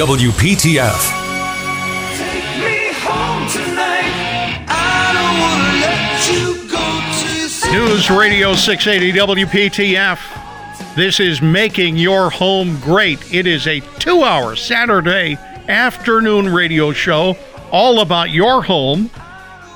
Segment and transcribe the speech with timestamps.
[0.00, 1.20] WPTF.
[7.70, 10.94] News Radio 680 WPTF.
[10.96, 13.34] This is Making Your Home Great.
[13.34, 15.36] It is a two hour Saturday
[15.68, 17.36] afternoon radio show
[17.70, 19.10] all about your home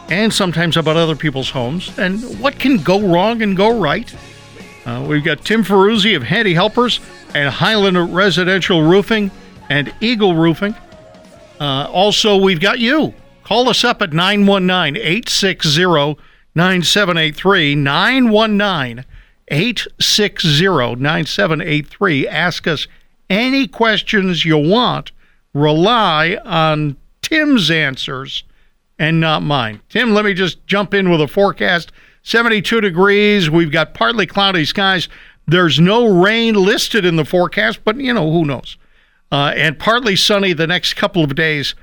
[0.08, 4.10] and sometimes about other people's homes and what can go wrong and go right.
[4.86, 7.00] Uh, we've got Tim Ferruzzi of Handy Helpers
[7.34, 9.30] and Highland Residential Roofing
[9.68, 10.74] and Eagle Roofing.
[11.60, 13.14] Uh, also, we've got you.
[13.42, 16.16] Call us up at 919 860
[16.54, 19.04] 9783 919
[19.48, 22.28] 860 9783.
[22.28, 22.86] Ask us
[23.28, 25.12] any questions you want.
[25.52, 28.44] Rely on Tim's answers
[28.98, 29.80] and not mine.
[29.88, 33.50] Tim, let me just jump in with a forecast 72 degrees.
[33.50, 35.08] We've got partly cloudy skies.
[35.46, 38.78] There's no rain listed in the forecast, but you know, who knows?
[39.34, 41.74] Uh, and partly sunny the next couple of days.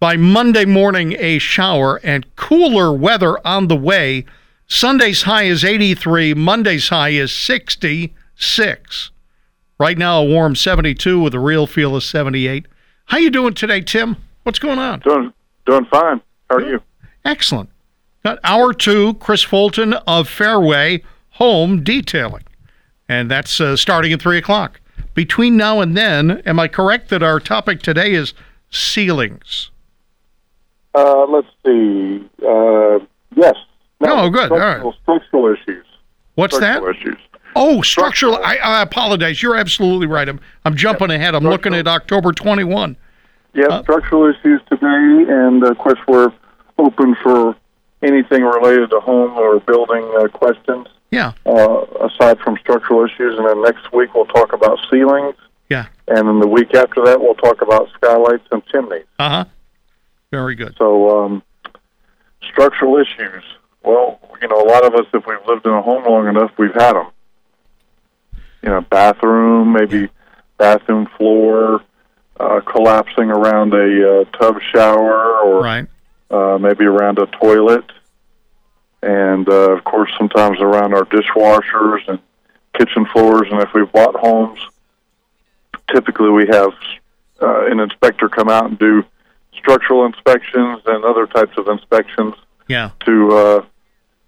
[0.00, 4.24] By Monday morning, a shower and cooler weather on the way.
[4.66, 9.10] Sunday's high is 83, Monday's high is 66.
[9.78, 12.64] Right now, a warm 72 with a real feel of 78.
[13.04, 14.16] How you doing today, Tim?
[14.44, 15.00] What's going on?
[15.00, 15.30] Doing
[15.66, 16.22] doing fine.
[16.48, 16.80] How are you?
[17.22, 17.68] Excellent.
[18.24, 21.02] Got hour two, Chris Fulton of Fairway
[21.32, 22.44] Home Detailing.
[23.10, 24.80] And that's uh, starting at 3 o'clock.
[25.14, 28.34] Between now and then, am I correct that our topic today is
[28.70, 29.70] ceilings?
[30.94, 32.28] Uh, let's see.
[32.46, 32.98] Uh,
[33.36, 33.54] yes.
[34.00, 34.50] Oh, good.
[34.52, 34.78] All right.
[34.80, 35.86] Structural, structural issues.
[36.34, 36.96] What's Structural that?
[37.00, 37.16] issues.
[37.56, 38.36] Oh, structural.
[38.36, 39.40] I, I apologize.
[39.40, 40.28] You're absolutely right.
[40.28, 41.36] I'm, I'm jumping ahead.
[41.36, 42.96] I'm looking at October 21.
[43.54, 46.32] Yes, Uh, structural issues today, and of course we're
[46.78, 47.54] open for
[48.04, 50.86] anything related to home or building uh, questions.
[51.10, 51.32] Yeah.
[51.46, 55.36] Uh, aside from structural issues, and then next week we'll talk about ceilings,
[55.70, 55.86] Yeah.
[56.08, 59.04] and then the week after that we'll talk about skylights and chimneys.
[59.18, 59.44] Uh huh.
[60.32, 60.74] Very good.
[60.76, 61.42] So, um,
[62.42, 63.44] structural issues.
[63.84, 66.50] Well, you know, a lot of us, if we've lived in a home long enough,
[66.58, 67.06] we've had them.
[68.62, 70.08] You know, bathroom, maybe
[70.58, 71.82] bathroom floor
[72.40, 75.86] uh, collapsing around a uh, tub shower, or Right.
[76.34, 77.84] Uh, maybe around a toilet,
[79.02, 82.18] and uh, of course, sometimes around our dishwashers and
[82.78, 83.46] kitchen floors.
[83.50, 84.60] And if we've bought homes,
[85.92, 86.72] typically we have
[87.40, 89.04] uh, an inspector come out and do
[89.60, 92.34] structural inspections and other types of inspections
[92.68, 92.90] Yeah.
[93.06, 93.60] to uh,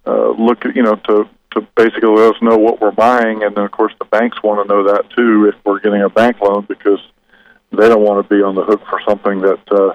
[0.07, 3.55] uh, look at, you know, to to basically let us know what we're buying, and
[3.57, 6.37] then of course the banks want to know that too if we're getting a bank
[6.43, 7.01] loan because
[7.73, 9.95] they don't want to be on the hook for something that uh,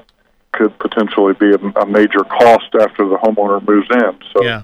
[0.54, 4.20] could potentially be a, a major cost after the homeowner moves in.
[4.34, 4.64] So Yeah.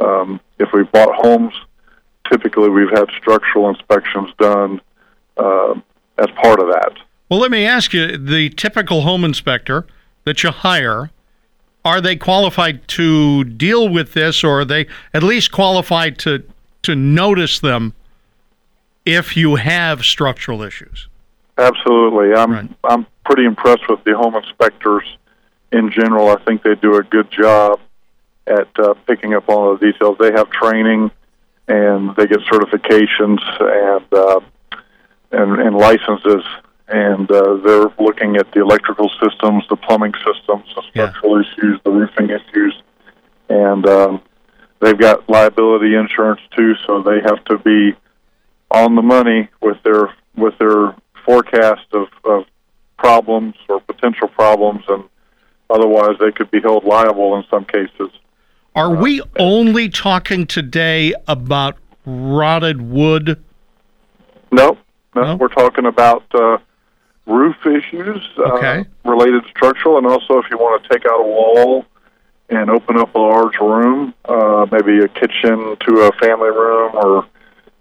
[0.00, 1.54] um, if we bought homes,
[2.30, 4.80] typically we've had structural inspections done
[5.36, 5.74] uh,
[6.18, 6.92] as part of that.
[7.28, 9.86] Well, let me ask you the typical home inspector
[10.24, 11.10] that you hire,
[11.84, 16.44] are they qualified to deal with this or are they at least qualified to,
[16.82, 17.94] to notice them
[19.04, 21.08] if you have structural issues?
[21.56, 22.34] Absolutely.
[22.34, 22.70] I'm Right.
[22.84, 25.04] I'm pretty impressed with the home inspectors
[25.72, 26.28] in general.
[26.28, 27.80] I think they do a good job
[28.46, 30.16] at uh, picking up all the details.
[30.18, 31.10] They have training
[31.66, 34.40] and they get certifications and uh,
[35.32, 36.44] and, and licenses,
[36.86, 41.08] and uh, they're looking at the electrical systems, the plumbing systems, the Yeah.
[41.08, 42.80] structural issues, the roofing issues,
[43.48, 44.20] and um,
[44.80, 47.96] they've got liability insurance too, so they have to be
[48.70, 52.44] on the money with their with their forecast of, of
[52.98, 55.04] problems or potential problems, and
[55.70, 58.10] otherwise they could be held liable in some cases.
[58.74, 63.42] Are we only talking today about rotted wood?
[64.50, 64.76] No,
[65.14, 65.36] no, No?
[65.36, 66.58] we're talking about uh,
[67.26, 68.80] roof issues Okay.
[68.80, 71.84] uh, related to structural, and also if you want to take out a wall
[72.50, 77.26] and open up a large room, uh, maybe a kitchen to a family room or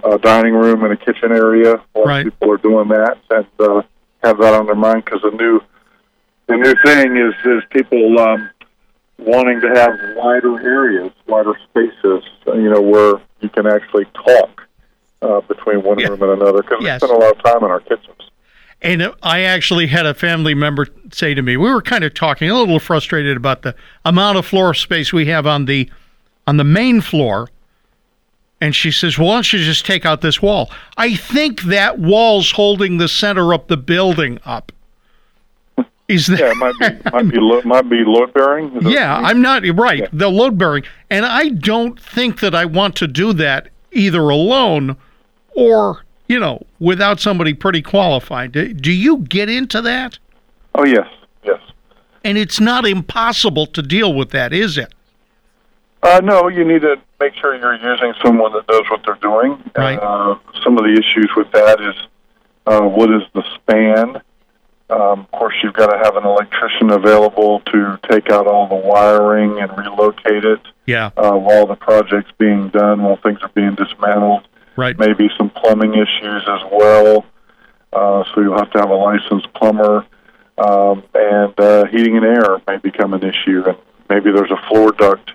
[0.05, 1.81] a dining room and a kitchen area.
[1.95, 2.23] A Right.
[2.25, 3.81] people are doing that and uh,
[4.23, 5.61] have that on their mind because the new
[6.47, 8.49] the new thing is is people um,
[9.17, 14.61] wanting to have wider areas, wider spaces, you know, where you can actually talk
[15.21, 16.09] uh, between one Yeah.
[16.09, 16.61] room and another.
[16.61, 17.01] Because Yes.
[17.01, 18.17] we spend a lot of time in our kitchens.
[18.81, 22.49] And I actually had a family member say to me, we were kind of talking
[22.49, 25.89] a little frustrated about the amount of floor space we have on the
[26.47, 27.47] on the main floor.
[28.63, 31.99] And she says, "Well, why don't you just take out this wall?" I think that
[31.99, 34.71] wall's holding the center of the building up.
[36.07, 36.39] Is that?
[36.39, 38.71] Yeah, it might be might be lo- might be load bearing.
[38.83, 39.99] Yeah, I'm not right.
[39.99, 40.07] Yeah.
[40.13, 44.95] The load bearing, and I don't think that I want to do that either alone
[45.49, 48.53] or you know without somebody pretty qualified.
[48.53, 50.19] Do, do you get into that?
[50.73, 51.09] Oh yes,
[51.43, 51.59] yes.
[52.23, 54.93] And it's not impossible to deal with that, is it?
[56.03, 59.57] Uh, no, you need to make sure you're using someone that knows what they're doing.
[59.75, 59.97] Right.
[59.97, 61.95] Uh, some of the issues with that is
[62.67, 64.21] uh, what is the span?
[64.89, 68.75] Um, of course, you've got to have an electrician available to take out all the
[68.75, 71.09] wiring and relocate it Yeah.
[71.17, 74.45] uh, while the project's being done, while things are being dismantled.
[74.75, 74.97] Right.
[74.99, 77.25] Maybe some plumbing issues as well.
[77.93, 80.05] Uh, so you'll have to have a licensed plumber.
[80.57, 83.63] Um, and uh, heating and air may become an issue.
[83.65, 83.77] And
[84.09, 85.31] maybe there's a floor duct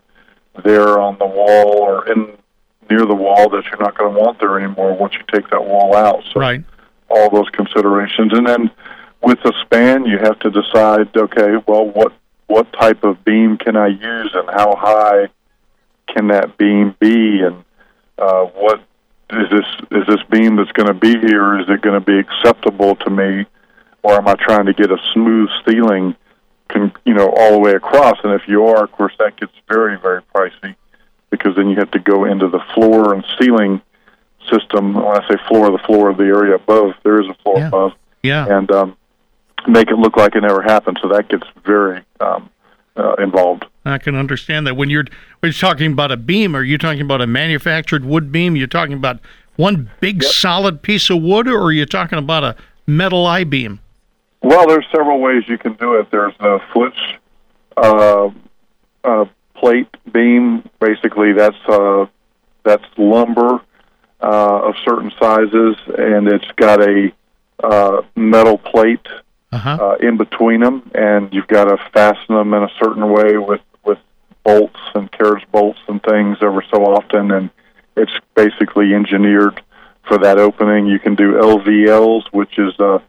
[0.65, 2.37] there on the wall or in
[2.91, 5.63] near the wall that you're not going to want there anymore once you take that
[5.65, 6.23] wall out.
[6.33, 6.63] So Right.
[7.11, 8.71] all those considerations, and then
[9.23, 11.15] with the span, you have to decide.
[11.17, 12.13] Okay, well, what
[12.47, 15.29] what type of beam can I use, and how high
[16.07, 17.65] can that beam be, and
[18.19, 18.81] uh, what
[19.31, 21.59] is this is this beam that's going to be here?
[21.61, 23.45] Is it going to be acceptable to me,
[24.03, 26.15] or am I trying to get a smooth ceiling,
[26.69, 28.19] con, you know, all the way across?
[28.25, 30.75] And if you are, of course, that gets very very pricey
[31.31, 33.81] because then you have to go into the floor and ceiling
[34.51, 34.95] system.
[34.95, 37.69] When I say floor, the floor of the area above, there is a floor Yeah.
[37.69, 37.93] above,
[38.23, 38.47] Yeah.
[38.59, 38.97] and um,
[39.67, 40.99] make it look like it never happened.
[41.03, 42.49] So that gets very um,
[42.97, 43.67] uh, involved.
[43.85, 44.77] I can understand that.
[44.77, 45.05] When you're
[45.41, 48.57] when you're talking about a beam, are you talking about a manufactured wood beam?
[48.57, 49.19] You're talking about
[49.57, 52.57] one big solid piece of wood, or are you talking about a
[52.87, 53.81] metal I beam?
[54.43, 56.11] Well, there's several ways you can do it.
[56.11, 57.19] There's the Flitch
[57.77, 58.31] uh,
[59.05, 59.25] uh,
[59.55, 60.69] plate beam.
[60.81, 62.07] Basically, that's uh,
[62.65, 63.61] that's lumber
[64.21, 67.13] uh, of certain sizes, and it's got a
[67.63, 69.07] uh, metal plate
[69.51, 69.79] Uh-huh.
[69.81, 73.63] uh, in between them, and you've got to fasten them in a certain way with
[73.85, 73.99] with
[74.45, 77.51] bolts and carriage bolts and things ever so often, and
[77.97, 79.61] it's basically engineered
[80.07, 80.87] for that opening.
[80.87, 83.01] You can do LVLs, which is a,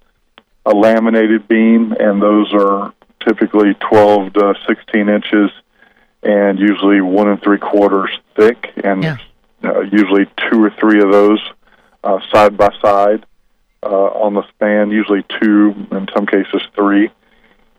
[0.70, 2.94] a laminated beam, and those are
[3.28, 5.52] typically 12 to 16 inches,
[6.24, 9.18] and usually one and three quarters thick, and Yeah.
[9.64, 11.40] uh, usually two or three of those
[12.04, 13.26] uh, side by side
[13.84, 17.10] uh, on the span, usually two, in some cases three.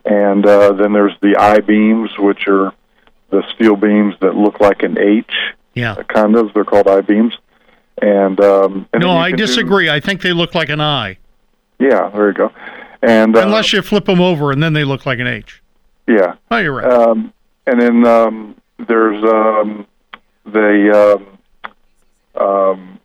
[0.04, 2.72] And uh, then there's the I beams, which are
[3.30, 5.30] the steel beams that look like an H,
[5.74, 5.94] Yeah.
[6.08, 6.52] kind of.
[6.54, 7.34] They're called I beams.
[8.02, 9.90] And, um, and No, I can do- disagree.
[9.90, 11.18] I think they look like an I,
[11.78, 12.50] yeah, there you go.
[13.02, 15.62] And uh, unless you flip them over and then they look like an H.
[16.06, 16.90] yeah, Oh, you're right.
[16.92, 17.32] um,
[17.66, 19.86] and then um, there's um,
[20.44, 21.16] the
[22.36, 22.98] um, um,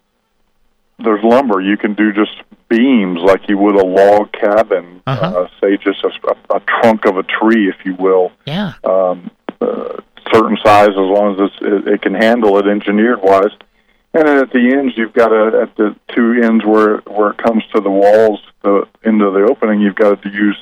[0.99, 1.61] there's lumber.
[1.61, 2.31] You can do just
[2.69, 5.25] beams like you would a log cabin, Uh-huh.
[5.41, 8.31] uh, say just a, a trunk of a tree, if you will.
[8.45, 8.73] yeah.
[8.83, 9.29] um,
[9.61, 9.97] uh,
[10.33, 13.51] certain size as long as it's, it, it can handle it engineered wise.
[14.15, 17.37] And then at the ends, you've got to at the two ends where where it
[17.37, 20.55] comes to the walls, the into the opening, you've got to use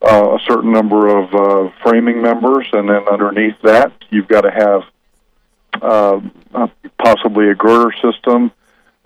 [0.00, 4.50] uh, a certain number of uh, framing members, and then underneath that, you've got to
[4.50, 6.20] have uh,
[6.54, 6.68] uh,
[6.98, 8.50] possibly a girder system.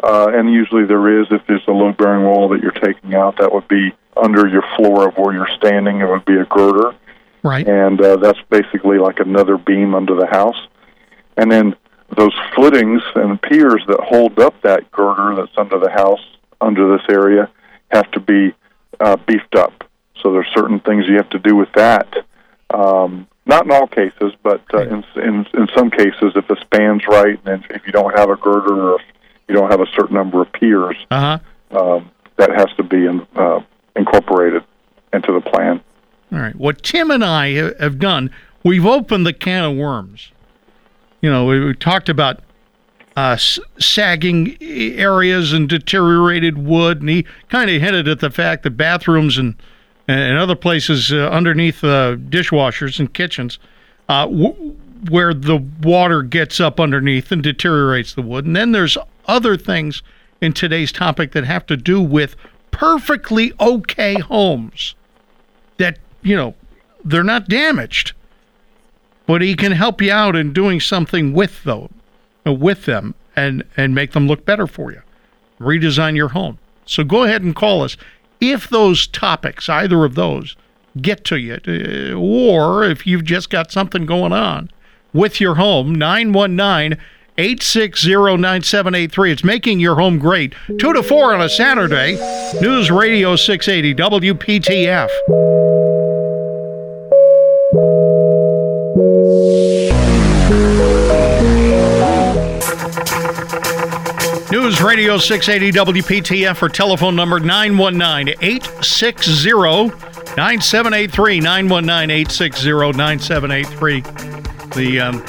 [0.00, 3.36] Uh, and usually there is, if there's a load bearing wall that you're taking out,
[3.38, 6.00] that would be under your floor of where you're standing.
[6.00, 6.94] It would be a girder
[7.42, 7.66] Right.
[7.66, 10.60] and uh, that's basically like another beam under the house.
[11.36, 11.74] And then
[12.16, 16.20] those footings and piers that hold up that girder that's under the house,
[16.60, 17.48] under this area,
[17.90, 18.52] have to be
[19.00, 19.84] uh, beefed up.
[20.22, 22.26] So there's certain things you have to do with that.
[22.72, 27.02] Um, not in all cases, but uh, in, in in some cases, if the span's
[27.08, 29.06] right, and if you don't have a girder or if
[29.48, 31.38] you don't have a certain number of piers, Uh
[31.72, 31.78] huh.
[31.80, 33.60] um, that has to be in, uh,
[33.96, 34.62] incorporated
[35.12, 35.80] into the plan.
[36.32, 36.54] All right.
[36.54, 37.48] What Tim and I
[37.82, 38.30] have done,
[38.62, 40.30] we've opened the can of worms.
[41.20, 42.40] You know, we, we talked about
[43.16, 43.36] uh,
[43.78, 49.36] sagging areas and deteriorated wood, and he kind of hinted at the fact that bathrooms
[49.38, 49.56] and
[50.08, 53.60] and other places uh, underneath uh, dishwashers and kitchens,
[54.08, 54.76] uh, w-
[55.08, 58.44] where the water gets up underneath and deteriorates the wood.
[58.44, 60.02] And then there's other things
[60.40, 62.34] in today's topic that have to do with
[62.72, 64.94] perfectly okay homes
[65.76, 66.54] that you know
[67.04, 68.12] they're not damaged
[69.30, 71.88] but he can help you out in doing something with them
[72.44, 75.00] uh, with them and and make them look better for you
[75.60, 77.96] redesign your home so go ahead and call us
[78.40, 80.56] if those topics either of those
[81.00, 84.68] get to you uh, or if you've just got something going on
[85.12, 86.98] with your home 919
[87.38, 89.32] 860 9783.
[89.32, 90.54] It's making your home great.
[90.66, 92.16] 2 to 4 on a Saturday.
[92.60, 95.89] News Radio 680 WPTF.
[104.50, 109.52] News Radio 680 WPTF or telephone number 919 860
[110.36, 114.00] 9783 919 860 9783.
[114.74, 115.24] The um,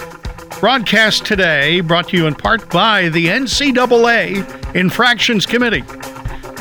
[0.60, 5.84] broadcast today brought to you in part by the NCAA Infractions Committee.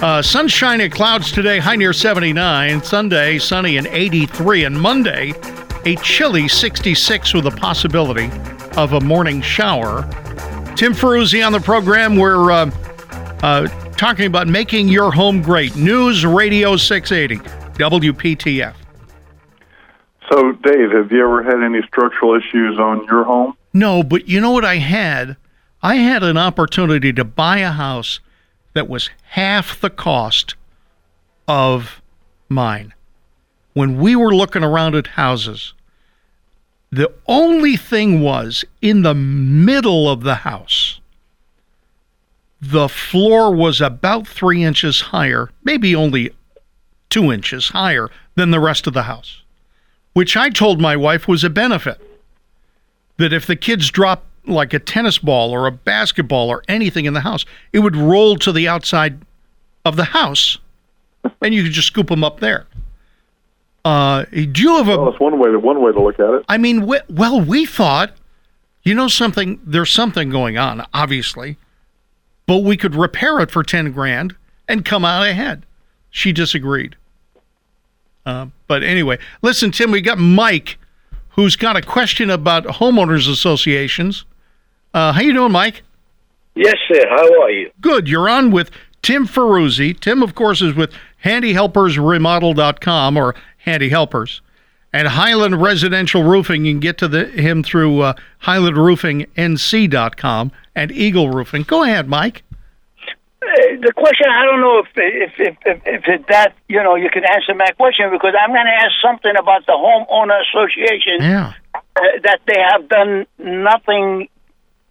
[0.02, 2.82] Uh, sunshine and clouds today, high near 79.
[2.82, 4.64] Sunday, sunny and 83.
[4.64, 5.34] And Monday,
[5.84, 8.30] a chilly 66 with a possibility
[8.76, 10.02] of a morning shower.
[10.76, 12.16] Tim Ferruzzi on the program.
[12.16, 12.70] We're uh,
[13.42, 15.76] uh, talking about making your home great.
[15.76, 17.36] News Radio 680,
[17.78, 18.74] WPTF.
[20.30, 23.56] So, Dave, have you ever had any structural issues on your home?
[23.72, 25.36] No, but you know what I had?
[25.82, 28.20] I had an opportunity to buy a house
[28.74, 30.54] that was half the cost
[31.48, 32.00] of
[32.48, 32.94] mine.
[33.80, 35.72] When we were looking around at houses,
[36.92, 41.00] the only thing was in the middle of the house,
[42.60, 46.28] the floor was about three inches higher, maybe only
[47.08, 49.40] two inches higher than the rest of the house,
[50.12, 51.98] which I told my wife was a benefit.
[53.16, 57.14] That if the kids dropped like a tennis ball or a basketball or anything in
[57.14, 59.22] the house, it would roll to the outside
[59.86, 60.58] of the house,
[61.40, 62.66] and you could just scoop them up there.
[63.84, 64.96] Uh, do you have a?
[64.98, 66.44] Well, that's one way to one way to look at it.
[66.48, 68.12] I mean, we, well, we thought,
[68.82, 69.58] you know, something.
[69.64, 71.56] There's something going on, obviously,
[72.46, 74.34] but we could repair it for ten grand
[74.68, 75.64] and come out ahead.
[76.10, 76.96] She disagreed.
[78.26, 80.78] Uh, but anyway, listen, Tim, we got Mike,
[81.30, 84.24] who's got a question about homeowners associations.
[84.92, 85.82] Uh, how you doing, Mike?
[86.54, 87.00] Yes, sir.
[87.08, 87.70] How are you?
[87.80, 88.08] Good.
[88.08, 88.70] You're on with
[89.02, 89.98] Tim Ferruzzi.
[89.98, 90.92] Tim, of course, is with
[91.24, 94.42] HandyHelpersRemodel.com or Handy Helpers.
[94.92, 101.30] And Highland Residential Roofing, you can get to the, him through uh, HighlandRoofingNC.com and Eagle
[101.30, 101.62] Roofing.
[101.62, 102.42] Go ahead, Mike.
[103.40, 103.46] Uh,
[103.80, 107.08] the question, I don't know if if if if, if it, that you know you
[107.08, 111.20] can answer my question because I'm going to ask something about the homeowner association.
[111.20, 111.54] Yeah.
[111.74, 111.80] Uh,
[112.22, 114.28] that they have done nothing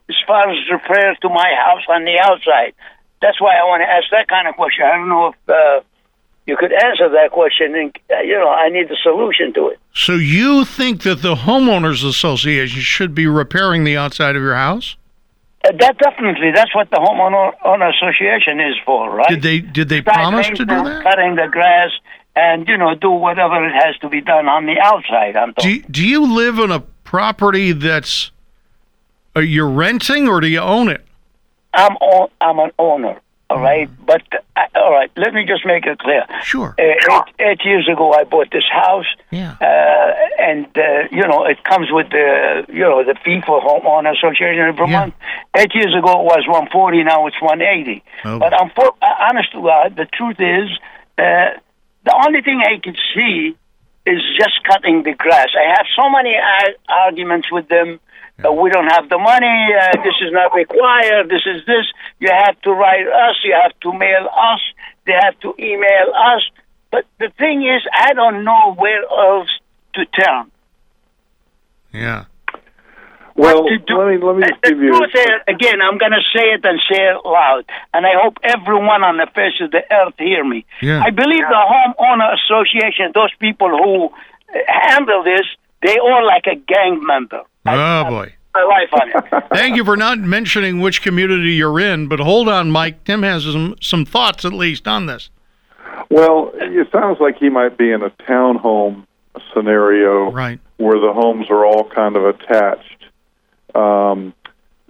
[0.10, 2.74] as far as repair to my house on the outside.
[3.22, 4.84] That's why I want to ask that kind of question.
[4.86, 5.82] I don't know if uh,
[6.50, 9.80] you could answer that question, and uh, you know I need the solution to it.
[9.94, 14.96] So you think that the homeowners association should be repairing the outside of your house?
[15.64, 19.30] Uh, that definitely, that's what the homeowner owner association is for, right?
[19.30, 21.04] Did they did they Start promise to do that?
[21.04, 21.92] Cutting the grass
[22.36, 25.36] and you know do whatever it has to be done on the outside.
[25.36, 25.72] I'm Do talking.
[25.72, 28.32] you, do you live on a property that's
[29.36, 31.06] uh, you're renting or do you own it?
[31.74, 33.90] I'm o- I'm an owner, all right.
[34.06, 34.22] But
[34.56, 36.24] uh, all right, let me just make it clear.
[36.44, 36.76] Sure.
[36.78, 39.56] Uh, eight, eight years ago, I bought this house, Yeah.
[39.62, 44.16] uh, and uh, you know it comes with the you know the fee for homeowner
[44.18, 45.00] association every Yeah.
[45.00, 45.14] month.
[45.58, 48.04] Eight years ago it was one forty, now it's one eighty.
[48.26, 48.40] Oh.
[48.40, 50.70] But I'm for, uh, honest to God, the truth is,
[51.18, 51.58] uh,
[52.06, 53.56] the only thing I can see
[54.06, 55.50] is just cutting the grass.
[55.56, 58.00] I have so many ar- arguments with them.
[58.46, 59.74] Uh, we don't have the money.
[59.82, 61.30] Uh, this is not required.
[61.30, 61.86] This is this.
[62.20, 63.36] You have to write us.
[63.44, 64.62] You have to mail us.
[65.06, 66.44] They have to email us.
[66.92, 69.50] But the thing is, I don't know where else
[69.96, 70.52] to turn.
[71.94, 72.26] Yeah.
[73.36, 74.92] Well, What to do- let me let me just give you.
[74.98, 75.14] truth
[75.48, 79.16] again, I'm going to say it and say it loud, and I hope everyone on
[79.18, 80.66] the face of the earth hear me.
[80.82, 81.02] Yeah.
[81.02, 85.48] I believe the homeowner association, those people who uh, handle this,
[85.82, 87.44] they all like a gang member.
[87.78, 88.34] Oh boy.
[88.56, 89.44] My life on it.
[89.54, 93.04] Thank you for not mentioning which community you're in, but hold on, Mike.
[93.04, 95.30] Tim has some some thoughts at least on this.
[96.10, 99.06] Well, it sounds like he might be in a townhome
[99.54, 100.60] scenario Right.
[100.78, 103.06] where the homes are all kind of attached.
[103.76, 104.34] Um,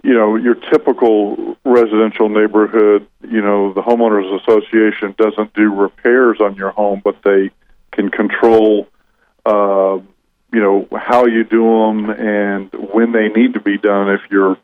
[0.02, 6.54] you know, your typical residential neighborhood, you know, the homeowners association doesn't do repairs on
[6.56, 7.50] your home, but they
[7.92, 8.88] can control,
[9.44, 9.98] uh,
[10.52, 14.56] you know, how you do them and when they need to be done if you're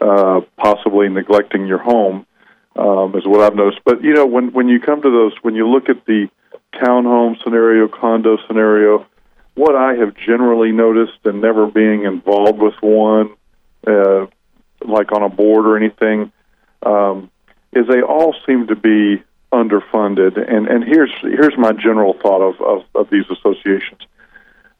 [0.00, 2.26] uh, possibly neglecting your home,
[2.76, 3.80] um, is what I've noticed.
[3.84, 6.28] But, you know, when, when you come to those, when you look at the
[6.74, 9.06] townhome scenario, condo scenario,
[9.54, 13.34] what I have generally noticed and never being involved with one,
[13.86, 14.26] uh,
[14.82, 16.32] like on a board or anything,
[16.82, 17.30] um,
[17.72, 20.36] is they all seem to be underfunded.
[20.38, 24.00] And, and here's here's my general thought of, of, of these associations.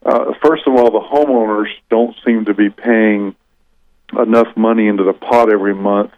[0.05, 3.35] Uh, first of all, the homeowners don't seem to be paying
[4.19, 6.13] enough money into the pot every month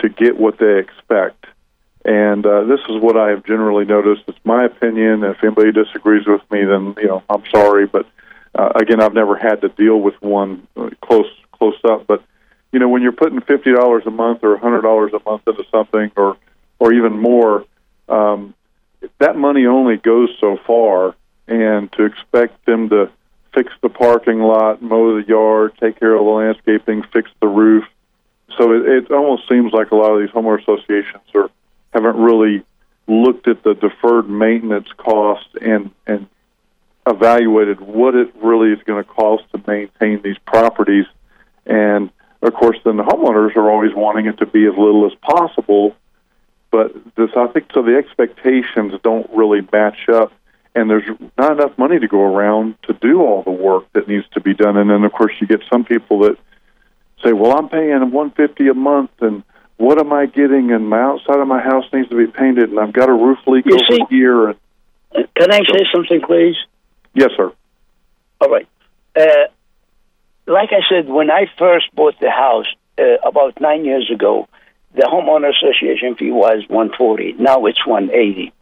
[0.00, 1.46] to get what they expect.
[2.04, 4.22] And uh, this is what I have generally noticed.
[4.28, 5.24] It's my opinion.
[5.24, 7.86] If anybody disagrees with me, then you know I'm sorry.
[7.86, 8.06] But
[8.54, 12.06] uh, again, I've never had to deal with one uh, close close up.
[12.06, 12.22] But
[12.72, 15.42] you know, when you're putting fifty dollars a month or a hundred dollars a month
[15.46, 16.36] into something, or
[16.78, 17.64] or even more,
[18.08, 18.54] um,
[19.18, 21.14] that money only goes so far.
[21.48, 23.10] And to expect them to
[23.54, 27.84] fix the parking lot, mow the yard, take care of the landscaping, fix the roof.
[28.56, 31.50] So it, it almost seems like a lot of these homeowner associations are
[31.92, 32.64] haven't really
[33.06, 36.28] looked at the deferred maintenance cost and and
[37.06, 41.06] evaluated what it really is going to cost to maintain these properties.
[41.64, 42.10] And
[42.42, 45.96] of course, then the homeowners are always wanting it to be as little as possible.
[46.70, 50.32] But this, I think, so the expectations don't really match up
[50.74, 54.26] and there's not enough money to go around to do all the work that needs
[54.34, 54.76] to be done.
[54.76, 56.36] And then, of course, you get some people that
[57.24, 59.42] say, "Well, I'm paying 150 a month, and
[59.76, 60.70] what am I getting?
[60.72, 63.38] And my outside of my house needs to be painted, and I've got a roof
[63.46, 64.56] leak You over see- here." And
[65.34, 66.56] Can I say something, please?
[67.14, 67.50] yes, sir.
[68.40, 68.68] All right.
[69.16, 69.46] Uh,
[70.46, 72.66] like I said, when I first bought the house
[72.98, 74.48] uh, about nine years ago,
[74.94, 77.34] the homeowner association fee was 140.
[77.38, 78.52] Now it's 180.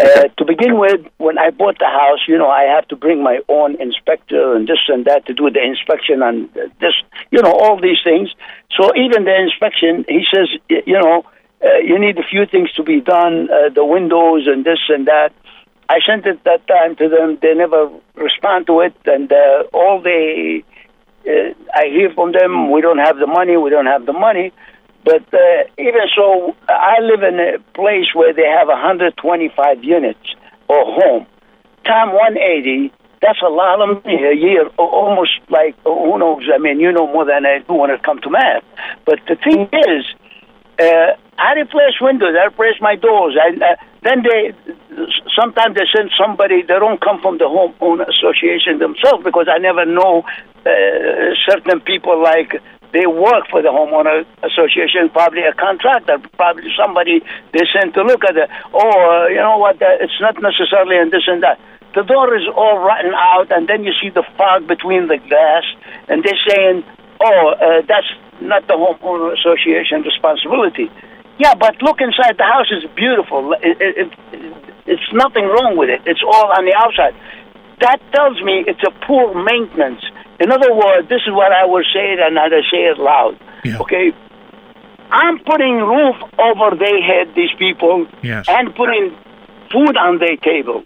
[0.00, 3.20] Uh, to begin with, when I bought the house, you know, I have to bring
[3.20, 6.48] my own inspector and this and that to do the inspection and
[6.80, 6.94] this,
[7.32, 8.32] you know, all these things.
[8.76, 11.24] So even the inspection, he says, you know,
[11.64, 15.08] uh, you need a few things to be done, uh, the windows and this and
[15.08, 15.32] that.
[15.88, 17.38] I sent it that time to them.
[17.42, 20.62] They never respond to it, and uh, all they,
[21.26, 24.52] uh, I hear from them, we don't have the money, we don't have the money.
[25.04, 30.34] But uh, even so, I live in a place where they have 125 units
[30.68, 31.26] or home.
[31.84, 36.80] Time 180, that's a lot of money a year, almost like, who knows, I mean,
[36.80, 38.64] you know more than I do when it comes to math.
[39.06, 40.04] But the thing is,
[40.78, 43.36] uh, I replace windows, I replace my doors.
[43.40, 44.54] I, uh, then they,
[45.34, 49.84] sometimes they send somebody, they don't come from the homeowner association themselves because I never
[49.84, 50.24] know
[50.66, 52.60] uh, certain people like
[52.92, 57.20] they work for the homeowner association, probably a contractor, probably somebody
[57.52, 58.48] they sent to look at it.
[58.72, 59.76] Oh, uh, you know what?
[59.80, 61.60] Uh, it's not necessarily and this and that.
[61.94, 65.64] The door is all rotten out, and then you see the fog between the glass,
[66.08, 66.84] and they're saying,
[67.20, 68.08] "Oh, uh, that's
[68.40, 70.90] not the homeowner association responsibility."
[71.38, 72.36] Yeah, but look inside.
[72.36, 73.52] The house is beautiful.
[73.62, 74.10] It, it, it,
[74.86, 76.02] it's nothing wrong with it.
[76.04, 77.14] It's all on the outside.
[77.80, 80.02] That tells me it's a poor maintenance.
[80.40, 82.98] In other words, this is what I will say it and I will say it
[82.98, 83.38] loud.
[83.64, 83.78] Yeah.
[83.80, 84.12] Okay,
[85.10, 87.34] I'm putting roof over their head.
[87.34, 88.46] These people Yes.
[88.48, 89.16] and putting
[89.72, 90.82] food on their table,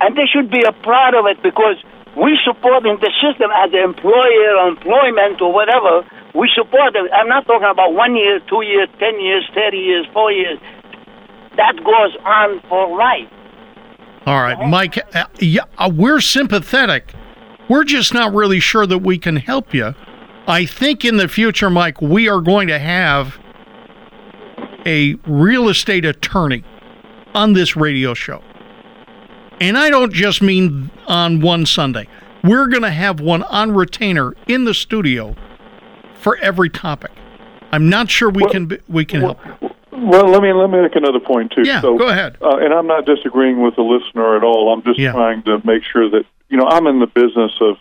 [0.00, 1.76] and they should be a proud of it because
[2.16, 6.06] we supporting the system as an employer, employment, or whatever.
[6.34, 7.10] We support it.
[7.12, 10.58] I'm not talking about one year, two years, ten years, thirty years, four years.
[11.56, 13.28] That goes on for life.
[14.26, 14.98] All right, Mike.
[15.14, 17.14] Uh, yeah, uh, we're sympathetic.
[17.68, 19.94] We're just not really sure that we can help you.
[20.46, 23.38] I think in the future, Mike, we are going to have
[24.86, 26.62] a real estate attorney
[27.34, 28.42] on this radio show.
[29.60, 32.06] And I don't just mean on one Sunday.
[32.44, 35.34] We're going to have one on retainer in the studio
[36.20, 37.10] for every topic.
[37.72, 39.38] I'm not sure we Well- can be, we can help.
[39.98, 41.62] Well, let me let me make another point too.
[41.64, 42.36] Yeah, so, go ahead.
[42.42, 44.70] Uh, and I'm not disagreeing with the listener at all.
[44.72, 45.12] I'm just Yeah.
[45.12, 47.76] trying to make sure that you know I'm in the business of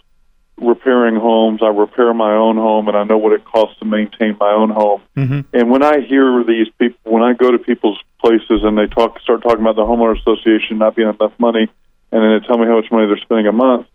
[0.57, 1.61] repairing homes.
[1.61, 4.69] I repair my own home, and I know what it costs to maintain my own
[4.69, 5.01] home.
[5.15, 8.87] hmm And when I hear these people, when I go to people's places and they
[8.87, 11.67] talk, start talking about the homeowner association not being enough money,
[12.11, 13.87] and then they tell me how much money they're spending a month,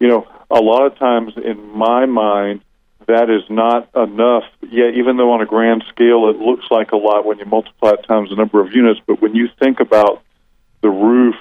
[0.00, 2.60] you know, a lot of times in my mind,
[3.06, 4.44] that is not enough.
[4.62, 7.90] Yeah, even though on a grand scale it looks like a lot when you multiply
[7.90, 10.22] it times the number of units, but when you think about
[10.82, 11.36] the roof,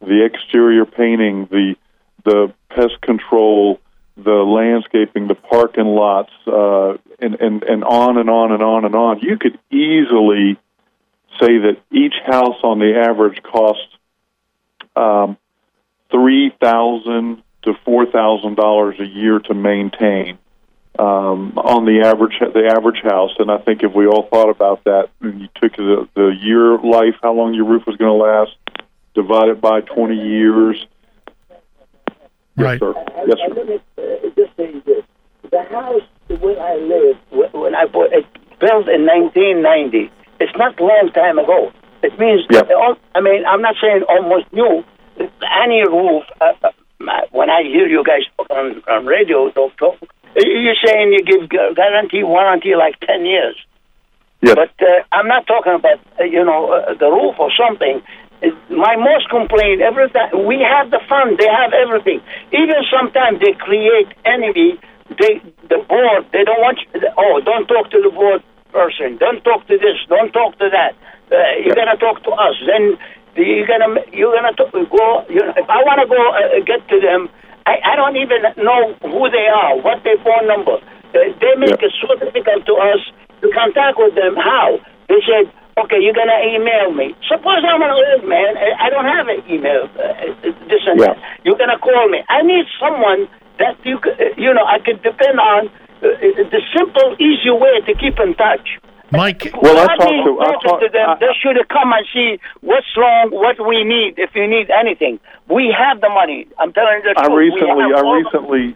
[0.00, 1.76] the exterior painting, the
[2.24, 3.80] the pest control,
[4.16, 8.94] the landscaping, the parking lots, uh, and, and, and on and on and on and
[8.94, 9.20] on.
[9.20, 10.58] You could easily
[11.40, 13.88] say that each house on the average costs
[14.96, 15.36] um,
[16.10, 20.38] three thousand to four thousand dollars a year to maintain
[20.98, 23.32] um, on the average the average house.
[23.38, 26.78] And I think if we all thought about that, and you took the the year
[26.78, 28.52] life, how long your roof was going to last,
[29.14, 30.86] divide it by twenty years.
[32.56, 32.80] Right.
[32.80, 32.94] Yes, sir.
[33.26, 33.54] Yes, sir.
[33.54, 35.04] Let me uh, just say this:
[35.50, 36.02] the house
[36.40, 37.16] where I live,
[37.52, 38.24] when I bought it,
[38.60, 40.10] built in 1990.
[40.40, 41.70] It's not long time ago.
[42.02, 42.68] It means, Yep.
[43.14, 44.84] I mean, I'm not saying almost new.
[45.18, 46.24] Any roof.
[46.40, 49.96] Uh, uh, when I hear you guys on, on radio, talk, talk,
[50.36, 53.56] you're saying you give gu- guarantee, warranty like 10 years.
[54.42, 54.56] Yes.
[54.56, 58.02] But uh, I'm not talking about uh, you know uh, the roof or something.
[58.70, 62.20] My most complaint every time we have the fund, they have everything.
[62.52, 64.78] Even sometimes they create enemy.
[65.20, 67.00] They the board they don't want you.
[67.16, 69.16] Oh, don't talk to the board person.
[69.18, 69.96] Don't talk to this.
[70.08, 70.92] Don't talk to that.
[71.30, 72.56] Uh, you gotta talk to us.
[72.66, 72.96] Then
[73.36, 75.24] you're gonna you're gonna t- go.
[75.28, 77.28] You know, if I want to go uh, get to them,
[77.66, 80.76] I, I don't even know who they are, what their phone number.
[81.14, 81.86] Uh, they make Yeah.
[81.88, 83.00] it so difficult to us
[83.40, 84.36] to contact with them.
[84.36, 84.78] How?
[85.08, 87.14] They said, okay, you're gonna email me.
[87.28, 88.56] Suppose I'm an old man.
[88.56, 89.88] I I don't have an email.
[89.96, 91.06] Uh, uh, this and Yeah.
[91.14, 91.18] that.
[91.44, 92.22] You're gonna call me.
[92.28, 95.70] I need someone that you c- uh, you know I can depend on.
[96.02, 96.08] Uh,
[96.50, 98.78] the simple, easy way to keep in touch.
[99.10, 101.10] Mike, Well, I Not talked to- I talking talked- to them.
[101.10, 104.18] I- they should come and see what's wrong, what we need.
[104.18, 106.46] If you need anything, we have the money.
[106.58, 107.36] I'm telling you the I truth.
[107.36, 108.74] We recently, I all the- recently,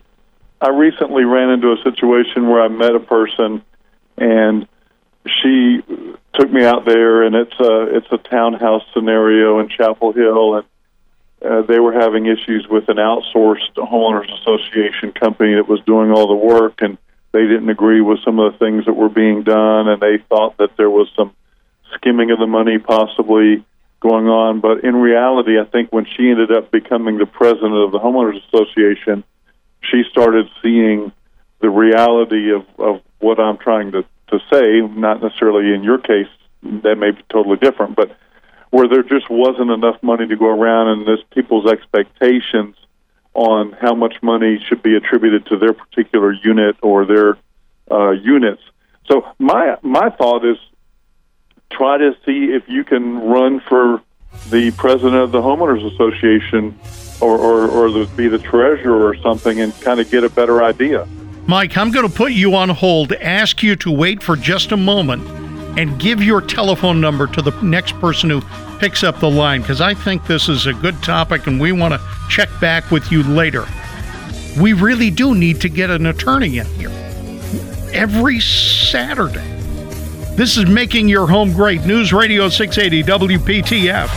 [0.63, 3.63] I recently ran into a situation where I met a person,
[4.17, 4.67] and
[5.27, 5.83] she
[6.35, 10.67] took me out there, and it's a it's a townhouse scenario in Chapel Hill, and
[11.45, 16.29] uh, they were having issues with an outsourced homeowners association company that was doing all
[16.29, 16.99] the work, and
[17.33, 20.57] they didn't agree with some of the things that were being done, and they thought
[20.59, 21.35] that there was some
[21.95, 23.65] skimming of the money possibly
[24.01, 24.61] going on.
[24.61, 28.43] But in reality, I think when she ended up becoming the president of the homeowners
[28.47, 29.25] association,
[29.81, 31.13] she started seeing
[31.61, 36.29] the reality of, of what I'm trying to, to say, not necessarily in your case,
[36.63, 38.17] that may be totally different, but
[38.71, 42.77] where there just wasn't enough money to go around and this people's expectations
[43.35, 47.39] on how much money should be attributed to their particular unit or their
[47.91, 48.63] uh, units.
[49.07, 50.59] So my my thought is
[51.71, 54.03] try to see if you can run for
[54.51, 56.79] the president of the homeowners association
[57.21, 60.63] or, or, or the, be the treasurer or something and kind of get a better
[60.63, 61.07] idea.
[61.49, 64.77] Mike, I'm going to put you on hold, ask you to wait for just a
[64.77, 65.27] moment,
[65.79, 68.43] and give your telephone number to the next person who
[68.79, 71.95] picks up the line because I think this is a good topic and we want
[71.95, 73.67] to check back with you later.
[74.61, 76.91] We really do need to get an attorney in here
[77.95, 79.57] every Saturday.
[80.37, 81.87] This is Making Your Home Great.
[81.87, 84.11] News Radio 680 WPTF.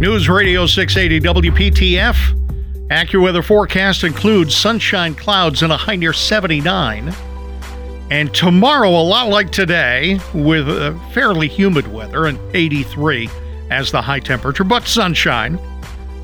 [0.00, 2.47] News Radio 680 WPTF.
[2.90, 7.12] AccuWeather forecast includes sunshine clouds and a high near 79.
[8.10, 13.28] And tomorrow, a lot like today, with uh, fairly humid weather and 83
[13.70, 15.58] as the high temperature, but sunshine.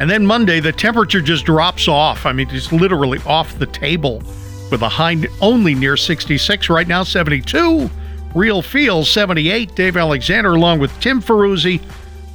[0.00, 2.24] And then Monday, the temperature just drops off.
[2.24, 4.22] I mean, it's literally off the table
[4.70, 7.90] with a high only near 66 right now, 72.
[8.35, 9.74] Real Feel 78.
[9.74, 11.83] Dave Alexander, along with Tim Ferruzzi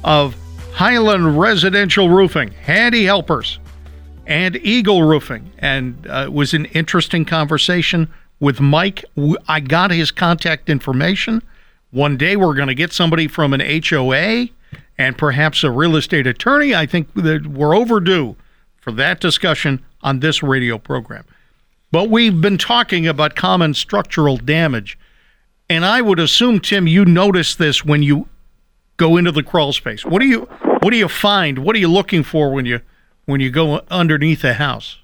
[0.04, 0.36] of
[0.72, 3.58] Highland Residential Roofing, Handy Helpers,
[4.30, 5.52] and Eagle Roofing.
[5.58, 9.04] And uh, it was an interesting conversation with Mike.
[9.48, 11.42] I got his contact information.
[11.90, 14.46] One day we're going to get somebody from an HOA
[14.96, 16.74] and perhaps a real estate attorney.
[16.74, 18.36] I think that we're overdue
[18.80, 21.24] for that discussion on this radio program.
[21.90, 24.96] But we've been talking about common structural damage.
[25.68, 28.28] And I would assume, Tim, you notice this when you
[28.96, 30.04] go into the crawl space.
[30.04, 30.42] What do you
[30.82, 31.58] what do you find?
[31.58, 32.80] What are you looking for when you
[33.30, 34.98] when you go underneath a house?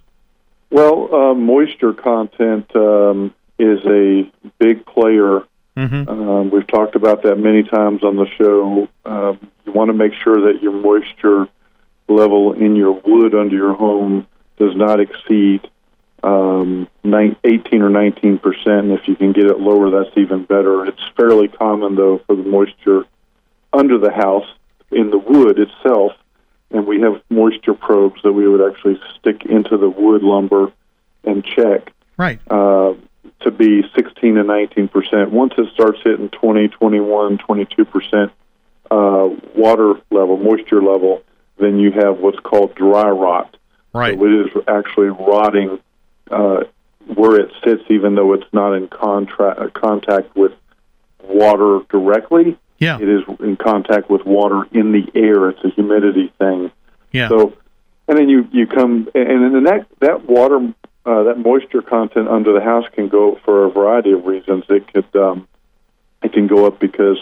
[0.70, 5.44] Well, uh, moisture content um, is a big player.
[5.76, 6.08] Mm-hmm.
[6.08, 8.88] Um, we've talked about that many times on the show.
[9.04, 11.48] Um, you want to make sure that your moisture
[12.08, 14.26] level in your wood under your home
[14.58, 15.68] does not exceed
[16.22, 18.86] um, 18 or 19 percent.
[18.86, 20.84] And if you can get it lower, that's even better.
[20.86, 23.04] It's fairly common, though, for the moisture
[23.72, 24.46] under the house
[24.90, 26.12] in the wood itself.
[26.70, 30.72] And we have moisture probes that we would actually stick into the wood lumber
[31.24, 32.40] and check Right.
[32.50, 32.94] uh,
[33.40, 35.30] to be 16 to 19 percent.
[35.30, 38.32] Once it starts hitting 20, 21, 22 percent
[38.90, 41.22] uh, water level, moisture level,
[41.58, 43.56] then you have what's called dry rot.
[43.92, 44.18] Right.
[44.18, 45.78] So it is actually rotting
[46.30, 46.64] uh,
[47.14, 50.52] where it sits, even though it's not in contra- contact with
[51.22, 52.58] water directly.
[52.78, 52.98] Yeah.
[53.00, 55.48] It is in contact with water in the air.
[55.50, 56.70] It's a humidity thing.
[57.12, 57.28] Yeah.
[57.28, 57.54] So,
[58.08, 60.72] and then you you come and then that that water
[61.04, 64.64] uh, that moisture content under the house can go for a variety of reasons.
[64.68, 65.48] It could um,
[66.22, 67.18] it can go up because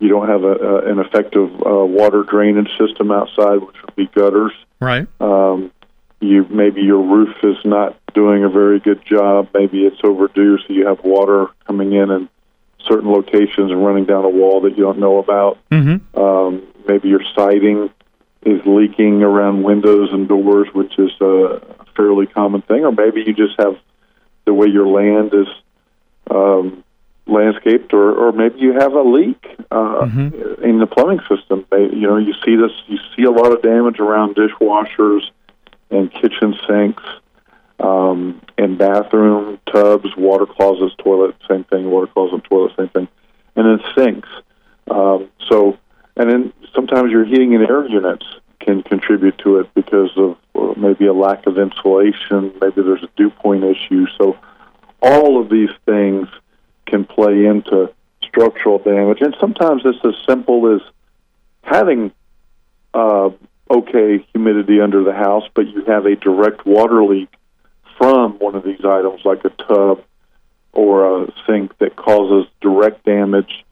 [0.00, 4.52] you don't have a, an effective uh, water drainage system outside, which would be gutters.
[4.80, 5.06] Right.
[5.20, 5.72] Um,
[6.20, 9.48] you maybe your roof is not doing a very good job.
[9.54, 12.28] Maybe it's overdue, so you have water coming in in
[12.86, 15.58] certain locations and running down a wall that you don't know about.
[15.70, 16.18] Mm-hmm.
[16.18, 17.90] Um, maybe your siding
[18.42, 21.60] is leaking around windows and doors, which is a
[21.96, 22.84] fairly common thing.
[22.84, 23.76] Or maybe you just have
[24.44, 25.48] the way your land is
[26.30, 26.84] um,
[27.26, 30.60] landscaped, or, or maybe you have a leak uh, Mhm.
[30.62, 31.66] in the plumbing system.
[31.72, 32.72] You know, you see this.
[32.86, 35.22] You see a lot of damage around dishwashers
[35.90, 37.02] and kitchen sinks.
[37.80, 41.90] Um, and bathroom tubs, water closets, toilet, same thing.
[41.90, 43.08] Water closet, toilet, same thing,
[43.54, 44.28] and then sinks.
[44.90, 45.78] Um, so
[46.18, 48.26] and then sometimes your heating and air units
[48.60, 53.08] can contribute to it because of uh, maybe a lack of insulation, maybe there's a
[53.16, 54.06] dew point issue.
[54.18, 54.36] So
[55.00, 56.28] all of these things
[56.86, 57.92] can play into
[58.26, 60.80] structural damage, and sometimes it's as simple as
[61.62, 62.10] having
[62.94, 63.30] uh,
[63.70, 67.28] okay humidity under the house, but you have a direct water leak
[67.98, 70.02] from one of these items, like a tub
[70.72, 73.64] or a sink, that causes direct damage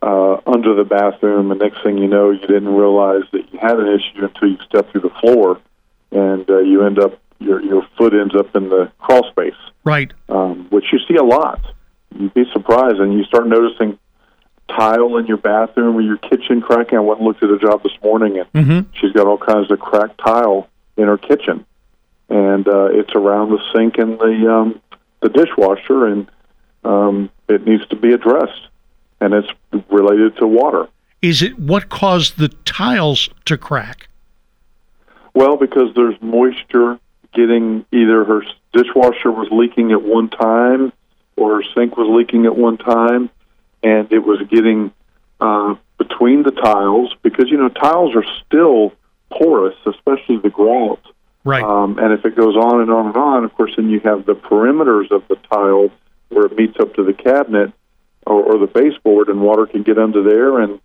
[0.00, 1.50] uh, under the bathroom.
[1.50, 4.58] And next thing you know, you didn't realize that you had an issue until you
[4.66, 5.60] step through the floor,
[6.12, 10.12] and uh, you end up your your foot ends up in the crawl space, Right.
[10.28, 11.60] um, which you see a lot.
[12.16, 13.98] You'd be surprised, and you start noticing
[14.68, 16.96] tile in your bathroom or your kitchen cracking.
[16.96, 18.90] I went and looked at a job this morning, and Mm-hmm.
[18.94, 21.66] she's got all kinds of cracked tile in her kitchen,
[22.28, 24.80] and uh, it's around the sink and the um,
[25.20, 26.30] the dishwasher, and
[26.84, 28.68] um, it needs to be addressed,
[29.20, 29.48] and it's
[29.90, 30.88] related to water.
[31.22, 34.08] Is it what caused the tiles to crack?
[35.32, 36.98] Well, because there's moisture
[37.32, 40.92] getting either her dishwasher was leaking at one time
[41.36, 43.30] or her sink was leaking at one time,
[43.82, 44.92] and it was getting
[45.40, 48.92] uh, between the tiles because you know tiles are still
[49.30, 51.00] porous, especially the grout.
[51.44, 51.62] Right.
[51.62, 54.24] Um, and if it goes on and on and on, of course, then you have
[54.24, 55.90] the perimeters of the tile
[56.30, 57.72] where it meets up to the cabinet
[58.26, 60.80] or, or the baseboard, and water can get under there, and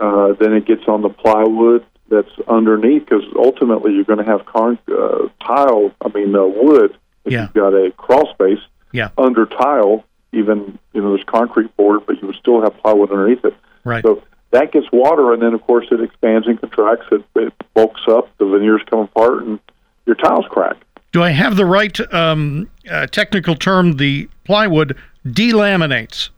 [0.00, 3.04] uh, then it gets on the plywood that's underneath.
[3.04, 5.92] Because ultimately, you're going to have con- uh, tile.
[6.04, 6.96] I mean, uh, wood.
[7.24, 7.42] If Yeah.
[7.42, 8.58] you've got a crawl space
[8.92, 9.10] Yeah.
[9.16, 13.44] under tile, even you know there's concrete board, but you would still have plywood underneath
[13.44, 13.54] it.
[13.84, 14.02] Right.
[14.02, 17.06] So that gets water, and then of course it expands and contracts.
[17.12, 18.28] It, it bulks up.
[18.38, 19.60] The veneers come apart, and
[20.06, 20.76] your tiles crack.
[21.12, 23.96] Do I have the right um, uh, technical term?
[23.96, 26.30] The plywood delaminates.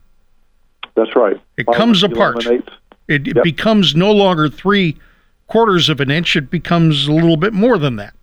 [0.95, 1.39] That's right.
[1.57, 2.37] It comes apart.
[2.37, 2.69] delaminates.
[3.07, 3.43] It, it Yep.
[3.43, 4.97] becomes no longer three
[5.47, 6.35] quarters of an inch.
[6.35, 8.13] It becomes a little bit more than that,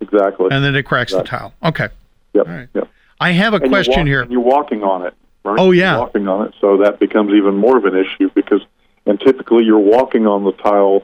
[0.00, 0.48] Exactly.
[0.50, 1.52] and then it cracks the tile.
[1.64, 1.88] Okay.
[2.32, 2.46] yep.
[2.46, 2.68] right.
[2.74, 2.88] Yep.
[3.20, 4.26] I have a And question walk- here.
[4.30, 5.14] You're walking on it.
[5.44, 5.58] Right?
[5.58, 5.92] Oh, yeah.
[5.92, 8.62] You're walking on it, so that becomes even more of an issue because,
[9.04, 11.02] and typically you're walking on the tile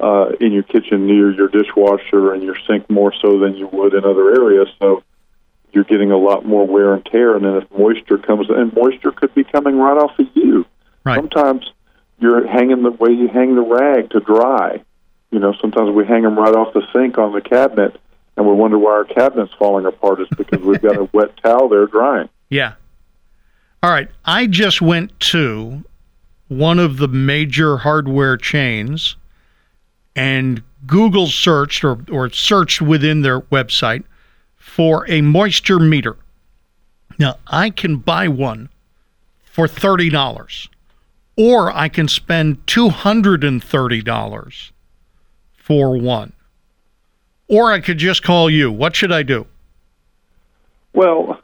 [0.00, 3.94] uh, in your kitchen near your dishwasher and your sink more so than you would
[3.94, 4.68] in other areas.
[4.80, 5.02] So
[5.72, 7.36] you're getting a lot more wear and tear.
[7.36, 10.66] And then if moisture comes, and moisture could be coming right off of you.
[11.04, 11.16] Right.
[11.16, 11.70] Sometimes
[12.18, 14.82] you're hanging the way you hang the rag to dry.
[15.30, 18.00] You know, sometimes we hang them right off the sink on the cabinet,
[18.36, 20.20] and we wonder why our cabinet's falling apart.
[20.20, 22.28] It's because we've got a wet towel there drying.
[22.48, 22.74] Yeah.
[23.82, 24.08] All right.
[24.24, 25.84] I just went to
[26.48, 29.16] one of the major hardware chains
[30.16, 34.04] and Google searched or, or searched within their website
[34.56, 36.16] for a moisture meter.
[37.18, 38.68] Now, I can buy one
[39.44, 40.68] for $30,
[41.36, 44.70] or I can spend $230
[45.56, 46.32] for one.
[47.46, 48.72] Or I could just call you.
[48.72, 49.46] What should I do?
[50.92, 51.40] Well,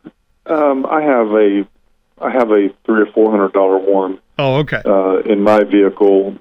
[0.47, 1.67] um, I have a
[2.23, 4.83] I have a three or four hundred dollar one Oh, okay.
[4.85, 6.37] uh, in my vehicle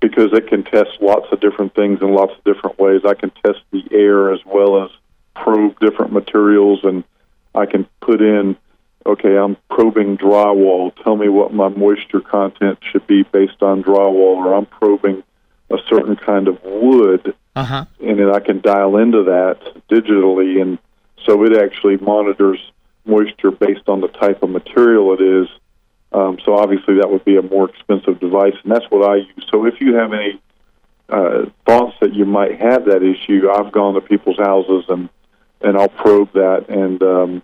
[0.00, 3.02] because it can test lots of different things in lots of different ways.
[3.06, 4.90] I can test the air as well as
[5.34, 7.04] probe different materials, and
[7.54, 8.56] I can put in,
[9.04, 10.94] okay, I'm probing drywall.
[11.02, 15.22] Tell me what my moisture content should be based on drywall, or I'm probing
[15.70, 17.84] a certain kind of wood Uh huh.
[18.00, 19.58] and then I can dial into that
[19.88, 20.78] digitally, and
[21.26, 22.58] so it actually monitors
[23.04, 25.48] moisture based on the type of material it is.
[26.12, 29.46] Um, so obviously that would be a more expensive device, and that's what I use.
[29.50, 30.40] So if you have any
[31.08, 35.08] uh, thoughts that you might have that issue, I've gone to people's houses and
[35.62, 37.42] and I'll probe that and um,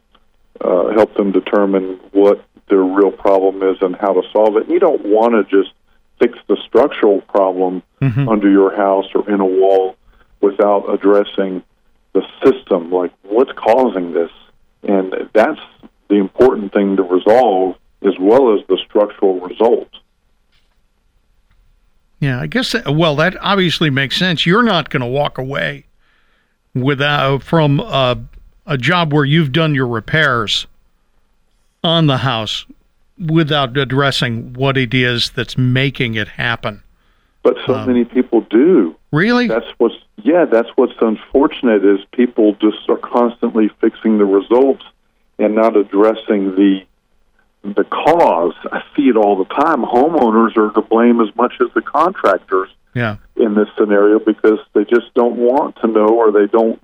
[0.61, 4.71] uh, help them determine what their real problem is and how to solve it.
[4.71, 5.75] You don't want to just
[6.19, 8.27] fix the structural problem Mhm.
[8.31, 9.97] under your house or in a wall
[10.41, 11.63] without addressing
[12.15, 14.31] the system, like what's causing this.
[14.83, 15.61] And that's
[16.09, 19.89] the important thing to resolve as well as the structural result.
[22.21, 22.73] Yeah, I guess.
[22.73, 24.47] That, well, that obviously makes sense.
[24.47, 25.87] You're not going to walk away
[26.75, 28.19] without from a,
[28.67, 30.67] a job where you've done your repairs
[31.85, 32.67] on the house
[33.19, 36.83] without addressing what it is that's making it happen.
[37.43, 38.97] But so Um, many people do.
[39.13, 39.47] Really?
[39.47, 44.85] That's what's yeah, that's what's unfortunate is people just are constantly fixing the results
[45.39, 46.85] and not addressing the
[47.75, 48.55] the cause.
[48.73, 49.83] I see it all the time.
[49.83, 53.17] Homeowners are to blame as much as the contractors yeah.
[53.37, 56.81] in this scenario because they just don't want to know or they don't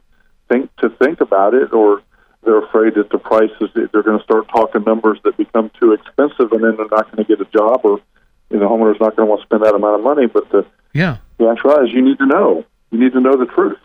[0.49, 2.03] think to think about it or
[2.45, 6.53] they're afraid that the prices they're going to start talking numbers that become too expensive
[6.53, 8.01] and then they're not going to get a job or
[8.51, 10.67] you know homeowner's not going to want to spend that amount of money but the
[10.93, 11.19] Yeah.
[11.39, 12.65] The actuality is you need to know.
[12.91, 13.79] You need to know the truth.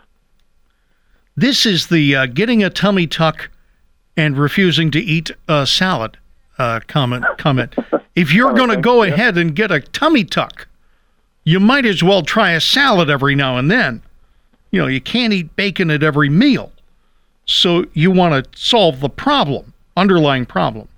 [1.34, 3.48] This is the uh, getting a tummy tuck
[4.16, 6.18] and refusing to eat a salad
[6.58, 7.24] uh, comment.
[7.38, 7.74] Comment.
[8.14, 10.68] If you're going to go ahead and get a tummy tuck,
[11.44, 14.02] you might as well try a salad every now and then.
[14.70, 16.72] You know, you can't eat bacon at every meal.
[17.46, 20.88] So you want to solve the problem, underlying problem,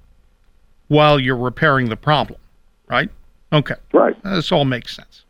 [0.89, 2.41] while you're repairing the problem,
[2.89, 3.09] right?
[3.53, 3.77] Okay.
[3.93, 4.21] Right.
[4.25, 5.25] This all makes sense.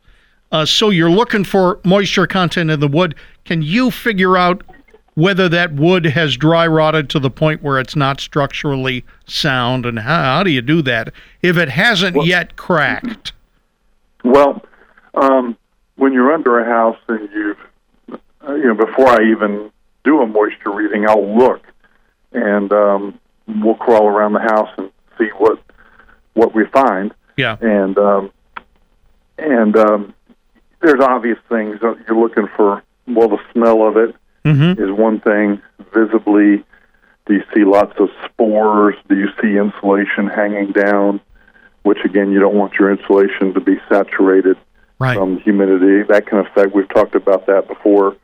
[0.52, 3.14] Uh, so you're looking for moisture content in the wood.
[3.44, 4.62] Can you figure out
[5.14, 9.98] whether that wood has dry rotted to the point where it's not structurally sound, and
[9.98, 13.32] how, how do you do that if it hasn't Well- yet cracked?
[14.24, 14.62] Well,
[15.14, 15.56] um,
[15.96, 17.58] when you're under a house and you've,
[18.46, 19.70] uh, you know, before I even
[20.04, 21.62] do a moisture reading, I'll look,
[22.32, 25.58] and um, we'll crawl around the house and see what
[26.34, 27.56] what we find, Yeah.
[27.60, 28.30] and um,
[29.36, 30.14] and um,
[30.80, 32.82] there's obvious things that you're looking for.
[33.08, 34.14] Well, the smell of it
[34.44, 34.82] Mm-hmm.
[34.82, 35.60] is one thing.
[35.92, 36.64] Visibly,
[37.26, 38.94] do you see lots of spores?
[39.08, 41.20] Do you see insulation hanging down?
[41.82, 44.56] Which again, you don't want your insulation to be saturated
[44.98, 45.16] Right.
[45.16, 46.02] from humidity.
[46.02, 46.74] That can affect.
[46.74, 48.16] We've talked about that before.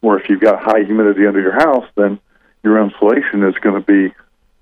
[0.00, 2.18] Where if you've got high humidity under your house, then
[2.62, 4.14] your insulation is going to be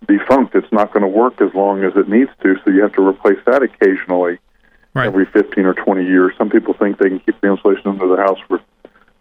[0.07, 0.55] defunct.
[0.55, 2.57] It's not going to work as long as it needs to.
[2.65, 4.39] So you have to replace that occasionally,
[4.95, 5.07] Right.
[5.07, 6.33] every 15 or 20 years.
[6.39, 8.61] Some people think they can keep the insulation under the house for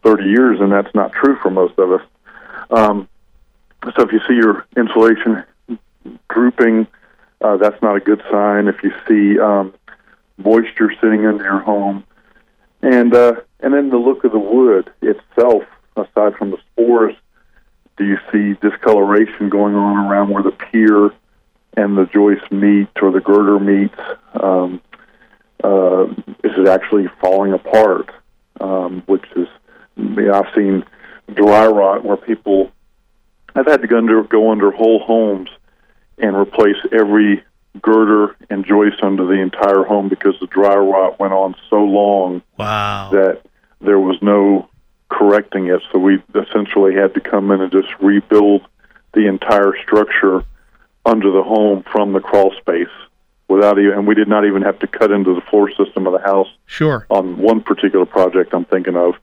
[0.05, 2.01] 30 years, and that's not true for most of us.
[2.69, 3.09] Um,
[3.95, 5.43] so if you see your insulation
[6.29, 6.87] drooping,
[7.41, 8.67] uh, that's not a good sign.
[8.67, 9.73] If you see um,
[10.37, 12.03] moisture sitting in your home,
[12.81, 15.63] and uh, and then the look of the wood itself,
[15.95, 17.15] aside from the spores,
[17.97, 21.11] do you see discoloration going on around where the pier
[21.77, 23.99] and the joist meet or the girder meets?
[24.41, 24.81] Um,
[25.63, 26.05] uh,
[26.43, 28.11] is it actually falling apart?
[28.61, 29.47] Um, which is,
[29.97, 30.84] I mean, I've seen
[31.34, 32.71] dry rot where people,
[33.55, 35.49] I've had to go under, go under whole homes
[36.17, 37.43] and replace every
[37.81, 42.41] girder and joist under the entire home because the dry rot went on so long
[42.58, 43.10] Wow.
[43.12, 43.41] that
[43.81, 44.69] there was no
[45.10, 45.81] correcting it.
[45.91, 48.62] So we essentially had to come in and just rebuild
[49.13, 50.43] the entire structure
[51.05, 52.88] under the home from the crawl space
[53.47, 56.13] without even, and we did not even have to cut into the floor system of
[56.13, 57.05] the house Sure.
[57.10, 59.15] on one particular project I'm thinking of.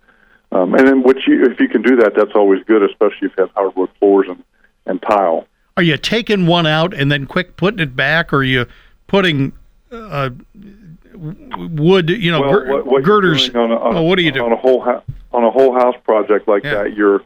[0.53, 3.33] Um, and then, which you, if you can do that, that's always good, especially if
[3.37, 4.45] you have hardwood floors and,
[4.87, 5.47] and tile.
[5.77, 8.67] Are you taking one out and then quick putting it back, or are you
[9.07, 9.53] putting
[9.91, 10.29] uh,
[11.15, 13.49] wood, you know, Well, gir- what, what girders?
[13.55, 14.45] on a, on, oh, what do you do?
[14.45, 16.83] on a whole ho- on a whole house project like Yeah.
[16.85, 16.95] that?
[16.95, 17.23] You're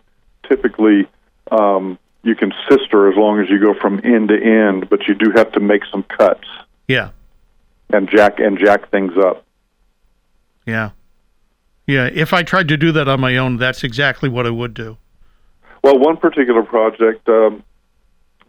[0.48, 1.08] typically
[1.50, 5.14] um, you can sister as long as you go from end to end, but you
[5.14, 6.46] do have to make some cuts
[6.88, 7.10] yeah.
[7.92, 9.44] and jack and jack things up.
[10.64, 10.90] Yeah.
[11.86, 12.08] Yeah.
[12.12, 14.98] If I tried to do that on my own, that's exactly what I would do.
[15.82, 17.62] Well, one particular project, um,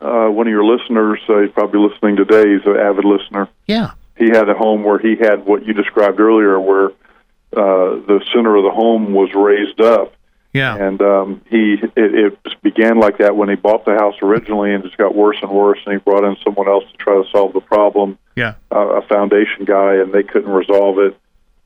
[0.01, 2.49] uh, one of your listeners, uh, he's probably listening today.
[2.53, 3.47] He's an avid listener.
[3.67, 3.91] Yeah.
[4.17, 6.87] He had a home where he had what you described earlier, where
[7.55, 10.13] uh, the center of the home was raised up,
[10.53, 10.75] Yeah.
[10.75, 14.83] and um, he it, it began like that when he bought the house originally, and
[14.83, 15.77] just got worse and worse.
[15.85, 18.55] And he brought in someone else to try to solve the problem, Yeah.
[18.71, 21.15] uh, a foundation guy, and they couldn't resolve it.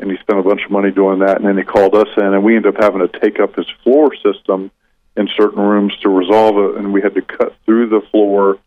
[0.02, 2.24] And he spent a bunch of money doing that, and then he called us in,
[2.34, 4.72] and we ended up having to take up his floor system
[5.16, 8.58] in certain rooms to resolve it, and we had to cut through the floor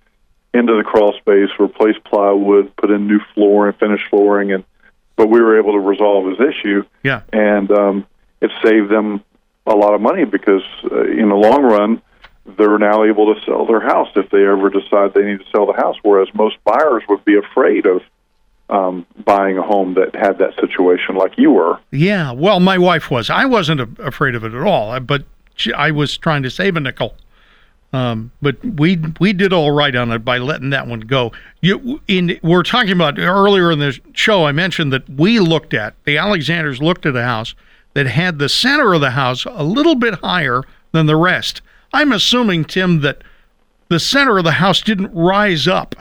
[0.52, 4.64] into the crawl space, replace plywood, put in new floor and finish flooring, and
[5.16, 7.22] but we were able to resolve his issue, Yeah.
[7.32, 8.06] and um,
[8.40, 9.22] it saved them
[9.66, 12.02] a lot of money because uh, in the long run,
[12.58, 15.66] they're now able to sell their house if they ever decide they need to sell
[15.66, 15.96] the house.
[16.02, 18.02] Whereas most buyers would be afraid of
[18.70, 21.78] um, buying a home that had that situation, like you were.
[21.90, 22.32] Yeah.
[22.32, 23.30] Well, my wife was.
[23.30, 25.24] I wasn't a- afraid of it at all, but
[25.54, 27.14] she, I was trying to save a nickel.
[27.92, 31.30] Um, but we we did all right on it by letting that one go.
[31.60, 34.46] You in we're talking about earlier in the show.
[34.46, 37.54] I mentioned that we looked at the Alexanders looked at a house
[37.92, 41.62] that had the center of the house a little bit higher than the rest.
[41.92, 43.22] I'm assuming Tim that
[43.88, 45.94] the center of the house didn't rise up.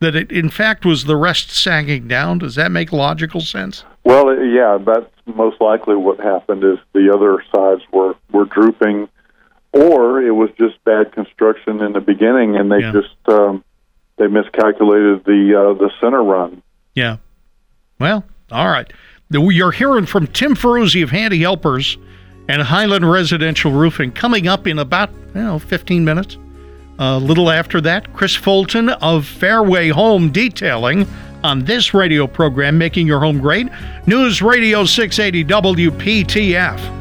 [0.00, 2.38] That it in fact was the rest sagging down.
[2.38, 3.84] Does that make logical sense?
[4.04, 6.62] Well, uh, yeah, that's most likely what happened.
[6.64, 9.08] Is the other sides were were drooping,
[9.72, 12.92] or it was just bad construction in the beginning, and they Yeah.
[12.92, 13.64] just um,
[14.18, 16.62] they miscalculated the uh, the center run.
[16.94, 17.16] Yeah.
[17.98, 18.92] Well, all right.
[19.30, 21.98] You're hearing from Tim Ferruzzi of Handy Helpers
[22.48, 26.38] and Highland Residential Roofing coming up in about, you know, 15 minutes.
[27.00, 31.06] A little after that, Chris Fulton of Fairway Home Detailing
[31.44, 33.68] on this radio program, Making Your Home Great,
[34.06, 36.98] News Radio 680 WPTF.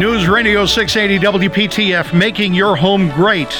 [0.00, 3.54] News Radio 680 WPTF, making your home great.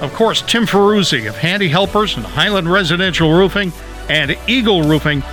[0.00, 3.72] Of course, Tim Ferruzzi of Handy Helpers and Highland Residential Roofing
[4.08, 5.24] and Eagle Roofing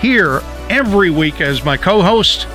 [0.00, 2.46] here every week as my co host.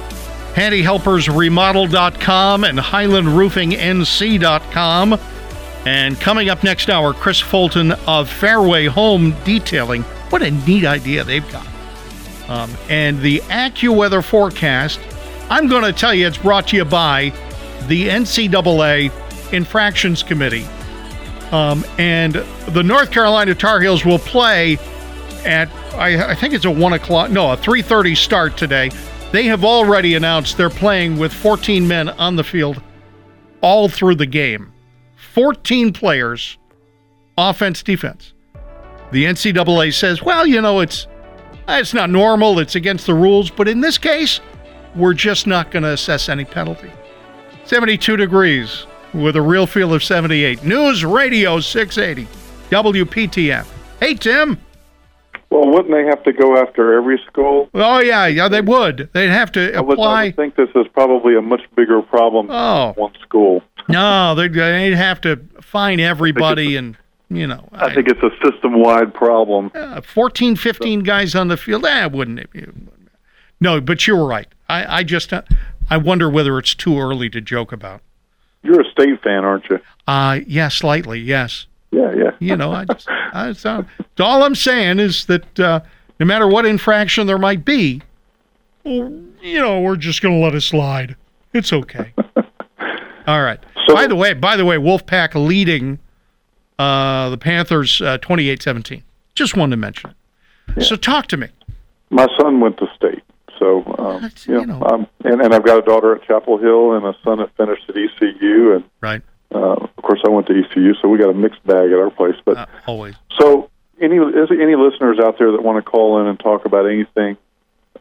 [0.53, 5.19] HandyHelpersRemodel.com and HighlandRoofingNC.com.
[5.85, 10.03] And coming up next hour, Chris Fulton of Fairway Home Detailing.
[10.29, 11.67] What a neat idea they've got.
[12.47, 14.99] Um, and the AccuWeather forecast
[15.49, 17.31] I'm going to tell you it's brought to you by
[17.87, 19.11] the NCAA
[19.53, 20.65] Infractions Committee.
[21.55, 22.33] Um, and
[22.67, 24.77] the North Carolina Tar Heels will play
[25.45, 28.91] at I, I think it's a one o'clock no a 3:30 start today.
[29.31, 32.81] They have already announced they're playing with 14 men on the field
[33.61, 34.73] all through the game.
[35.33, 36.57] 14 players,
[37.37, 38.33] offense, defense.
[39.11, 41.07] The NCAA says, well, you know, it's
[41.69, 44.41] it's not normal, it's against the rules, but in this case,
[44.93, 46.91] we're just not going to assess any penalty.
[47.63, 48.85] 72 degrees
[49.15, 50.63] with a real feel of 78.
[50.63, 52.27] News Radio 680
[52.69, 53.65] WPTF.
[53.99, 54.59] Hey, Tim.
[55.49, 57.69] Well, wouldn't they have to go after every school?
[57.73, 59.09] Oh yeah, yeah, they would.
[59.13, 60.21] They'd have to I would, apply.
[60.21, 62.87] I would think this is probably a much bigger problem Oh.
[62.93, 63.63] than one school.
[63.87, 66.97] no, they'd, they'd have to fine everybody, and
[67.29, 69.71] you know, I think it's a system-wide problem.
[69.73, 71.83] uh, 14, 15 guys on the field.
[71.83, 72.49] That wouldn't it?
[73.61, 74.47] No, but you were right.
[74.67, 75.41] I, I just, uh,
[75.89, 78.01] I wonder whether it's too early to joke about.
[78.65, 79.79] You're a state fan, aren't you?
[80.07, 81.67] Uh, yeah, slightly, yes.
[81.91, 82.31] Yeah, yeah.
[82.39, 83.85] You know, I just, I, so,
[84.19, 85.79] all I'm saying is that uh,
[86.19, 88.01] no matter what infraction there might be,
[88.83, 89.11] well,
[89.41, 91.15] you know, we're just going to let it slide.
[91.53, 92.13] It's okay.
[93.27, 93.59] all right.
[93.87, 95.99] So- by the way, by the way, Wolfpack leading
[96.79, 99.03] uh, the Panthers uh, 28-17.
[99.35, 100.13] Just wanted to mention
[100.75, 100.83] it.
[100.83, 101.47] So talk to me.
[102.09, 103.23] My son went to state,
[103.65, 104.81] so um, That's- you know.
[104.81, 107.89] I'm, and, and I've got a daughter at Chapel Hill and a son that finished
[107.89, 109.21] at ECU, and Right.
[109.53, 112.09] uh, of course I went to ECU, so we got a mixed bag at our
[112.11, 112.35] place.
[112.45, 113.15] But Uh, always.
[113.39, 117.37] So, any any listeners out there that want to call in and talk about anything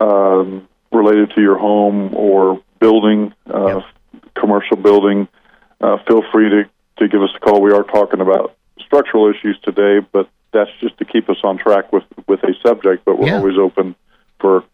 [0.01, 3.81] um, related to your home or building, uh,
[4.35, 5.29] commercial building,
[5.81, 6.65] uh, feel free to,
[6.99, 7.61] to give us a call.
[7.63, 11.93] We are talking about structural issues today, but that's just to keep us on track
[11.93, 13.05] with with a subject.
[13.05, 13.39] But we're Yeah.
[13.39, 13.95] always open
[14.41, 14.65] for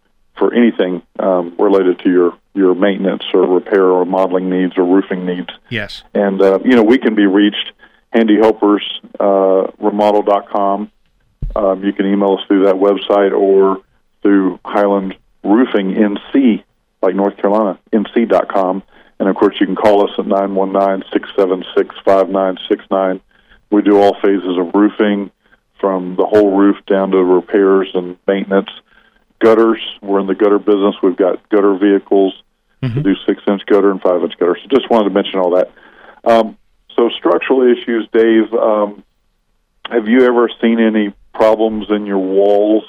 [0.41, 5.25] for anything um, related to your your maintenance or repair or modeling needs or roofing
[5.25, 5.51] needs.
[5.69, 6.03] Yes.
[6.15, 7.73] And, uh, you know, we can be reached,
[8.13, 8.83] Handy Helpers,
[9.21, 10.91] uh, remodel.com.
[11.55, 13.83] Um, you can email us through that website or
[14.23, 16.65] through Highland Roofing NC,
[17.03, 18.83] like North Carolina, NC.com.
[19.21, 23.21] And of course, you can call us at 919 676 5969.
[23.71, 25.31] We do all phases of roofing
[25.81, 28.71] from the whole roof down to repairs and maintenance.
[29.41, 30.95] Gutters, we're in the gutter business.
[31.03, 32.35] We've got gutter vehicles
[32.83, 34.57] to do six inch gutter and five inch gutter.
[34.63, 35.71] So just wanted to mention all that.
[36.25, 36.57] Um,
[36.97, 38.53] so structural issues, Dave.
[38.55, 39.05] Um,
[39.91, 42.85] have you ever seen any problems in your walls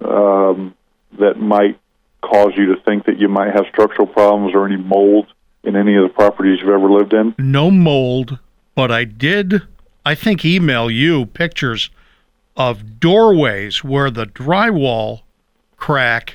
[0.00, 0.74] um,
[1.18, 1.78] that might
[2.22, 5.26] cause you to think that you might have structural problems or any mold
[5.62, 7.34] in any of the properties you've ever lived in?
[7.38, 8.38] No mold,
[8.74, 9.62] but I did,
[10.04, 11.90] I think, email you pictures
[12.56, 15.22] of doorways where the drywall
[15.76, 16.34] crack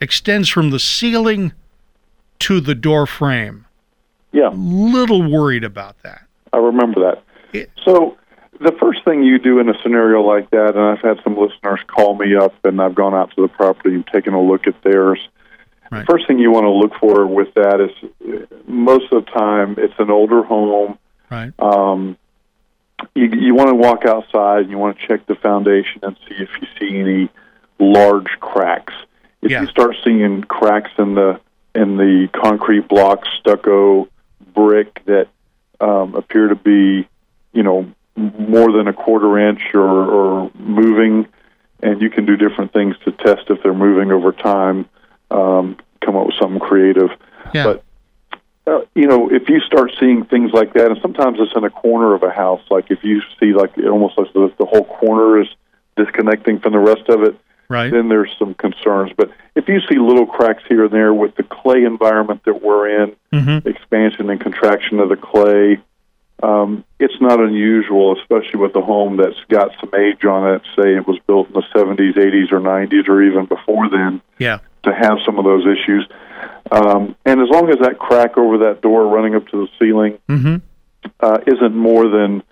[0.00, 1.52] extends from the ceiling
[2.40, 3.66] to the door frame.
[4.32, 6.22] Yeah, Little worried about that.
[6.52, 7.22] I remember that.
[7.52, 8.16] It- So
[8.60, 11.80] the first thing you do in a scenario like that, and I've had some listeners
[11.86, 14.80] call me up, and I've gone out to the property and taken a look at
[14.82, 15.20] theirs.
[15.90, 16.04] Right.
[16.06, 19.94] First thing you want to look for with that is most of the time it's
[19.98, 20.98] an older home.
[21.30, 21.52] Right.
[21.60, 22.16] Um,
[23.14, 26.34] you you want to walk outside and you want to check the foundation and see
[26.42, 27.28] if you see any
[27.78, 28.94] large cracks.
[29.42, 29.62] If Yeah.
[29.62, 31.40] you start seeing cracks in the
[31.74, 34.08] in the concrete blocks, stucco,
[34.54, 35.26] brick that
[35.80, 37.08] um, appear to be,
[37.52, 41.26] you know, more than a quarter inch or, or moving,
[41.82, 44.88] and you can do different things to test if they're moving over time.
[45.32, 47.10] Um, come up with something creative.
[47.52, 47.64] Yeah.
[47.64, 47.84] But
[48.66, 51.70] uh, you know, if you start seeing things like that, and sometimes it's in a
[51.70, 54.84] corner of a house, like if you see like it almost like the, the whole
[54.84, 55.48] corner is
[55.96, 57.36] disconnecting from the rest of it,
[57.68, 57.90] right.
[57.90, 59.12] then there's some concerns.
[59.16, 63.02] But if you see little cracks here and there with the clay environment that we're
[63.02, 65.80] in, hmm expansion and contraction of the clay,
[66.42, 70.62] um, it's not unusual, especially with a home that's got some age on it.
[70.76, 74.20] Say it was built in the 70s, 80s, or 90s, or even before then.
[74.38, 74.58] Yeah.
[74.82, 76.06] To have some of those issues,
[76.70, 80.18] um, and as long as that crack over that door running up to the ceiling
[80.28, 80.56] mm-hmm.
[81.20, 82.42] uh, isn't more than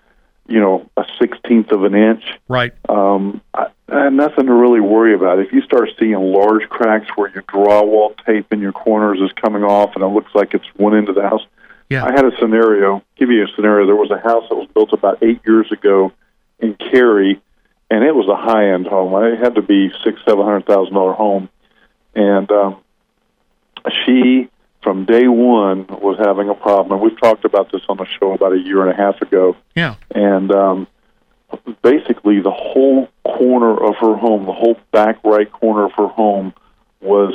[0.52, 2.74] you know a sixteenth of an inch, right?
[2.86, 5.38] Um, I, I have nothing to really worry about.
[5.38, 9.64] If you start seeing large cracks where your drywall tape in your corners is coming
[9.64, 11.40] off and it looks like it's one end of the house,
[11.88, 12.04] yeah.
[12.04, 13.02] I had a scenario.
[13.16, 13.86] Give you a scenario.
[13.86, 16.12] There was a house that was built about eight years ago
[16.58, 17.40] in Cary,
[17.90, 19.14] and it was a high end home.
[19.24, 21.48] It had to be six, seven hundred thousand dollar home,
[22.14, 22.76] and um,
[24.04, 24.50] she
[24.82, 26.92] from day one was having a problem.
[26.92, 29.56] And we've talked about this on the show about a year and a half ago.
[29.74, 30.86] Yeah, and um,
[31.82, 36.54] basically the whole corner of her home, the whole back right corner of her home,
[37.00, 37.34] was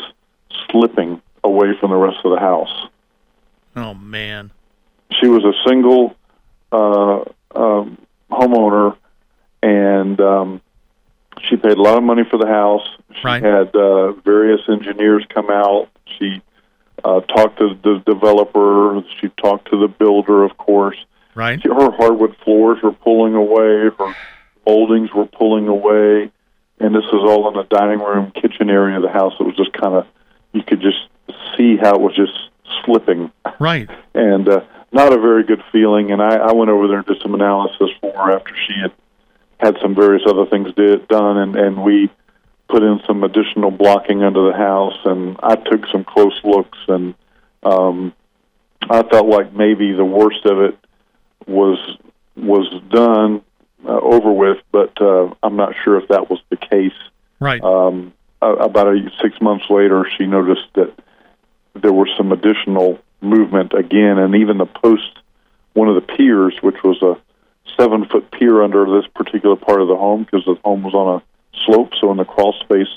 [0.69, 2.87] slipping away from the rest of the house.
[3.75, 4.51] Oh man!
[5.19, 6.15] She was a single
[6.71, 7.21] uh,
[7.55, 7.97] um,
[8.29, 8.97] homeowner,
[9.61, 10.61] and um,
[11.43, 12.87] she paid a lot of money for the house.
[13.15, 13.43] She right.
[13.43, 15.89] had uh, various engineers come out.
[16.17, 16.41] She
[17.03, 19.01] uh, talked to the developer.
[19.19, 20.97] She talked to the builder, of course.
[21.35, 21.61] Right.
[21.61, 23.89] She, her hardwood floors were pulling away.
[23.97, 24.15] Her
[24.65, 26.31] moldings were pulling away,
[26.79, 29.33] and this was all in the dining room, kitchen area of the house.
[29.39, 30.07] It was just kind of
[30.53, 30.97] you could just
[31.55, 32.33] see how it was just
[32.85, 33.31] slipping.
[33.59, 33.89] Right.
[34.13, 36.11] and uh, not a very good feeling.
[36.11, 38.91] And I, I went over there and did some analysis for her after she had
[39.59, 42.09] had some various other things did done, and and we
[42.69, 47.13] put in some additional blocking under the house, and I took some close looks, and
[47.63, 48.13] um,
[48.89, 50.77] I felt like maybe the worst of it
[51.45, 51.79] was
[52.35, 53.41] was done
[53.85, 56.97] uh, over with, but uh, I'm not sure if that was the case.
[57.39, 57.61] Right.
[57.61, 60.93] Um, about a, six months later, she noticed that
[61.73, 65.19] there was some additional movement again, and even the post,
[65.73, 67.17] one of the piers, which was a
[67.79, 71.21] seven foot pier under this particular part of the home, because the home was on
[71.21, 71.23] a
[71.65, 72.87] slope, so in the crawl space,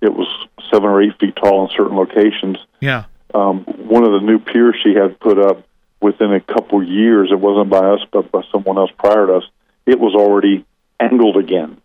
[0.00, 0.28] it was
[0.70, 2.58] seven or eight feet tall in certain locations.
[2.80, 3.04] Yeah.
[3.34, 5.64] Um, one of the new piers she had put up
[6.00, 9.44] within a couple years, it wasn't by us, but by someone else prior to us,
[9.86, 10.64] it was already
[10.98, 11.80] angled again.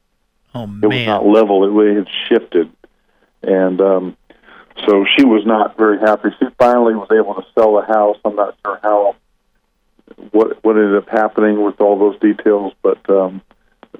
[0.53, 0.83] Oh man!
[0.83, 2.71] It was not level; it had shifted,
[3.43, 4.17] and um,
[4.85, 6.29] so she was not very happy.
[6.39, 8.17] She finally was able to sell the house.
[8.23, 9.15] I'm not sure how
[10.31, 13.41] what what ended up happening with all those details, but um,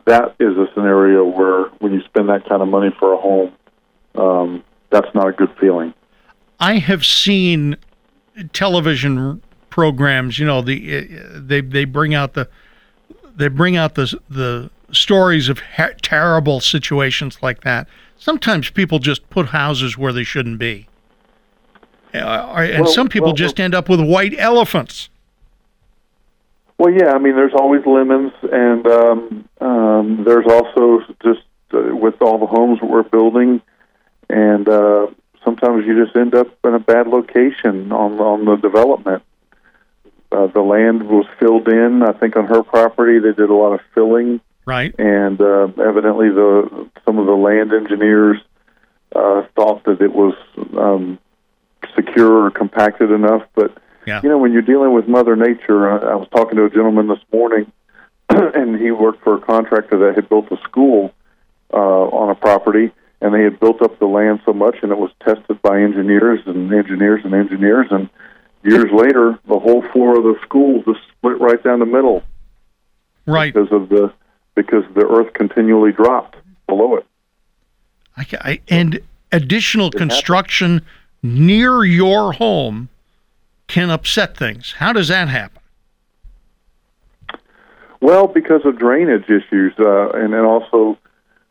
[0.06, 3.54] that is a scenario where when you spend that kind of money for a home,
[4.16, 5.93] um, that's not a good feeling.
[6.60, 7.78] I have seen
[8.54, 10.39] television programs.
[10.39, 12.50] You know, the they they bring out the
[13.36, 17.88] they bring out the the stories of ha- terrible situations like that.
[18.18, 20.88] Sometimes people just put houses where they shouldn't be,
[22.14, 25.10] uh, and well, some people well, just end up with white elephants.
[26.78, 31.41] Well, yeah, I mean, there's always lemons, and um, um, there's also just
[31.73, 33.61] uh, with all the homes that we're building,
[34.30, 35.07] and uh,
[35.43, 39.23] sometimes you just end up in a bad location on on the development.
[40.32, 42.03] Uh, the land was filled in.
[42.03, 44.93] I think on her property they did a lot of filling, right?
[44.99, 48.38] And uh, evidently, the some of the land engineers
[49.15, 50.36] uh, thought that it was
[50.78, 51.19] um,
[51.95, 54.22] secure or compacted enough, but yeah.
[54.24, 57.08] you know, when you're dealing with Mother Nature, I, I was talking to a gentleman
[57.08, 57.72] this morning,
[58.30, 61.14] and he worked for a contractor that had built a school
[61.74, 62.91] uh, on a property,
[63.22, 66.39] and they had built up the land so much, and it was tested by engineers
[66.45, 68.10] and engineers and engineers, and
[68.64, 72.24] years later, the whole floor of the school just split right down the middle,
[73.26, 74.14] right, because of the
[74.56, 76.38] because the earth continually dropped
[76.68, 77.06] below it.
[78.18, 79.01] I, I, and
[79.32, 81.47] additional it construction happened.
[81.47, 82.89] near your home
[83.68, 84.76] can upset things.
[84.78, 85.61] How does that happen?
[88.01, 90.97] Well, because of drainage issues, uh, and then also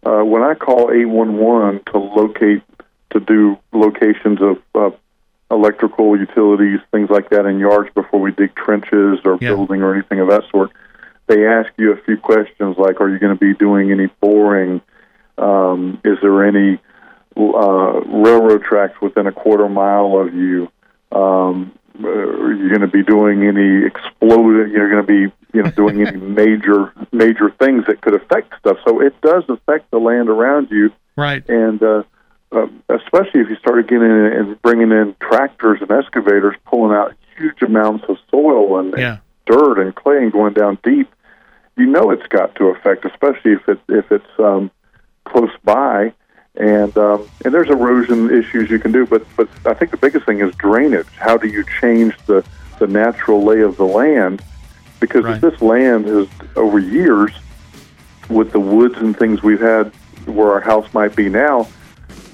[0.05, 2.63] uh, when I call 811 to locate
[3.11, 4.91] to do locations of uh,
[5.51, 9.49] electrical utilities, things like that in yards before we dig trenches or yeah.
[9.49, 10.71] building or anything of that sort,
[11.27, 14.83] they ask you a few questions like, "Are you going to be doing any boring?
[15.39, 16.79] Um, is there any
[17.37, 20.71] uh, railroad tracks within a quarter mile of you?"
[21.11, 21.73] Um,
[22.03, 24.73] are you going to be doing any exploding?
[24.73, 28.79] You're going to be, you know, doing any major major things that could affect stuff.
[28.87, 31.49] So it does affect the land around you, right?
[31.49, 32.03] And uh,
[32.53, 37.15] uh, especially if you started getting in and bringing in tractors and excavators, pulling out
[37.37, 39.13] huge amounts of soil and, yeah.
[39.13, 41.13] and dirt and clay and going down deep,
[41.77, 44.71] you know it's got to affect, especially if it if it's um,
[45.25, 46.13] close by
[46.57, 50.25] and um, and there's erosion issues you can do, but but I think the biggest
[50.27, 51.09] thing is drainage.
[51.19, 52.45] How do you change the
[52.79, 54.43] the natural lay of the land?
[55.01, 55.35] Because Right.
[55.37, 57.33] if this land has, over years,
[58.29, 59.93] with the woods and things we've had
[60.27, 61.65] where our house might be now,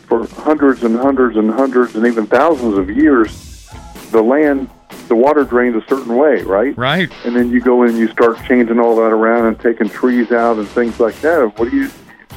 [0.06, 3.68] for hundreds and hundreds and hundreds and even thousands of years,
[4.12, 4.68] the land,
[5.08, 6.76] the water drains a certain way, right?
[6.76, 7.10] Right.
[7.24, 10.30] And then you go in and you start changing all that around and taking trees
[10.30, 11.58] out and things like that.
[11.58, 11.90] What do you?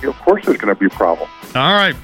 [0.09, 1.29] Of course, there's going to be a problem.
[1.55, 1.95] All right.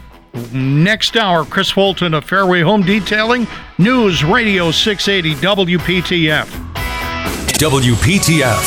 [0.54, 3.48] Next hour, Chris Fulton of Fairway Home Detailing,
[3.78, 6.46] News Radio 680 WPTF.
[7.58, 8.64] WPTF.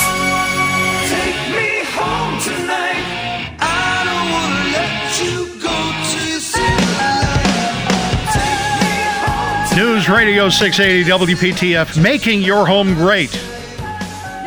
[1.09, 3.57] Take me home tonight.
[3.61, 5.77] I don't wanna let you go
[6.11, 8.33] till see the light.
[8.35, 8.91] Take me
[9.25, 13.33] home News Radio 680 WPTF, making your home great.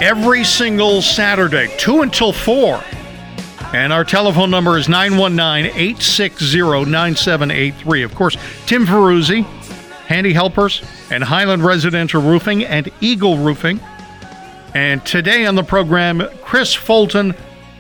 [0.02, 2.84] Every single Saturday, 2 until 4.
[3.74, 6.60] And our telephone number is 919 860
[6.90, 8.04] 9783.
[8.04, 9.44] Of course, Tim Ferruzzi,
[10.08, 13.80] Handy Helpers, and Highland Residential Roofing and Eagle Roofing.
[14.74, 17.36] And today on the program, Chris Fulton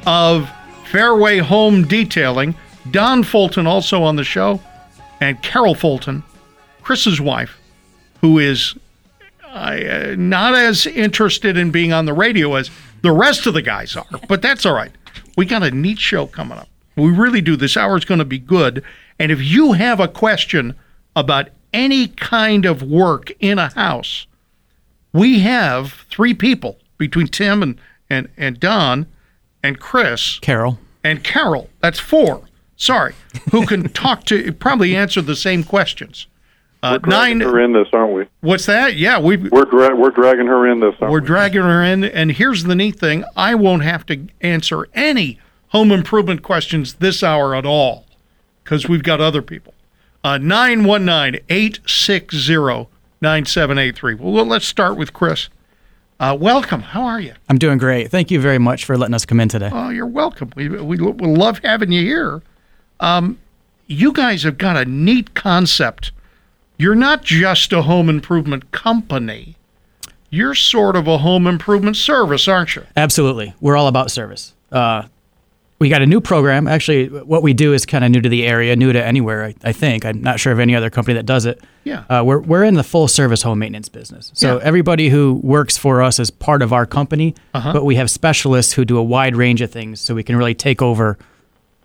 [0.05, 0.49] of
[0.85, 2.55] Fairway Home Detailing,
[2.91, 4.61] Don Fulton also on the show,
[5.21, 6.23] and Carol Fulton,
[6.81, 7.57] Chris's wife,
[8.21, 8.75] who is
[9.43, 12.69] uh, not as interested in being on the radio as
[13.01, 14.91] the rest of the guys are, but that's all right.
[15.35, 16.69] We got a neat show coming up.
[16.95, 17.55] We really do.
[17.55, 18.83] This hour is going to be good.
[19.19, 20.75] And if you have a question
[21.15, 24.27] about any kind of work in a house,
[25.13, 27.79] we have three people between Tim and,
[28.09, 29.07] and, and Don
[29.63, 30.79] and Chris Carol.
[31.03, 31.69] and Carol.
[31.81, 32.43] That's four.
[32.77, 33.15] Sorry,
[33.51, 36.27] who can talk to probably answer the same questions.
[36.85, 37.47] Uh, We're dragging nine.
[37.49, 38.25] her in this, aren't we?
[38.41, 38.95] What's that?
[38.95, 40.93] Yeah, we We're dra- we're dragging her in this.
[41.01, 41.25] Aren't we're we?
[41.27, 42.03] dragging her in.
[42.03, 47.23] And here's the neat thing: I won't have to answer any home improvement questions this
[47.23, 48.05] hour at all,
[48.63, 49.73] because we've got other people.
[50.23, 50.37] Uh,
[53.21, 54.19] 919-860-9783.
[54.19, 55.49] Well, let's start with Chris.
[56.19, 56.81] Uh, welcome.
[56.81, 57.33] How are you?
[57.49, 58.09] I'm doing great.
[58.09, 59.69] Thank you very much for letting us come in today.
[59.71, 60.51] Oh, you're welcome.
[60.55, 62.41] We, we, we love having you here.
[62.99, 63.37] Um,
[63.87, 66.11] you guys have got a neat concept.
[66.77, 69.55] You're not just a home improvement company.
[70.29, 72.83] You're sort of a home improvement service, aren't you?
[72.97, 73.53] Absolutely.
[73.61, 74.53] We're all about service.
[74.71, 75.03] Uh,
[75.79, 76.67] we got a new program.
[76.67, 79.55] Actually, what we do is kind of new to the area, new to anywhere, I,
[79.63, 80.05] I think.
[80.05, 81.61] I'm not sure of any other company that does it.
[81.83, 82.03] Yeah.
[82.09, 84.31] Uh, we're, we're in the full service home maintenance business.
[84.33, 84.63] So Yeah.
[84.63, 87.71] everybody who works for us is part of our company, Uh-huh.
[87.73, 90.55] but we have specialists who do a wide range of things so we can really
[90.55, 91.17] take over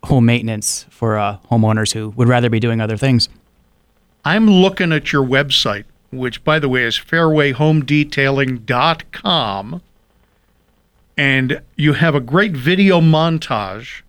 [0.05, 3.29] home maintenance for uh, homeowners who would rather be doing other things.
[4.25, 9.83] I'm looking at your website, which, by the way, is fairwayhomedetailing.com.
[11.17, 14.03] And you have a great video montage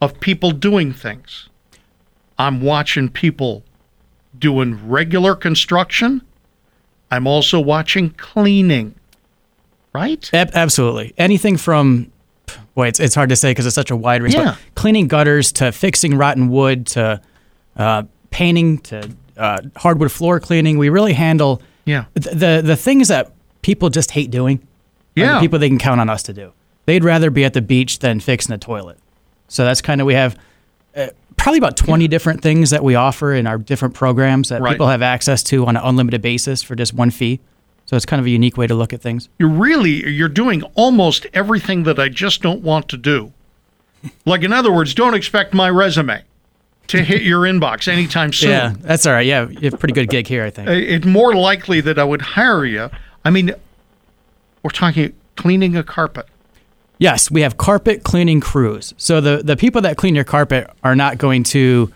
[0.00, 1.48] of people doing things.
[2.38, 3.62] I'm watching people
[4.38, 6.22] doing regular construction.
[7.10, 8.94] I'm also watching cleaning.
[9.94, 10.28] Right?
[10.32, 11.12] Ab- absolutely.
[11.18, 12.10] Anything from,
[12.74, 14.34] boy, it's, it's hard to say because it's such a wide range.
[14.34, 14.44] Yeah.
[14.44, 17.20] But cleaning gutters to fixing rotten wood to
[17.76, 20.78] uh, painting to uh, hardwood floor cleaning.
[20.78, 22.04] We really handle Yeah.
[22.20, 23.30] th- the the things that
[23.62, 24.58] people just hate doing.
[24.58, 24.60] are
[25.14, 25.40] the Yeah.
[25.40, 26.52] people they can count on us to do.
[26.86, 28.98] They'd rather be at the beach than fixing a toilet.
[29.48, 30.36] So that's kind of we have.
[30.96, 34.72] Uh, Probably about 20 different things that we offer in our different programs that Right.
[34.72, 37.40] people have access to on an unlimited basis for just one fee.
[37.86, 39.28] So it's kind of a unique way to look at things.
[39.38, 43.32] you're really you're doing almost everything that I just don't want to do.
[44.24, 46.22] Like in other words, don't expect my resume
[46.88, 48.50] to hit your inbox anytime soon.
[48.50, 49.26] Yeah, that's all right.
[49.26, 50.68] Yeah, you have a pretty good gig here, I think.
[50.68, 52.90] It's more likely that I would hire you.
[53.24, 53.54] I mean,
[54.62, 56.26] we're talking cleaning a carpet.
[56.98, 58.94] Yes, we have carpet cleaning crews.
[58.96, 61.92] So the, the people that clean your carpet are not going to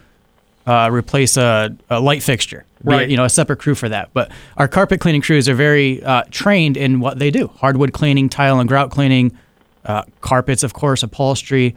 [0.66, 2.64] uh, replace a, a light fixture.
[2.82, 3.09] Right.
[3.09, 4.11] You know, a separate crew for that.
[4.12, 8.28] But our carpet cleaning crews are very uh, trained in what they do: hardwood cleaning,
[8.28, 9.37] tile and grout cleaning,
[9.84, 11.74] uh, carpets, of course, upholstery.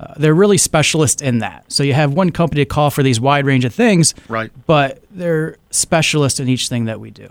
[0.00, 1.62] Uh, they're really specialists in that.
[1.68, 4.50] So you have one company to call for these wide range of things, Right.
[4.66, 7.28] but they're specialists in each thing that we do.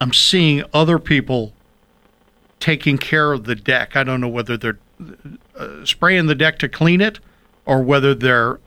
[0.00, 1.52] I'm seeing other people
[2.58, 3.94] taking care of the deck.
[3.94, 4.78] I don't know whether they're
[5.56, 7.20] uh, spraying the deck to clean it
[7.64, 8.58] or whether they're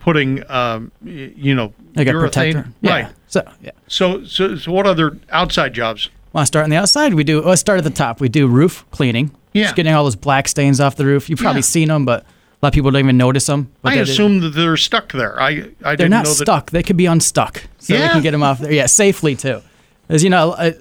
[0.00, 2.20] putting, um, you know, Like a urethane.
[2.20, 2.68] protector.
[2.80, 2.90] Yeah.
[2.90, 3.08] Right.
[3.26, 3.72] So yeah.
[3.86, 6.08] So, so, so what other outside jobs?
[6.32, 7.12] Want to start on the outside?
[7.14, 7.42] We do.
[7.42, 8.20] Let's start at the top.
[8.20, 9.30] We do roof cleaning.
[9.52, 9.64] Yeah.
[9.64, 11.28] Just getting all those black stains off the roof.
[11.28, 11.64] You've probably Yeah.
[11.64, 12.24] seen them, but
[12.62, 13.70] a lot of people don't even notice them.
[13.82, 15.40] But I assume that they're stuck there.
[15.40, 16.36] I, I they're didn't not know that.
[16.44, 16.70] stuck.
[16.70, 18.08] They could be unstuck, so we Yeah.
[18.12, 18.72] can get them off there.
[18.72, 19.60] Yeah, safely too.
[20.08, 20.74] As you know, a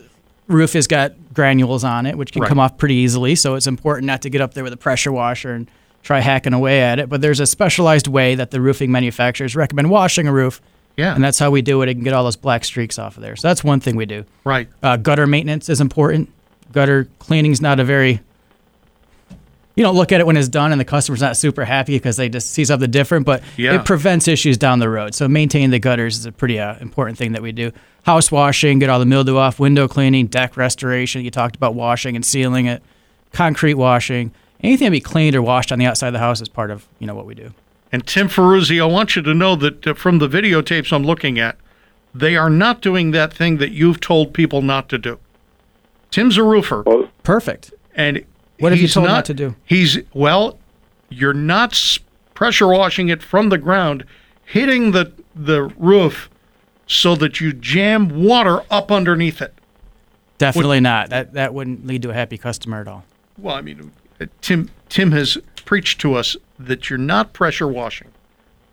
[0.47, 2.49] roof has got granules on it, which can Right.
[2.49, 3.35] come off pretty easily.
[3.35, 5.67] So it's important not to get up there with a pressure washer and
[6.03, 7.09] try hacking away at it.
[7.09, 10.61] But there's a specialized way that the roofing manufacturers recommend washing a roof,
[10.95, 11.13] Yeah.
[11.15, 11.89] and that's how we do it.
[11.89, 13.35] It can get all those black streaks off of there.
[13.35, 14.23] So that's one thing we do.
[14.45, 14.69] right.
[14.81, 16.29] Uh, gutter maintenance is important.
[16.71, 18.21] Gutter cleaning is not a very
[19.75, 22.15] you don't look at it when it's done and the customer's not super happy because
[22.17, 23.75] they just see something different, but Yeah.
[23.75, 25.13] it prevents issues down the road.
[25.13, 27.71] So maintaining the gutters is a pretty uh, important thing that we do.
[28.03, 31.23] House washing, get all the mildew off, window cleaning, deck restoration.
[31.23, 32.81] You talked about washing and sealing it,
[33.33, 34.31] concrete washing.
[34.61, 36.87] Anything to be cleaned or washed on the outside of the house is part of
[36.99, 37.53] you know what we do.
[37.91, 41.37] And Tim Ferruzzi, I want you to know that uh, from the videotapes I'm looking
[41.39, 41.57] at,
[42.13, 45.19] they are not doing that thing that you've told people not to do.
[46.11, 47.73] Tim's a roofer, Well, Perfect.
[47.95, 48.23] and
[48.59, 49.55] What have you told not to do?
[49.65, 50.57] He's well,
[51.09, 51.99] you're not
[52.33, 54.05] pressure washing it from the ground,
[54.45, 56.29] hitting the the roof
[56.87, 59.53] so that you jam water up underneath it.
[60.37, 61.09] Definitely not.
[61.09, 63.03] That that wouldn't lead to a happy customer at all.
[63.37, 68.09] Well, I mean, uh, Tim Tim has preached to us that you're not pressure washing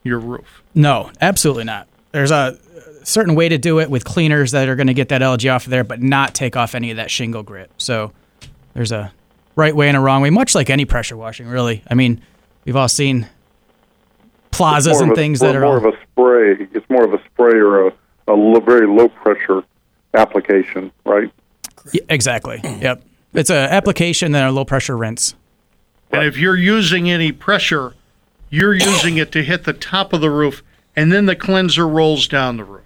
[0.05, 0.63] your roof.
[0.75, 1.89] No, absolutely not.
[2.13, 2.59] There's a
[3.05, 5.65] certain way to do it with cleaners that are going to get that algae off
[5.65, 7.71] of there, but not take off any of that shingle grit.
[7.79, 8.13] So
[8.75, 9.13] there's a
[9.57, 11.83] right way and a wrong way, much like any pressure washing, really.
[11.89, 12.21] I mean,
[12.65, 13.27] we've all seen
[14.51, 16.69] plazas and of a- things more- that are more all, of a spray.
[16.73, 17.93] It's more of a spray or a,
[18.29, 19.63] a lo- very low pressure
[20.15, 21.31] application, right?
[21.93, 22.61] Yeah, exactly.
[22.63, 23.03] Yep.
[23.35, 25.35] It's an application and a low pressure rinse.
[26.11, 27.95] And if you're using any pressure,
[28.51, 30.63] you're using it to hit the top of the roof,
[30.95, 32.83] and then the cleanser rolls down the roof.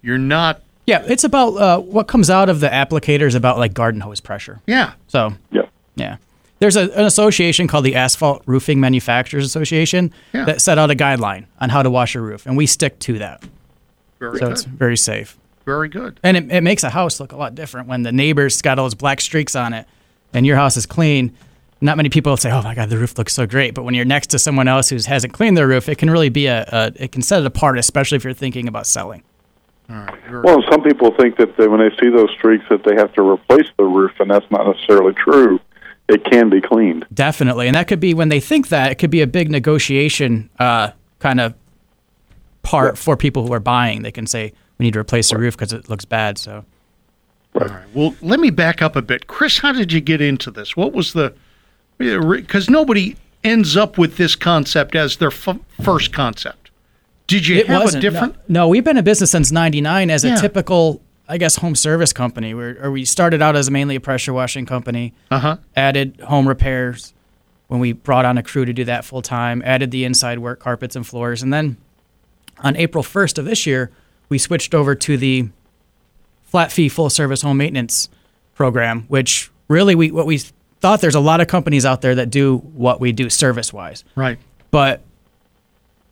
[0.00, 0.62] You're not.
[0.86, 4.20] Yeah, it's about uh, what comes out of the applicator is about like garden hose
[4.20, 4.60] pressure.
[4.68, 4.92] Yeah.
[5.08, 5.62] So Yeah.
[5.96, 6.16] Yeah.
[6.58, 10.44] There's a, an association called the Asphalt Roofing Manufacturers Association Yeah.
[10.46, 13.18] that set out a guideline on how to wash a roof, and we stick to
[13.18, 13.42] that.
[14.18, 14.52] Very So good.
[14.52, 15.36] it's very safe.
[15.66, 16.18] Very good.
[16.22, 18.84] And it, it makes a house look a lot different when the neighbor's got all
[18.86, 19.86] those black streaks on it
[20.32, 21.36] and your house is clean.
[21.80, 23.92] Not many people will say, "Oh my God, the roof looks so great." But when
[23.92, 26.64] you're next to someone else who hasn't cleaned their roof, it can really be a,
[26.72, 29.22] a it can set it apart, especially if you're thinking about selling.
[29.90, 30.42] All right.
[30.42, 33.22] Well, some people think that they, when they see those streaks that they have to
[33.28, 35.60] replace the roof, and that's not necessarily true.
[36.08, 37.04] It can be cleaned.
[37.12, 40.48] Definitely, and that could be when they think that it could be a big negotiation
[40.58, 41.54] uh, kind of
[42.62, 44.02] part for people who are buying.
[44.02, 46.38] They can say we need to replace the roof because it looks bad.
[46.38, 46.64] So
[47.54, 47.84] All right.
[47.94, 49.26] Well, let me back up a bit.
[49.26, 50.76] Chris, how did you get into this?
[50.76, 51.34] What was the.
[51.98, 56.70] Because nobody ends up with this concept as their f- first concept.
[57.26, 58.36] Did you it have wasn't a different.
[58.48, 62.12] No, no, we've been in business since '99 as a typical, I guess, home service
[62.12, 62.54] company.
[62.54, 65.12] Where or we started out as mainly a pressure washing company.
[65.30, 65.56] Uh huh.
[65.74, 67.12] added home repairs
[67.68, 70.60] when we brought on a crew to do that full time, added the inside work,
[70.60, 71.42] carpets and floors.
[71.42, 71.76] And then
[72.60, 73.90] on April 1st of this year,
[74.28, 75.48] we switched over to the
[76.44, 78.08] flat fee full service home maintenance
[78.54, 80.38] program, which really we what we
[80.80, 84.04] thought there's a lot of companies out there that do what we do service wise.
[84.14, 84.38] Right.
[84.70, 85.00] But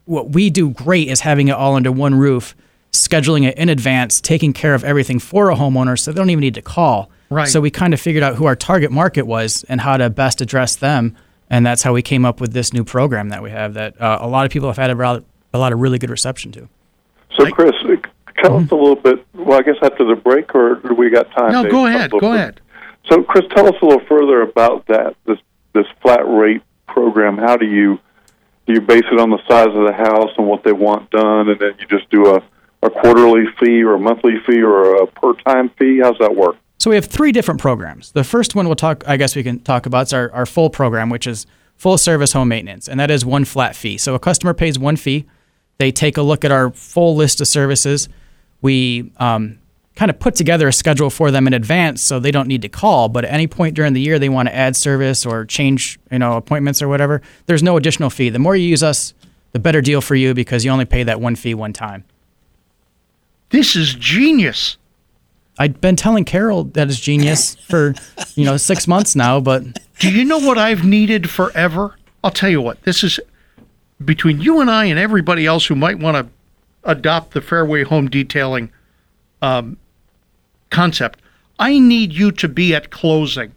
[0.07, 2.55] what we do great is having it all under one roof,
[2.95, 6.41] scheduling it in advance, taking care of everything for a homeowner so they don't even
[6.41, 7.11] need to call.
[7.31, 7.49] Right.
[7.49, 10.41] So we kind of figured out who our target market was and how to best
[10.41, 11.17] address them.
[11.51, 14.19] And that's how we came up with this new program that we have that uh,
[14.21, 16.69] a lot of people have had a, lot- a lot of really good reception to.
[17.37, 17.97] So, Like- Chris, uh,
[18.43, 19.25] tell us a little bit.
[19.35, 21.53] Well, I guess after the break, or do we got time?
[21.53, 21.73] No, Dave?
[21.73, 22.11] go ahead.
[22.13, 22.31] Go bit.
[22.35, 22.61] ahead.
[23.11, 25.15] So, Chris, tell us a little further about that.
[25.27, 25.39] This
[25.75, 27.37] this flat rate program.
[27.37, 27.99] How do you
[28.67, 31.49] do you base it on the size of the house and what they want done,
[31.51, 32.43] and then you just do a
[32.85, 36.01] a quarterly fee or a monthly fee or a per time fee?
[36.03, 36.57] How's that work?
[36.79, 38.13] So we have three different programs.
[38.13, 40.71] The first one we'll talk, I guess we can talk about, is our, our full
[40.71, 43.97] program, which is full service home maintenance, and that is one flat fee.
[43.97, 45.25] So a customer pays one fee.
[45.79, 48.09] They take a look at our full list of services.
[48.61, 49.59] We um,
[49.97, 52.69] kind of put together a schedule for them in advance, so they don't need to
[52.69, 53.09] call.
[53.09, 56.19] But at any point during the year they want to add service or change, you
[56.19, 58.29] know, appointments or whatever, there's no additional fee.
[58.29, 59.15] The more you use us,
[59.53, 62.05] the better deal for you because you only pay that one fee one time.
[63.55, 64.79] This is genius.
[65.61, 67.95] I've been telling Carol that is genius for
[68.35, 69.63] you know six months now, but
[70.01, 71.97] Do you know what I've needed forever?
[72.25, 72.83] I'll tell you what.
[72.83, 73.21] This is
[74.05, 76.33] between you and I and everybody else who might want to
[76.83, 78.73] adopt the Fairway Home Detailing
[79.41, 79.77] um,
[80.71, 81.21] concept.
[81.57, 83.53] I need you to be at closing.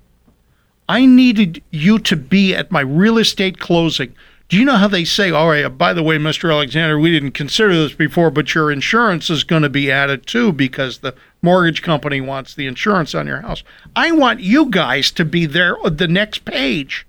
[0.88, 4.14] I needed you to be at my real estate closing.
[4.50, 6.52] Do you know how they say, all right, by the way, Mr.
[6.52, 10.54] Alexander, we didn't consider this before, but your insurance is going to be added too
[10.54, 13.64] because the mortgage company wants the insurance on your house.
[13.94, 17.06] I want you guys to be there the next page.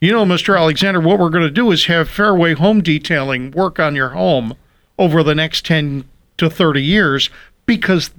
[0.00, 0.56] You know, Mr.
[0.56, 4.54] Alexander, what we're going to do is have Fairway Home Detailing work on your home
[4.98, 6.04] over the next 10
[6.38, 7.28] to 30 years
[7.66, 8.10] because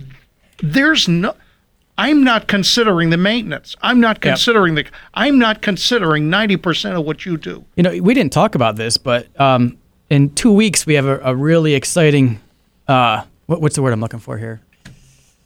[0.62, 1.36] there's no
[2.00, 3.76] I'm not considering the maintenance.
[3.82, 7.66] I'm not considering the I'm not considering 90% of what you do.
[7.76, 9.78] You know, we didn't talk about this, but um,
[10.10, 12.40] in two weeks we have a, a really exciting.
[12.88, 14.62] Uh, what, what's the word I'm looking for here?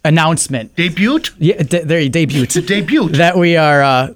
[0.04, 0.76] announcement.
[0.76, 1.18] Debut?
[1.38, 2.46] Yeah, de- there you debut.
[2.74, 3.08] Debut.
[3.10, 4.14] that we are uh,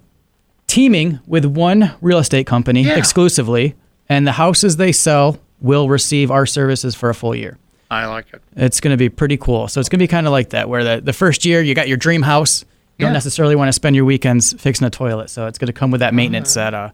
[0.66, 2.98] teaming with one real estate company Yeah.
[2.98, 3.74] exclusively,
[4.08, 7.56] and the houses they sell will receive our services for a full year.
[7.90, 8.42] I like it.
[8.56, 9.66] It's going to be pretty cool.
[9.68, 11.74] So it's going to be kind of like that, where the, the first year you
[11.74, 12.62] got your dream house.
[12.62, 13.06] You Yeah.
[13.06, 15.30] don't necessarily want to spend your weekends fixing a toilet.
[15.30, 16.90] So it's going to come with that maintenance that uh,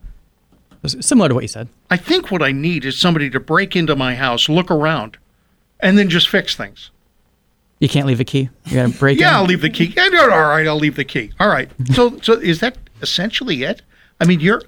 [0.87, 1.69] similar to what you said.
[1.91, 5.17] I think what I need is somebody to break into my house, look around,
[5.81, 6.91] and then just fix things.
[7.81, 8.51] You can't leave a key.
[8.67, 9.35] You got to break Yeah, in.
[9.35, 9.93] I'll leave the key.
[9.97, 11.33] Yeah, no, all right, I'll leave the key.
[11.41, 11.71] All right.
[11.93, 13.83] So, so is that essentially it?
[14.21, 14.63] I mean, you're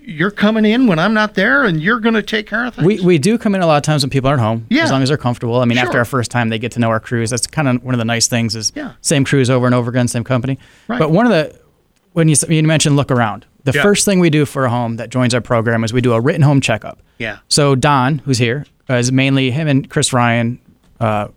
[0.00, 2.86] you're coming in when I'm not there, and you're going to take care of things.
[2.86, 4.84] We, we do come in a lot of times when people aren't home, Yeah.
[4.84, 5.56] as long as they're comfortable.
[5.60, 7.30] I mean, after our first time, they get to know our crews.
[7.30, 8.92] That's kind of one of the nice things is Yeah.
[9.00, 10.58] same crews over and over again, same company.
[10.88, 10.98] Right.
[10.98, 11.58] But one of the
[12.14, 13.82] when you, you mentioned look around, the Yeah.
[13.82, 16.20] first thing we do for a home that joins our program is we do a
[16.20, 16.98] written home checkup.
[17.18, 17.38] yeah.
[17.48, 20.58] So Don, who's here, uh, is mainly him and Chris Ryan
[21.00, 21.28] uh,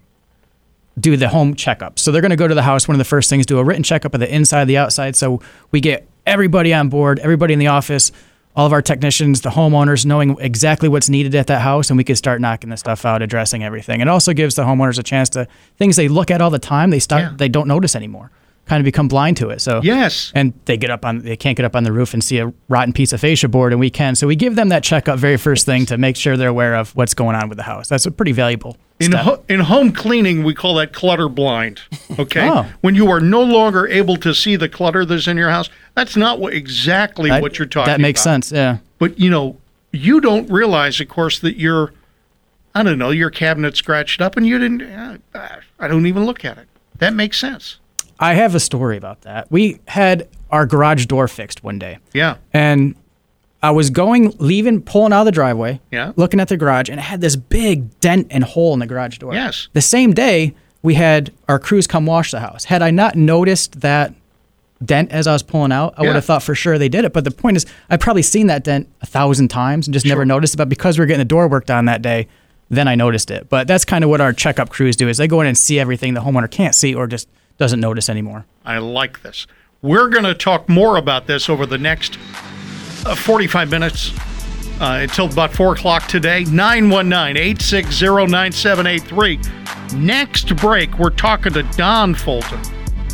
[0.99, 1.99] do the home checkup.
[1.99, 2.87] So they're going to go to the house.
[2.87, 5.15] One of the first things do a written checkup of the inside, the outside.
[5.15, 5.41] So
[5.71, 8.11] we get everybody on board, everybody in the office,
[8.55, 12.03] all of our technicians, the homeowners, knowing exactly what's needed at that house, and we
[12.03, 14.01] can start knocking the stuff out, addressing everything.
[14.01, 15.47] It also gives the homeowners a chance to
[15.77, 16.89] things they look at all the time.
[16.89, 17.33] They start Yeah.
[17.37, 18.31] they don't notice anymore.
[18.65, 19.61] Kind of become blind to it.
[19.61, 20.31] So Yes.
[20.33, 22.51] and they get up on they can't get up on the roof and see a
[22.67, 25.37] rotten piece of fascia board and we can so we give them that checkup very
[25.37, 28.07] first thing to make sure they're aware of what's going on with the house that's
[28.07, 31.81] a pretty valuable In, ho- in home cleaning, we call that clutter blind.
[32.17, 32.65] Okay, Oh.
[32.81, 36.15] when you are no longer able to see the clutter that's in your house, that's
[36.15, 37.89] not what, exactly That- what you're talking.
[37.89, 37.97] About.
[37.97, 38.31] That makes about.
[38.31, 39.57] sense yeah But you know,
[39.91, 41.93] you don't realize, of course, that your,
[42.73, 44.81] I don't know, your cabinet scratched up, and you didn't.
[44.81, 45.17] Uh,
[45.79, 46.67] I don't even look at it.
[46.99, 47.77] That makes sense.
[48.19, 52.37] i have a story about that we had our garage door fixed one day Yeah.
[52.53, 52.95] and
[53.61, 56.13] i was going leaving pulling out of the driveway Yeah.
[56.15, 59.17] looking at the garage and it had this big dent and hole in the garage
[59.17, 59.67] door Yes.
[59.73, 63.81] the same day we had our crews come wash the house had i not noticed
[63.81, 64.13] that
[64.83, 66.09] dent as I was pulling out, I Yeah.
[66.09, 67.13] would have thought for sure they did it.
[67.13, 70.25] But the point is, I've probably seen that dent a thousand times and just never
[70.25, 70.57] noticed it.
[70.57, 72.27] But because we are getting the door worked on that day,
[72.69, 73.47] then I noticed it.
[73.49, 75.79] But that's kind of what our checkup crews do: is they go in and see
[75.79, 78.45] everything the homeowner can't see or just doesn't notice anymore.
[78.65, 79.47] I like this.
[79.81, 82.17] We're going to talk more about this over the next
[83.05, 84.11] uh, 45 minutes
[84.81, 86.43] uh, until about 4 o'clock today.
[86.45, 89.39] 919 860 9783.
[89.95, 92.59] Next break, we're talking to Don Fulton.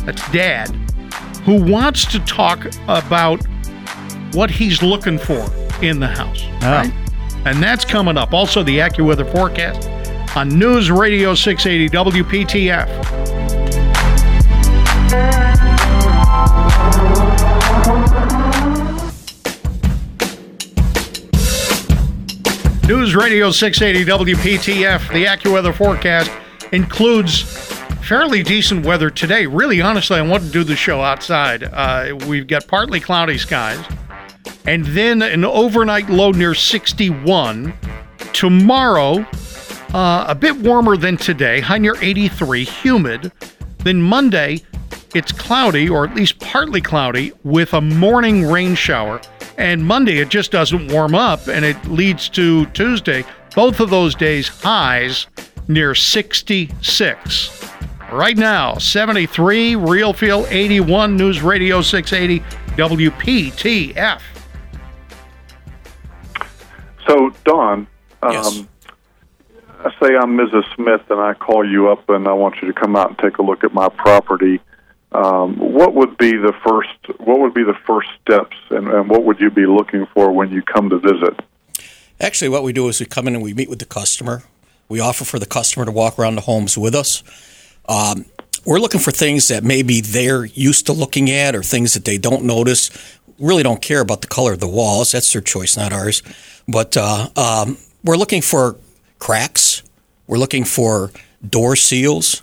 [0.06, 0.74] That's dad,
[1.44, 3.44] who wants to talk about
[4.32, 5.44] what he's looking for
[5.82, 6.42] in the house.
[6.62, 6.90] Oh.
[7.44, 8.32] And that's coming up.
[8.32, 9.88] Also, the AccuWeather forecast
[10.36, 13.22] on News Radio 680 WPTF.
[22.88, 25.12] News Radio 680 WPTF.
[25.12, 26.30] The AccuWeather forecast
[26.72, 27.42] includes
[28.02, 29.46] fairly decent weather today.
[29.46, 31.62] Really, honestly, I want to do the show outside.
[31.64, 33.82] Uh, we've got partly cloudy skies,
[34.66, 37.72] and then an overnight low near 61.
[38.32, 39.24] Tomorrow,
[39.94, 43.32] uh, a bit warmer than today, high near 83, humid.
[43.78, 44.62] Then Monday,
[45.14, 49.20] it's cloudy, or at least partly cloudy, with a morning rain shower.
[49.58, 53.24] And Monday, it just doesn't warm up, and it leads to Tuesday.
[53.54, 55.26] Both of those days, highs
[55.68, 57.62] near 66.
[58.12, 62.44] Right now, 73, Real Feel 81, News Radio 680,
[62.76, 64.20] WPTF.
[67.06, 67.86] So, Don,
[68.22, 68.64] um, Yes.
[69.82, 70.62] I say I'm Mrs.
[70.74, 73.38] Smith, and I call you up, and I want you to come out and take
[73.38, 74.60] a look at my property.
[75.12, 77.18] Um, what would be the first?
[77.18, 80.50] What would be the first steps, and, and what would you be looking for when
[80.50, 81.40] you come to visit?
[82.20, 84.42] Actually, what we do is we come in and we meet with the customer.
[84.90, 87.22] We offer for the customer to walk around the homes with us.
[87.88, 88.26] Um,
[88.64, 92.18] we're looking for things that maybe they're used to looking at or things that they
[92.18, 92.90] don't notice.
[93.38, 95.12] Really don't care about the color of the walls.
[95.12, 96.22] That's their choice, not ours.
[96.68, 98.76] But uh, um, we're looking for
[99.18, 99.82] cracks.
[100.26, 101.10] We're looking for
[101.46, 102.42] door seals,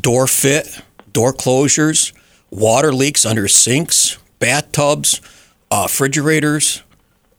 [0.00, 0.80] door fit,
[1.12, 2.12] door closures,
[2.50, 5.20] water leaks under sinks, bathtubs,
[5.70, 6.82] uh, refrigerators,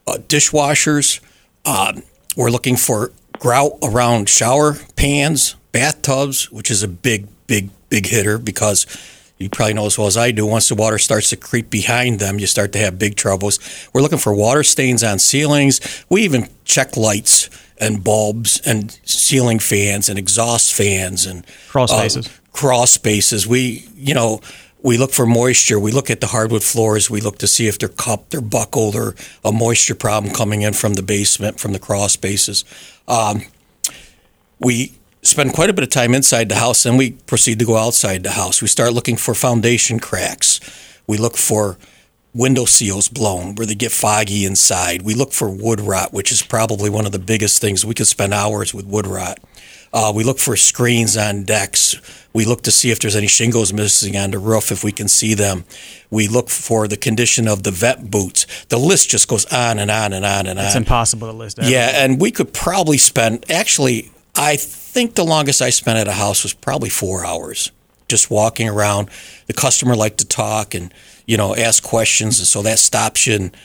[0.07, 1.21] uh, dishwashers.
[1.65, 2.03] Um,
[2.35, 8.37] we're looking for grout around shower pans, bathtubs, which is a big, big, big hitter
[8.37, 8.85] because
[9.37, 10.45] you probably know as well as I do.
[10.45, 13.59] Once the water starts to creep behind them, you start to have big troubles.
[13.91, 16.05] We're looking for water stains on ceilings.
[16.07, 22.07] We even check lights and bulbs and ceiling fans and exhaust fans and Crawl uh,
[22.07, 22.29] spaces.
[22.53, 23.45] crawl spaces.
[23.45, 24.39] We, you know,
[24.83, 25.79] we look for moisture.
[25.79, 27.09] We look at the hardwood floors.
[27.09, 30.73] We look to see if they're cupped, they're buckled, or a moisture problem coming in
[30.73, 32.63] from the basement, from the crawl spaces.
[33.07, 33.43] Um,
[34.59, 34.93] we
[35.23, 38.23] spend quite a bit of time inside the house, then we proceed to go outside
[38.23, 38.61] the house.
[38.61, 40.59] We start looking for foundation cracks.
[41.07, 41.77] We look for
[42.33, 45.03] window seals blown where they get foggy inside.
[45.03, 47.85] We look for wood rot, which is probably one of the biggest things.
[47.85, 49.39] We could spend hours with wood rot.
[49.93, 51.95] Uh, we look for screens on decks.
[52.33, 55.07] We look to see if there's any shingles missing on the roof, if we can
[55.07, 55.65] see them.
[56.09, 58.65] We look for the condition of the vent boots.
[58.69, 60.65] The list just goes on and on and on and on.
[60.65, 61.59] It's impossible to list.
[61.61, 63.45] Yeah, and we could probably spend.
[63.51, 67.71] Actually, I think the longest I spent at a house was probably four hours,
[68.07, 69.09] just walking around.
[69.47, 70.93] The customer liked to talk and
[71.25, 73.35] you know ask questions, and so that stops you.
[73.35, 73.57] And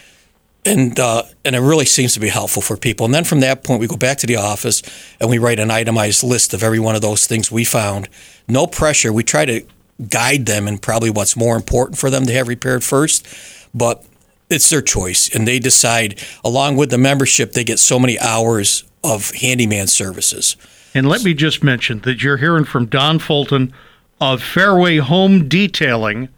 [0.65, 3.07] and uh, and it really seems to be helpful for people.
[3.07, 4.83] And then from that point, we go back to the office
[5.21, 8.09] and we write an itemized list of every one of those things we found.
[8.47, 9.13] No pressure.
[9.13, 9.65] We try to
[10.09, 13.27] guide them and probably what's more important for them to have repaired first,
[13.75, 14.05] but
[14.51, 16.23] it's their choice, and they decide.
[16.45, 20.57] Along with the membership, they get so many hours of handyman services.
[20.95, 23.75] And let me just mention that you're hearing from Don Fulton
[24.21, 26.29] of Fairway Home Detailing.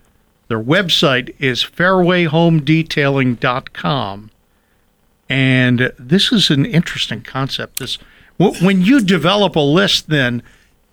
[0.49, 4.31] Their website is fairwayhomedetailing.com.
[5.29, 7.79] And this is an interesting concept.
[7.79, 7.99] This
[8.37, 10.43] when you develop a list then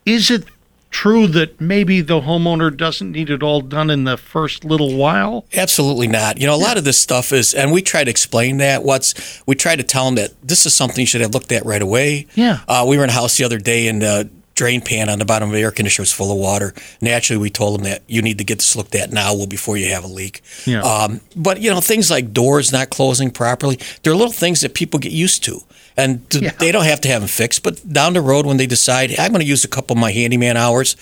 [0.06, 0.46] is it
[0.90, 5.46] true that maybe the homeowner doesn't need it all done in the first little while?
[5.54, 6.40] Absolutely not.
[6.40, 8.84] You know, a lot of this stuff is, and we try to explain that.
[8.84, 11.66] What's we try to tell them that this is something you should have looked at
[11.66, 12.28] right away.
[12.36, 12.60] Yeah.
[12.68, 15.26] Uh, we were in a house the other day, and the drain pan on the
[15.26, 16.74] bottom of the air conditioner was full of water.
[17.00, 19.78] Naturally, we told them that you need to get this looked at now, well, before
[19.78, 20.42] you have a leak.
[20.66, 20.82] Yeah.
[20.82, 25.00] Um, but you know, things like doors not closing properly, they're little things that people
[25.00, 25.62] get used to.
[25.98, 26.52] And th- Yeah.
[26.60, 29.18] they don't have to have them fixed, but down the road when they decide, hey,
[29.24, 30.96] I'm going to use a couple of my handyman hours,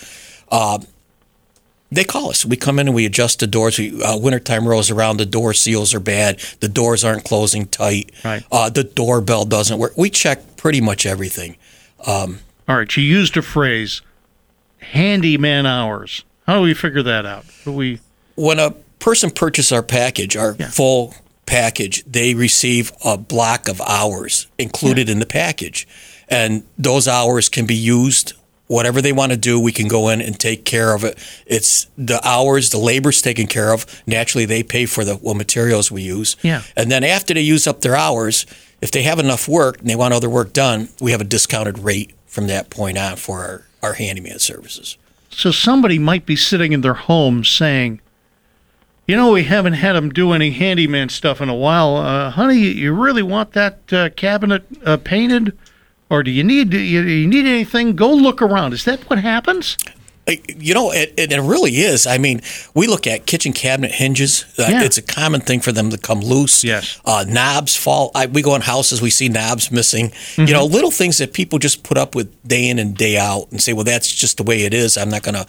[0.50, 0.78] uh,
[1.92, 2.44] they call us.
[2.44, 3.78] We come in and we adjust the doors.
[3.78, 8.10] We, uh, wintertime rolls around, the door seals are bad, the doors aren't closing tight,
[8.24, 8.42] Right.
[8.50, 9.92] uh, the doorbell doesn't work.
[9.96, 11.56] We check pretty much everything.
[12.06, 12.34] All
[12.66, 14.00] right, you used a phrase,
[14.80, 16.24] handyman hours.
[16.46, 17.44] How do we figure that out?
[17.64, 18.00] Do we
[18.34, 20.68] When a person purchases our package, our Yeah.
[20.70, 21.14] full
[21.46, 25.86] package, they receive a block of hours included in the package.
[26.28, 28.34] And those hours can be used
[28.66, 31.18] whatever they want to do, we can go in and take care of it.
[31.46, 34.02] It's the hours, the labor's taken care of.
[34.06, 36.36] Naturally, they pay for the what materials we use.
[36.42, 36.62] Yeah.
[36.76, 38.46] And then after they use up their hours,
[38.80, 41.78] if they have enough work and they want other work done, we have a discounted
[41.78, 44.96] rate from that point on for our, our handyman services.
[45.30, 48.00] So somebody might be sitting in their home saying,
[49.06, 51.96] "You know, we haven't had them do any handyman stuff in a while.
[51.96, 55.56] Uh, honey, you really want that uh, cabinet uh, painted,
[56.10, 57.96] or do you need do you, you need anything?
[57.96, 58.72] Go look around.
[58.72, 59.76] Is that what happens?
[60.28, 62.06] Uh, You know, it, it, it really is.
[62.06, 62.40] I mean,
[62.74, 64.44] we look at kitchen cabinet hinges.
[64.58, 64.82] Uh, Yeah.
[64.84, 66.64] It's a common thing for them to come loose.
[66.64, 67.00] Yes.
[67.04, 68.10] Uh, knobs fall.
[68.14, 70.12] I, we go in houses, we see knobs missing.
[70.36, 73.48] You know, little things that people just put up with day in and day out
[73.52, 74.96] and say, well, that's just the way it is.
[74.96, 75.46] I'm not going to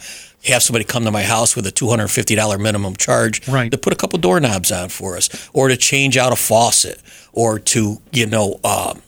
[0.52, 3.70] have somebody come to my house with a $250 minimum charge Right.
[3.72, 7.00] to put a couple doorknobs on for us or to change out a faucet
[7.32, 9.02] or to, you know, um,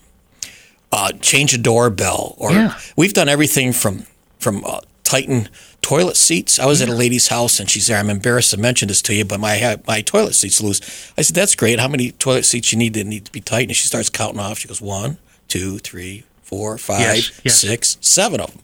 [0.93, 2.75] uh, change a doorbell, or Yeah.
[2.97, 4.07] we've done everything from
[4.41, 4.81] from uh,
[5.11, 5.49] tighten
[5.83, 6.59] toilet seats.
[6.59, 7.99] I was at a lady's house and she's there.
[7.99, 10.81] I'm embarrassed to mention this to you, but my my toilet seats loose.
[11.19, 11.81] I said, "That's great.
[11.81, 14.41] How many toilet seats you need that need to be tightened?" And she starts counting
[14.41, 14.59] off.
[14.59, 17.61] She goes, one, two, three, four, five, Yes, yes.
[17.61, 18.63] six, seven of them,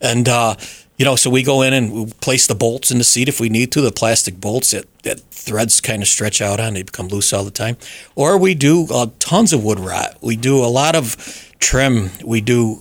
[0.00, 0.28] and.
[0.28, 0.54] uh
[0.96, 3.40] you know, so we go in and we place the bolts in the seat if
[3.40, 6.84] we need to, the plastic bolts that, that threads kind of stretch out on, they
[6.84, 7.76] become loose all the time.
[8.14, 10.16] Or we do uh, tons of wood rot.
[10.20, 11.16] We do a lot of
[11.58, 12.10] trim.
[12.24, 12.78] We do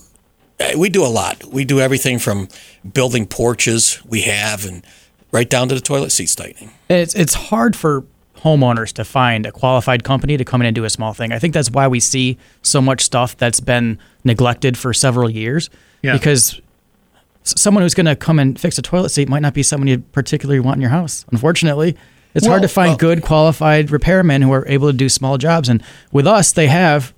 [0.77, 1.43] we do a lot.
[1.45, 2.47] We do everything from
[2.93, 4.85] building porches we have and
[5.31, 6.71] right down to the toilet seats tightening.
[6.89, 8.03] It's it's hard for
[8.37, 11.31] homeowners to find a qualified company to come in and do a small thing.
[11.31, 15.69] I think that's why we see so much stuff that's been neglected for several years.
[16.01, 16.13] Yeah.
[16.13, 16.59] Because
[17.43, 19.99] someone who's going to come and fix a toilet seat might not be someone you
[19.99, 21.25] particularly want in your house.
[21.31, 21.95] Unfortunately,
[22.35, 25.69] it's hard to find well- good qualified repairmen who are able to do small jobs.
[25.69, 25.81] And
[26.11, 27.13] with us, they have uh,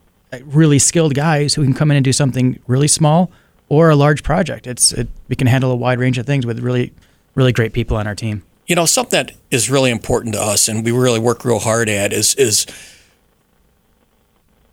[0.46, 3.32] really skilled guys who can come in and do something really small
[3.70, 4.68] or a large project.
[4.68, 6.94] It's it, we can handle a wide range of things with really
[7.36, 8.44] really great people on our team.
[8.68, 11.90] You know, something that is really important to us and we really work real hard
[11.90, 12.66] at is is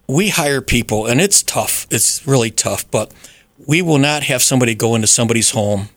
[0.06, 1.86] we hire people and it's tough.
[1.90, 3.12] It's really tough, but
[3.66, 5.88] we will not have somebody go into somebody's home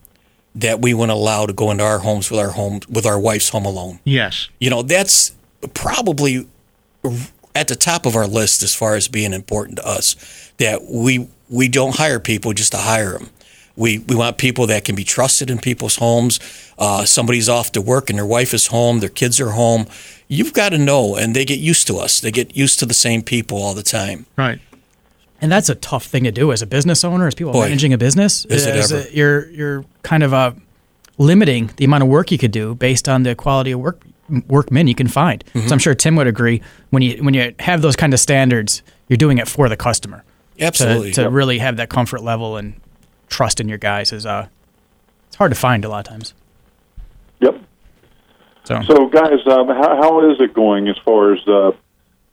[0.54, 3.50] that we wouldn't allow to go into our homes with our home with our wife's
[3.50, 4.00] home alone.
[4.04, 4.50] Yes.
[4.60, 5.34] You know, that's
[5.74, 6.48] probably
[7.56, 10.52] at the top of our list as far as being important to us.
[10.58, 13.30] That we we don't hire people just to hire them.
[13.76, 16.40] We we want people that can be trusted in people's homes.
[16.78, 19.86] Uh, somebody's off to work and their wife is home, their kids are home.
[20.28, 22.20] You've got to know, and they get used to us.
[22.20, 24.26] They get used to the same people all the time.
[24.36, 24.60] Right.
[25.42, 27.94] and that's a tough thing to do as a business owner, as people Boy, managing
[27.94, 28.46] a business.
[28.46, 29.10] is it is ever.
[29.12, 30.54] you're you're kind of uh,
[31.18, 34.02] limiting the amount of work you could do based on the quality of work
[34.48, 35.44] workmen you can find.
[35.46, 35.68] Mm-hmm.
[35.68, 38.82] So I'm sure Tim would agree when you when you have those kind of standards,
[39.08, 40.24] you're doing it for the customer.
[40.60, 41.12] Absolutely.
[41.14, 42.80] To, to really have that comfort level and
[43.28, 44.48] trust in your guys is uh,
[45.28, 46.34] it's hard to find a lot of times.
[47.42, 47.62] Yep.
[48.64, 51.72] So, So, guys, um, how, how is it going as far as uh,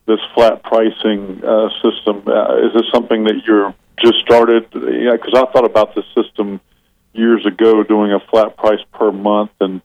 [0.05, 2.23] this flat pricing uh, system?
[2.25, 4.67] Uh, is this something that you're just started?
[4.73, 6.59] Yeah, because I thought about this system
[7.13, 9.81] years ago, doing a flat price per month, and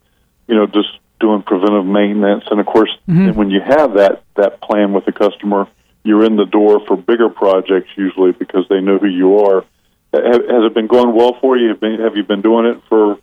[0.47, 0.89] you know, just
[1.21, 2.45] doing preventive maintenance.
[2.51, 5.69] And of course, then when you have that that plan with the customer,
[6.05, 9.65] you're in the door for bigger projects usually because they know who you are.
[10.13, 11.69] Has it been going well for you?
[11.69, 13.19] Have, been, have you been doing it for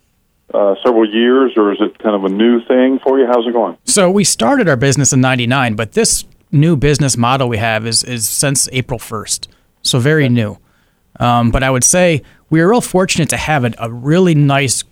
[0.54, 3.26] uh, several years, or is it kind of a new thing for you?
[3.26, 3.76] How's it going?
[3.84, 8.04] so we started our business in '99, but this new business model we have is
[8.04, 9.48] is since April 1st,
[9.82, 10.58] so very new.
[11.18, 14.84] Um, but I would say we are real fortunate to have a, a really nice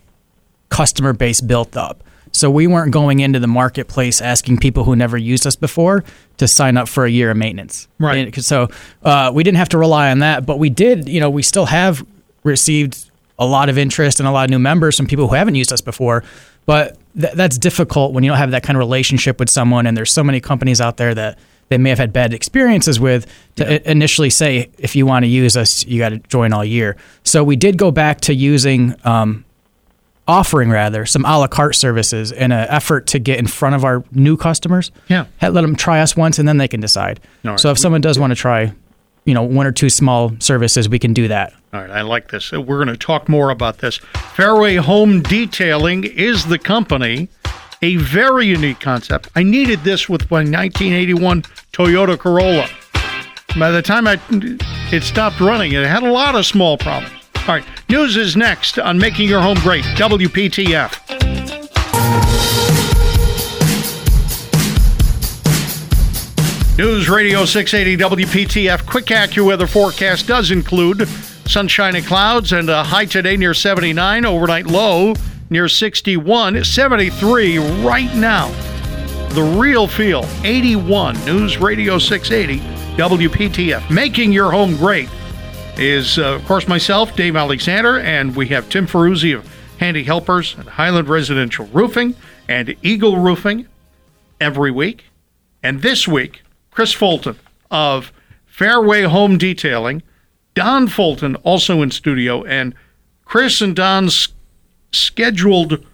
[0.69, 2.03] customer base built up.
[2.35, 6.03] So we weren't going into the marketplace asking people who never used us before
[6.37, 7.87] to sign up for a year of maintenance.
[7.99, 8.33] Right.
[8.35, 8.67] And so
[9.03, 11.07] uh, we didn't have to rely on that, but we did.
[11.07, 12.05] You know, we still have
[12.43, 13.09] received
[13.39, 15.71] a lot of interest and a lot of new members from people who haven't used
[15.71, 16.23] us before.
[16.65, 19.95] But th- that's difficult when you don't have that kind of relationship with someone, and
[19.95, 21.37] there's so many companies out there that
[21.69, 23.25] they may have had bad experiences with
[23.55, 26.63] to i- initially say if you want to use us you got to join all
[26.63, 29.44] year so we did go back to using um,
[30.27, 33.83] offering rather some a la carte services in an effort to get in front of
[33.85, 35.25] our new customers Yeah.
[35.41, 37.59] Let them try us once and then they can decide right.
[37.59, 38.73] so if someone does want to try
[39.25, 42.31] you know one or two small services we can do that All right, I like
[42.31, 42.51] this.
[42.51, 43.97] We're going to talk more about this.
[44.35, 47.27] Fairway Home Detailing is the company.
[47.81, 49.27] A very unique concept.
[49.35, 51.41] I needed this with my 1981
[51.73, 52.67] Toyota Corolla.
[53.59, 54.19] By the time I
[54.91, 57.13] it stopped running, it had a lot of small problems.
[57.47, 61.05] All right, news is next on Making Your Home Great, WPTF.
[66.75, 71.07] News Radio 680 WPTF Quick AccuWeather forecast does include
[71.45, 75.13] sunshine and clouds and a high today near 79, overnight low
[75.51, 78.47] near 61, 73 right now.
[79.35, 82.59] The real feel 81 News Radio 680
[82.97, 85.09] WPTF making your home great
[85.77, 89.47] is uh, of course myself Dave Alexander and we have Tim Ferruzzi of
[89.79, 92.15] Handy Helpers and Highland Residential Roofing
[92.47, 93.67] and Eagle Roofing
[94.39, 95.05] every week.
[95.63, 97.37] And this week, Chris Fulton
[97.71, 98.11] of
[98.45, 100.03] Fairway Home Detailing,
[100.53, 102.73] Don Fulton also in studio, and
[103.25, 104.29] Chris and Don's
[104.91, 105.85] scheduled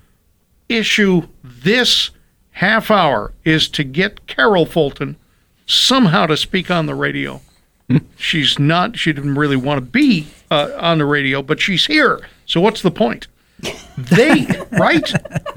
[0.69, 2.11] issue this
[2.51, 5.15] half hour is to get Carol Fulton
[5.65, 7.41] somehow to speak on the radio.
[8.17, 12.27] She's not, she didn't really want to be uh, on the radio, but she's here.
[12.45, 13.27] So what's the point?
[13.97, 15.13] They, right?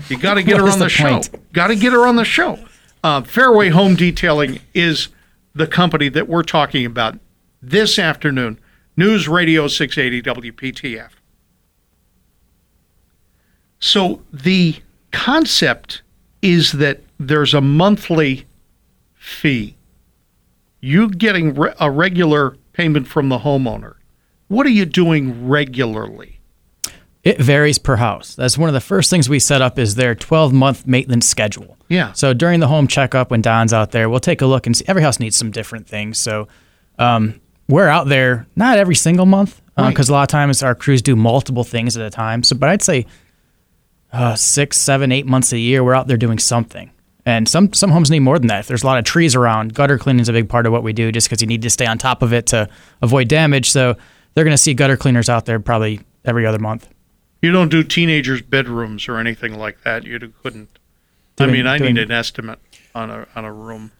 [0.08, 1.22] You got to get her on the, the show.
[1.52, 2.58] Got to get her on the show.
[3.02, 5.08] Uh, Fairway Home Detailing is
[5.54, 7.18] the company that we're talking about
[7.62, 8.58] this afternoon.
[8.96, 11.10] News Radio 680 WPTF.
[13.80, 14.76] So the
[15.10, 16.02] concept
[16.40, 18.46] is that there's a monthly
[19.14, 19.76] fee.
[20.84, 23.94] You getting re- a regular payment from the homeowner.
[24.48, 26.40] What are you doing regularly?
[27.22, 28.34] It varies per house.
[28.34, 31.78] That's one of the first things we set up is their 12 month maintenance schedule.
[31.88, 32.12] Yeah.
[32.12, 34.84] So during the home checkup, when Don's out there, we'll take a look and see.
[34.86, 36.18] Every house needs some different things.
[36.18, 36.48] So
[36.98, 40.12] um, we're out there not every single month because Right.
[40.12, 42.42] a lot of times our crews do multiple things at a time.
[42.42, 43.06] So, but I'd say
[44.12, 46.90] uh, six, seven, eight months a year, we're out there doing something.
[47.26, 48.60] And some some homes need more than that.
[48.60, 50.82] If there's a lot of trees around, gutter cleaning is a big part of what
[50.82, 52.68] we do, just because you need to stay on top of it to
[53.00, 53.70] avoid damage.
[53.70, 53.96] So
[54.34, 56.88] they're going to see gutter cleaners out there probably every other month.
[57.40, 60.04] You don't do teenagers' bedrooms or anything like that.
[60.04, 60.68] You couldn't.
[61.38, 62.58] I mean, I doing- need an estimate
[62.94, 63.90] on a on a room.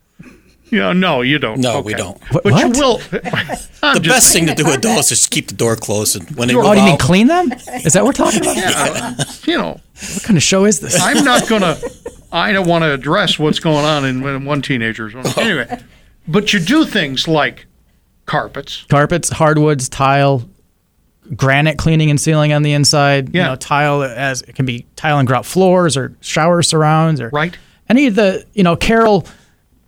[0.70, 1.60] Yeah, no, you don't.
[1.60, 1.86] No, Okay.
[1.86, 2.18] we don't.
[2.32, 2.98] What- But you will.
[3.10, 6.48] The just best thing to do with dolls is keep the door closed, and when
[6.48, 7.52] they move Oh, you mean clean them?
[7.52, 8.56] Is that what we're talking about?
[8.56, 9.78] saying, you know,
[10.14, 10.98] What kind of show is this?
[11.00, 11.76] I'm not gonna.
[12.34, 15.24] I don't want to address what's going on in, in one teenager's room.
[15.36, 15.80] Anyway,
[16.28, 17.66] but you do things like
[18.26, 18.84] carpets.
[18.88, 20.42] Carpets, hardwoods, tile,
[21.36, 23.34] granite cleaning and sealing on the inside.
[23.34, 23.42] Yeah.
[23.44, 27.28] You know, tile as it can be tile and grout floors or shower surrounds or
[27.30, 27.56] Right.
[27.88, 29.26] Any of the you know, Carol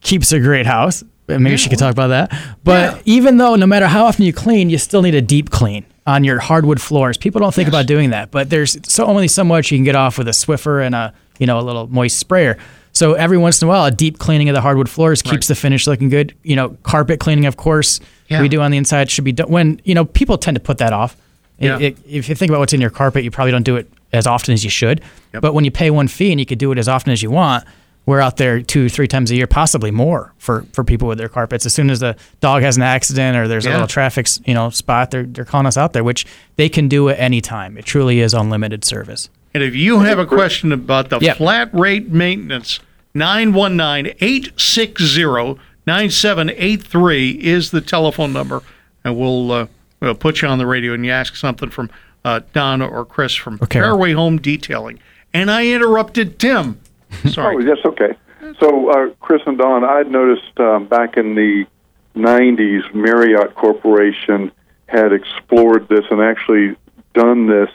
[0.00, 1.02] keeps a great house.
[1.28, 2.32] and Maybe she could talk about that.
[2.62, 3.02] But Yeah.
[3.06, 6.22] even though no matter how often you clean, you still need a deep clean on
[6.24, 7.16] your hardwood floors.
[7.16, 7.74] People don't think Yes.
[7.74, 10.32] about doing that, but there's so only so much you can get off with a
[10.32, 12.56] Swiffer and a you know a little moist sprayer.
[12.92, 15.44] So every once in a while, a deep cleaning of the hardwood floors keeps Right.
[15.48, 16.32] the finish looking good.
[16.44, 18.40] You know, carpet cleaning, of course, Yeah.
[18.40, 19.48] we do on the inside should be done.
[19.50, 21.16] When you know people tend to put that off.
[21.58, 21.78] It- Yeah.
[21.78, 24.26] it- if you think about what's in your carpet, you probably don't do it as
[24.26, 25.00] often as you should.
[25.32, 25.40] Yep.
[25.42, 27.30] But when you pay one fee and you could do it as often as you
[27.30, 27.64] want,
[28.06, 31.28] we're out there two, three times a year, possibly more for, for people with their
[31.28, 31.66] carpets.
[31.66, 33.72] As soon as the dog has an accident or there's Yeah.
[33.72, 36.24] a little traffic you know spot, they're they're calling us out there, which
[36.56, 37.76] they can do at any time.
[37.76, 39.28] It truly is unlimited service.
[39.54, 41.36] And if you have a question about the Yep.
[41.38, 42.78] flat rate maintenance,
[43.14, 48.62] 919 860 9783 is the telephone number.
[49.04, 49.66] And we'll, uh,
[50.00, 51.90] we'll put you on the radio and you ask something from
[52.24, 53.78] uh, Don or Chris from Okay.
[53.80, 54.98] Fairway Home Detailing.
[55.32, 56.80] And I interrupted Tim.
[57.38, 58.16] Oh, yes, okay.
[58.60, 61.66] So, uh, Chris and Don, I'd noticed um, back in the
[62.14, 64.52] 90s, Marriott Corporation
[64.86, 66.76] had explored this and actually
[67.12, 67.70] done this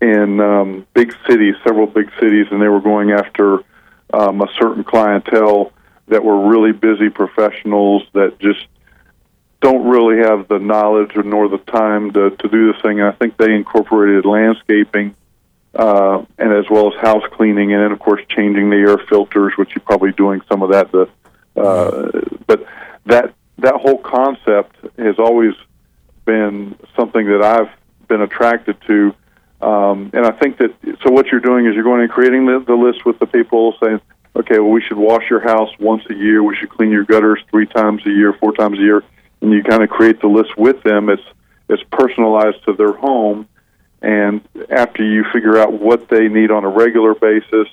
[0.00, 3.62] in um, big cities, several big cities, and they were going after
[4.12, 5.72] um, a certain clientele
[6.08, 8.66] that were really busy professionals that just
[9.60, 13.00] don't really have the knowledge or nor the time to, to do this thing.
[13.00, 15.14] And I think they incorporated landscaping
[15.78, 19.52] uh, and as well as house cleaning, and then of course changing the air filters,
[19.56, 20.90] which you're probably doing some of that.
[20.90, 21.08] The,
[21.56, 22.66] uh, but
[23.06, 25.54] that that whole concept has always
[26.24, 27.70] been something that I've
[28.08, 29.14] been attracted to,
[29.60, 30.74] um, and I think that
[31.04, 33.74] so what you're doing is you're going and creating the, the list with the people
[33.82, 34.00] saying,
[34.34, 37.40] okay, well we should wash your house once a year, we should clean your gutters
[37.52, 39.04] three times a year, four times a year,
[39.40, 41.08] and you kind of create the list with them.
[41.08, 41.22] It's
[41.68, 43.46] it's personalized to their home
[44.00, 47.68] and after you figure out what they need on a regular basis,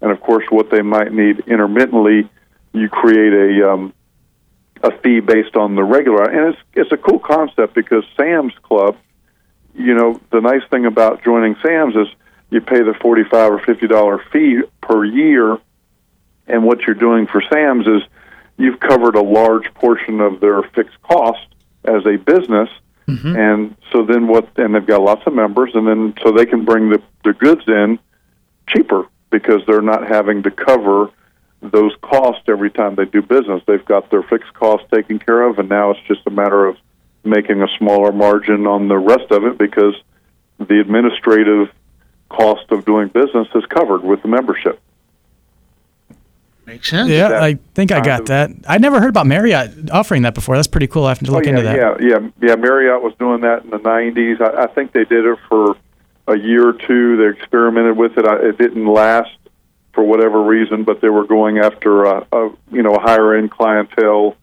[0.00, 2.28] and of course what they might need intermittently,
[2.72, 3.94] you create a um,
[4.82, 6.24] a fee based on the regular.
[6.24, 8.96] And it's it's a cool concept because Sam's Club,
[9.74, 12.08] you know, the nice thing about joining Sam's is
[12.50, 15.58] you pay the forty five or fifty dollar fee per year,
[16.46, 18.02] and what you're doing for Sam's is
[18.58, 21.46] you've covered a large portion of their fixed cost
[21.84, 22.68] as a business
[23.06, 23.36] Mm-hmm.
[23.36, 26.64] and so then what and they've got lots of members and then so they can
[26.64, 27.98] bring the the goods in
[28.68, 31.10] cheaper because they're not having to cover
[31.60, 33.62] those costs every time they do business.
[33.66, 36.76] They've got their fixed costs taken care of and now it's just a matter of
[37.24, 39.94] making a smaller margin on the rest of it because
[40.58, 41.68] the administrative
[42.28, 44.80] cost of doing business is covered with the membership
[46.70, 47.10] Makes sense.
[47.10, 48.50] Yeah, that I think I got of- that.
[48.68, 50.54] I'd never heard about Marriott offering that before.
[50.54, 51.04] That's pretty cool.
[51.04, 51.76] I have to look oh, yeah, into that.
[51.76, 52.54] Yeah, yeah, yeah.
[52.54, 54.40] Marriott was doing that in the '90s.
[54.40, 55.76] I, I think they did it for
[56.28, 57.16] a year or two.
[57.16, 58.24] They experimented with it.
[58.24, 59.36] I, it didn't last
[59.92, 63.50] for whatever reason, but they were going after a, a you know a higher end
[63.50, 64.36] clientele,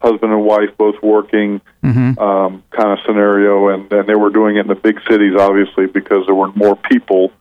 [0.00, 2.16] husband and wife both working Mm-hmm.
[2.20, 5.86] um, kind of scenario, and, and they were doing it in the big cities, obviously,
[5.86, 7.32] because there were more people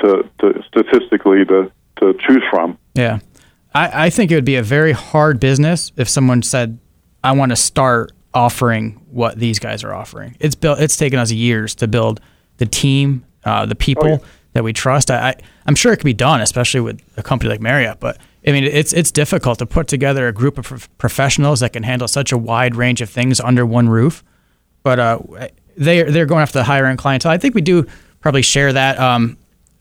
[0.00, 2.78] to, to statistically to to choose from.
[2.94, 3.20] Yeah.
[3.78, 6.78] I, I think it would be a very hard business if someone said,
[7.22, 10.36] I want to start offering what these guys are offering.
[10.40, 12.20] It's built it's taken us years to build
[12.58, 14.18] the team, uh, the people Oh, yeah.
[14.52, 15.10] that we trust.
[15.10, 15.34] I, I
[15.66, 18.64] I'm sure it could be done, especially with a company like Marriott, but I mean
[18.64, 22.32] it's it's difficult to put together a group of prof- professionals that can handle such
[22.32, 24.22] a wide range of things under one roof.
[24.82, 25.18] But uh,
[25.76, 27.32] they they're going after the higher end clientele.
[27.32, 27.86] I think we do
[28.20, 29.36] probably share that um,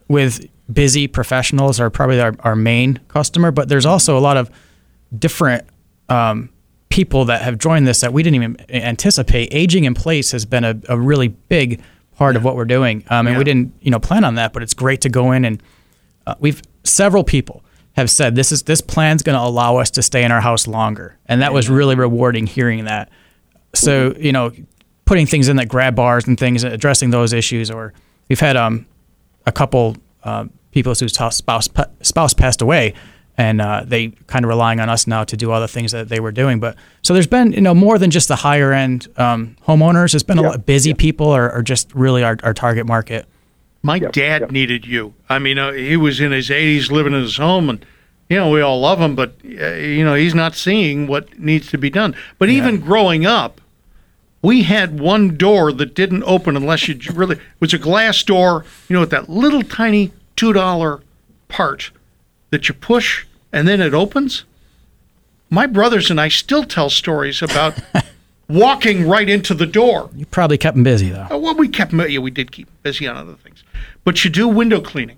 [0.08, 4.50] with busy professionals are probably our, our main customer, but there's also a lot of
[5.18, 5.66] different
[6.10, 6.50] um,
[6.90, 9.50] people that have joined this that we didn't even anticipate.
[9.54, 11.82] Aging in place has been a, a really big
[12.16, 13.38] part of what we're doing, um, and Yeah.
[13.38, 14.52] we didn't you know plan on that.
[14.54, 15.62] But it's great to go in and
[16.26, 17.64] uh, we've several people
[17.94, 20.68] have said this is this plan's going to allow us to stay in our house
[20.68, 23.10] longer, and that was really rewarding hearing that.
[23.76, 24.52] So you know,
[25.06, 27.94] putting things in that grab bars and things, addressing those issues, or
[28.30, 28.86] we've had um
[29.46, 29.96] a couple
[30.28, 32.94] uh, people whose spouse pa- spouse passed away,
[33.38, 36.10] and uh, they kind of relying on us now to do all the things that
[36.10, 36.60] they were doing.
[36.60, 40.14] But so there's been you know more than just the higher end um, homeowners.
[40.14, 43.26] It's been a lot of busy people, are, are just really our, our target market.
[43.84, 45.14] My dad needed you.
[45.30, 47.86] I mean, uh, he was in his 80s living in his home, and,
[48.28, 51.70] you know, we all love him, but, uh, you know, he's not seeing what needs
[51.70, 52.16] to be done.
[52.38, 53.62] But even growing up,
[54.42, 58.66] we had one door that didn't open unless you really, it was a glass door,
[58.88, 61.02] you know, with that little tiny $2
[61.48, 61.92] part
[62.52, 64.44] that you push and then it opens.
[65.50, 67.80] My brothers and I still tell stories about
[68.50, 70.10] walking right into the door.
[70.16, 71.28] You probably kept them busy though.
[71.32, 73.64] Uh, Well, we kept, yeah, we did keep busy on other things.
[74.04, 75.18] But you do window cleaning.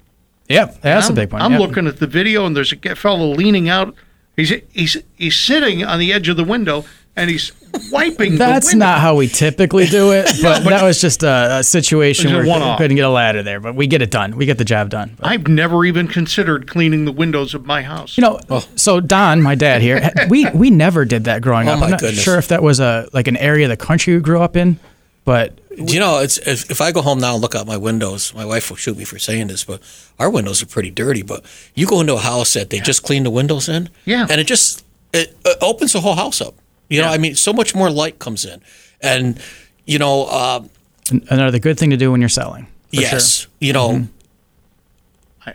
[0.49, 1.43] Yep, that's a big one.
[1.43, 1.61] I'm yep.
[1.61, 3.93] looking at the video, and there's a fellow leaning out.
[4.35, 6.85] He's he's he's sitting on the edge of the window,
[7.19, 7.51] and he's
[7.91, 8.37] wiping.
[8.37, 8.85] That's the window.
[8.85, 12.71] not how we typically do it, but, that was just a, a situation where a
[12.71, 13.59] we couldn't get a ladder there.
[13.59, 14.35] But we get it done.
[14.37, 15.15] We get the job done.
[15.19, 18.17] But, I've never even considered cleaning the windows of my house.
[18.17, 18.39] you know,
[18.75, 21.81] so Don, my dad here, we we never did that growing Oh, up.
[21.81, 22.23] I'm not goodness.
[22.23, 24.79] sure if that was a like an area of the country we grew up in,
[25.25, 27.77] but do You know, it's if, if I go home now and look out my
[27.77, 29.81] windows, my wife will shoot me for saying this, but
[30.17, 31.21] our windows are pretty dirty.
[31.21, 34.25] But you go into a house that they just cleaned the windows in, Yeah.
[34.29, 34.83] and it just
[35.13, 36.55] it, it opens the whole house up.
[36.90, 38.61] You know, I mean, so much more light comes in,
[39.02, 39.40] and
[39.86, 40.64] you know, uh,
[41.11, 42.66] an- another good thing to do when you're selling.
[42.66, 43.52] for yes, sure.
[43.60, 43.90] you know.
[43.90, 44.06] Mm-hmm.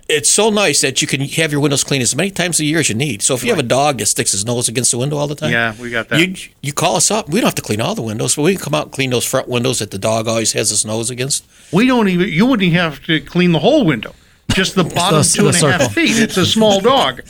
[0.09, 2.81] It's so nice that you can have your windows cleaned as many times a year
[2.81, 3.23] as you need.
[3.23, 5.37] So if you have a dog that sticks his nose against the window all the
[5.37, 6.19] time, Yeah, we got that.
[6.19, 7.29] You you call us up.
[7.29, 9.11] We don't have to clean all the windows, but we can come out and clean
[9.11, 11.45] those front windows that the dog always has his nose against.
[11.73, 12.29] We don't even.
[12.29, 14.15] You wouldn't even have to clean the whole window,
[14.51, 15.95] just the bottom the two and a half circle.
[15.95, 16.19] feet.
[16.19, 17.21] It's a small dog,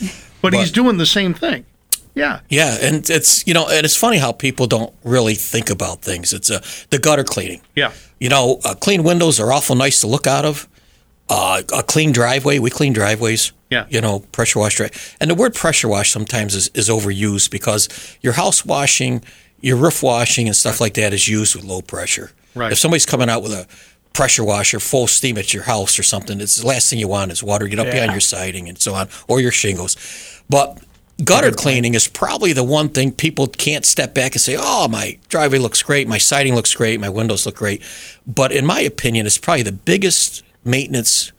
[0.40, 1.66] but, he's doing the same thing.
[2.14, 6.00] Yeah, Yeah, and it's you know, and it's funny how people don't really think about
[6.02, 6.32] things.
[6.32, 7.60] It's uh, the gutter cleaning.
[7.74, 7.92] yeah.
[8.20, 10.68] You know, uh, clean windows are awful nice to look out of.
[11.28, 13.52] Uh, a clean driveway, we clean driveways.
[13.70, 13.86] Yeah.
[13.90, 15.16] You know, pressure wash drive.
[15.20, 17.88] And the word pressure wash sometimes is, is overused because
[18.22, 19.22] your house washing,
[19.60, 22.30] your roof washing, and stuff like that is used with low pressure.
[22.54, 22.70] Right.
[22.72, 23.66] If somebody's coming out with a
[24.12, 27.32] pressure washer full steam at your house or something, it's the last thing you want
[27.32, 29.96] is water get up behind your siding and so on, or your shingles.
[30.48, 30.78] But
[31.22, 35.18] gutter cleaning is probably the one thing people can't step back and say, "Oh, my
[35.28, 37.82] driveway looks great, my siding looks great, my windows look great."
[38.26, 41.32] But in my opinion, it's probably the biggest maintenance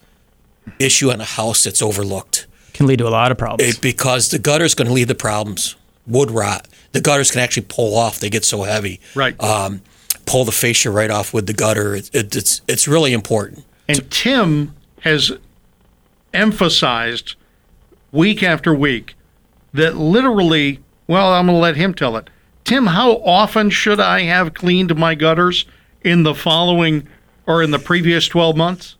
[0.78, 3.76] issue in a house that's overlooked Can lead to a lot of problems.
[3.76, 5.76] it, because the gutter is going to lead to problems.
[6.06, 6.68] Wood rot.
[6.92, 9.00] The gutters can actually pull off; they get so heavy.
[9.14, 9.38] Right.
[9.42, 9.82] Um,
[10.24, 11.96] pull the fascia right off with the gutter.
[11.96, 13.64] It, it, it's it's really important.
[13.88, 15.32] And Tim has
[16.32, 17.34] emphasized
[18.12, 19.14] week after week
[19.76, 22.28] that literally, well, I'm going to let him tell it.
[22.64, 25.66] Tim, how often should I have cleaned my gutters
[26.02, 27.06] in the following
[27.46, 28.96] or in the previous 12 months?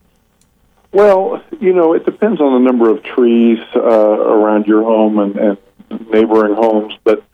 [0.93, 5.37] Well, you know, it depends on the number of trees uh, around your home and,
[5.37, 7.25] and neighboring homes, but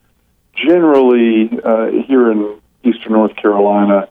[0.55, 4.09] generally uh, here in eastern North Carolina,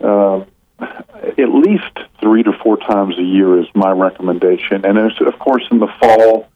[0.00, 0.46] um
[0.80, 4.84] at least three to four times a year is my recommendation.
[4.84, 6.48] And of course, in the fall,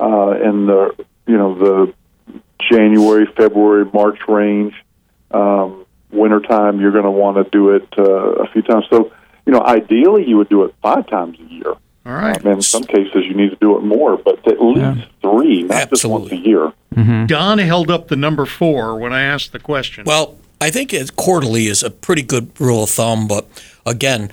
[0.00, 0.94] uh, in the
[1.26, 1.94] you know the
[2.70, 4.74] January, February, March range,
[5.30, 8.84] um, wintertime, you're going to want to do it uh, a few times.
[8.90, 9.12] So,
[9.46, 11.74] you know, ideally, you would do it five times a year.
[12.04, 12.44] All right.
[12.44, 15.90] Um, in some cases, you need to do it more, but at least three, not
[15.90, 16.38] just once a Absolutely.
[16.38, 17.26] year.
[17.26, 20.04] Don held up the number four when I asked the question.
[20.04, 23.48] Well, I think it, quarterly is a pretty good rule of thumb, but
[23.86, 24.30] again,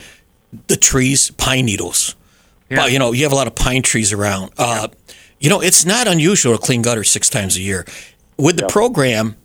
[0.67, 2.15] the trees, pine needles.
[2.69, 2.77] Yeah.
[2.77, 4.51] But, you know, you have a lot of pine trees around.
[4.57, 4.89] Uh,
[5.39, 7.85] You know, it's not unusual to clean gutters six times a year.
[8.37, 9.35] With the program,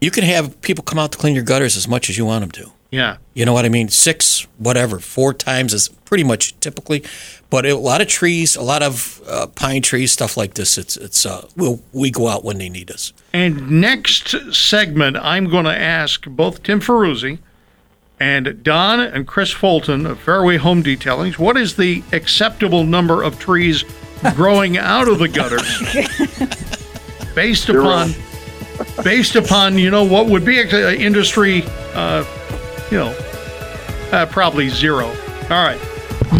[0.00, 2.42] you can have people come out to clean your gutters as much as you want
[2.42, 2.72] them to.
[2.90, 3.16] yeah.
[3.34, 3.88] You know what I mean?
[3.88, 7.04] Six, whatever, four times is pretty much typically.
[7.50, 10.76] But a lot of trees, a lot of uh, pine trees, stuff like this.
[10.76, 13.12] It's it's uh, we'll, we go out when they need us.
[13.32, 17.38] And next segment, I'm going to ask both Tim Ferruzzi
[18.20, 23.38] and Don and Chris Fulton of Fairway Home Detailings what is the acceptable number of
[23.38, 23.84] trees
[24.34, 25.78] growing out of the gutters
[27.34, 28.12] based upon
[29.02, 31.62] based upon you know what would be a industry
[31.94, 32.24] uh,
[32.90, 33.16] you know
[34.12, 35.06] uh, probably zero.
[35.50, 35.80] All right,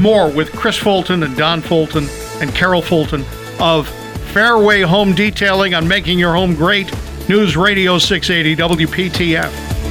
[0.00, 2.08] more with Chris Fulton and Don Fulton
[2.40, 3.24] and Carol Fulton
[3.60, 3.88] of
[4.32, 6.92] Fairway Home Detailing on making your home great.
[7.28, 8.56] News Radio 680
[8.86, 9.87] WPTF.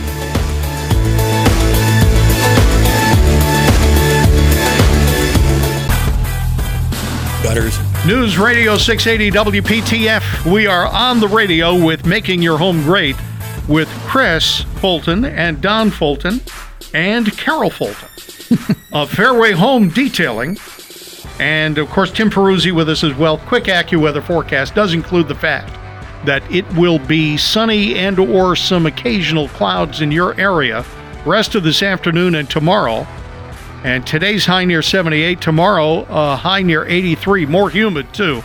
[7.58, 8.06] Gutters.
[8.06, 10.52] News Radio 680 WPTF.
[10.52, 13.16] We are on the radio with Making Your Home Great
[13.68, 16.40] with Chris Fulton and Don Fulton
[16.94, 18.10] and Carol Fulton
[18.94, 20.60] of Fairway Home Detailing.
[21.40, 23.40] And of course, Tim Ferruzzi with us as well.
[23.40, 25.74] Quick AccuWeather forecast does include the fact
[26.28, 30.86] that it will be sunny and or some occasional clouds in your area
[31.26, 33.08] rest of this afternoon and tomorrow.
[33.88, 35.40] And today's high near 78.
[35.40, 37.46] Tomorrow, uh, high near 83.
[37.46, 38.44] More humid, too.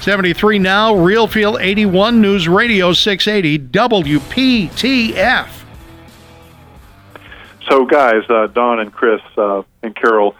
[0.00, 0.94] 73 now.
[0.94, 2.20] Real Feel 81.
[2.20, 3.66] News Radio 680.
[3.70, 5.48] WPTF.
[7.66, 10.36] So, guys, uh, Don and Chris uh, and Carol,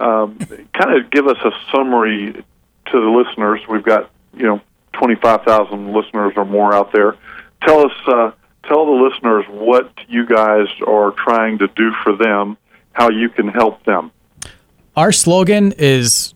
[0.00, 0.38] um,
[0.72, 3.60] kind of give us a summary to the listeners.
[3.68, 4.60] We've got you know
[4.92, 7.14] twenty five thousand listeners or more out there.
[7.62, 8.32] Tell us, uh,
[8.64, 12.56] tell the listeners what you guys are trying to do for them,
[12.94, 14.10] how you can help them.
[14.96, 16.32] Our slogan is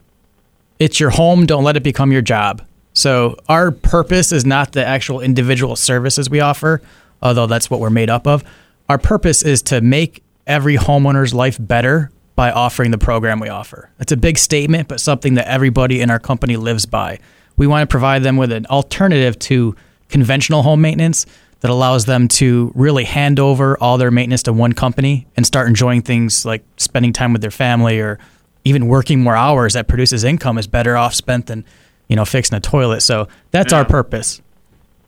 [0.78, 2.62] it's your home, don't let it become your job.
[2.92, 6.82] So our purpose is not the actual individual services we offer.
[7.22, 8.44] although that's what we're made up of.
[8.88, 13.90] Our purpose is to make every homeowner's life better by offering the program we offer.
[13.98, 17.18] It's a big statement, but something that everybody in our company lives by.
[17.56, 19.74] We want to provide them with an alternative to
[20.08, 21.26] conventional home maintenance
[21.60, 25.68] that allows them to really hand over all their maintenance to one company and start
[25.68, 28.18] enjoying things like spending time with their family or
[28.64, 31.64] even working more hours that produces income is better off spent than
[32.08, 33.00] you know fixing a toilet.
[33.00, 34.40] So that's our purpose.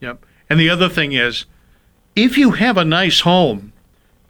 [0.01, 0.25] Yep.
[0.49, 1.45] And the other thing is,
[2.17, 3.73] if you have a nice home,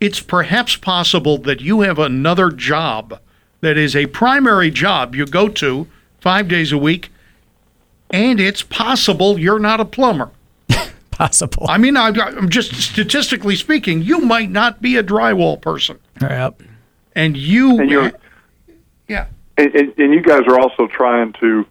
[0.01, 3.20] it's perhaps possible that you have another job
[3.60, 5.86] that is a primary job you go to
[6.20, 7.10] five days a week,
[8.10, 10.30] and it's possible you're not a plumber.
[11.20, 11.66] Possible.
[11.68, 16.62] I mean, I, I'm just statistically speaking, you might not be a drywall person, Yep.
[17.14, 18.12] and you, And you're
[19.09, 19.26] yeah,
[19.59, 21.66] and, and, and you guys are also trying to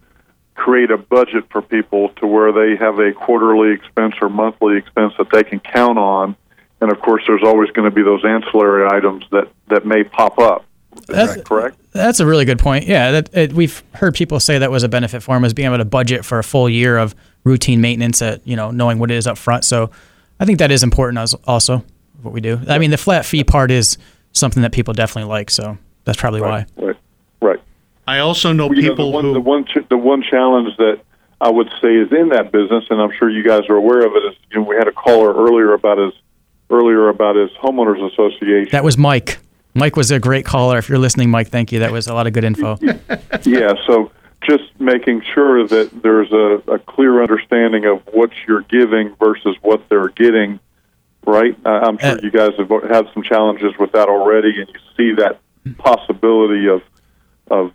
[0.54, 5.14] create a budget for people to where they have a quarterly expense or monthly expense
[5.18, 6.36] that they can count on.
[6.82, 10.38] And of course, there's always going to be those ancillary items that, that may pop
[10.38, 10.64] up.
[10.96, 11.76] Is That's- that correct?
[11.92, 12.86] That's a really good point.
[12.86, 15.66] Yeah, that it, we've heard people say that was a benefit for them is being
[15.66, 19.10] able to budget for a full year of routine maintenance at you know knowing what
[19.10, 19.64] it is up front.
[19.64, 19.90] So
[20.38, 21.84] I think that is important as also
[22.22, 22.60] what we do.
[22.68, 23.98] I mean, the flat fee part is
[24.32, 25.50] something that people definitely like.
[25.50, 26.66] So that's probably why.
[26.76, 26.96] Right.
[27.42, 27.60] Right.
[28.06, 30.76] I also know You know, people the one, who the one ch- the one challenge
[30.78, 31.00] that
[31.40, 34.12] I would say is in that business, and I'm sure you guys are aware of
[34.14, 34.24] it.
[34.30, 36.12] Is you know, we had a caller earlier about his
[36.70, 38.68] earlier about his homeowners association.
[38.72, 39.38] That was Mike.
[39.74, 40.78] Mike was a great caller.
[40.78, 41.78] If you're listening, Mike, thank you.
[41.80, 42.76] That was a lot of good info.
[43.44, 44.10] yeah, so
[44.42, 49.88] just making sure that there's a, a clear understanding of what you're giving versus what
[49.88, 50.60] they're getting.
[51.26, 51.54] Right?
[51.66, 54.80] Uh, I'm sure Uh, you guys have had some challenges with that already, and you
[54.96, 55.38] see that
[55.78, 56.82] possibility of
[57.50, 57.72] of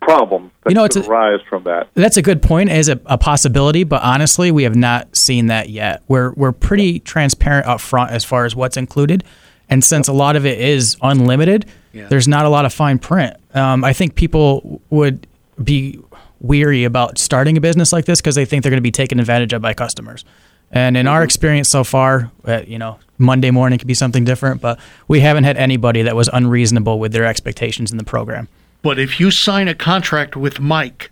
[0.00, 1.88] problems that You know, could it's a- arise from that.
[1.94, 5.68] That's a good point as a, a possibility, but honestly, we have not seen that
[5.68, 6.02] yet.
[6.08, 9.24] We're we're pretty transparent up front as far as what's included,
[9.68, 13.36] and since a lot of it is unlimited, there's not a lot of fine print.
[13.52, 15.26] Um, I think people would
[15.62, 15.98] be
[16.40, 19.20] weary about starting a business like this because they think they're going to be taken
[19.20, 20.24] advantage of by customers.
[20.72, 24.60] And in our experience so far, uh, you know, Monday morning could be something different,
[24.60, 24.78] but
[25.08, 28.48] we haven't had anybody that was unreasonable with their expectations in the program.
[28.82, 31.10] But if you sign a contract with Mike,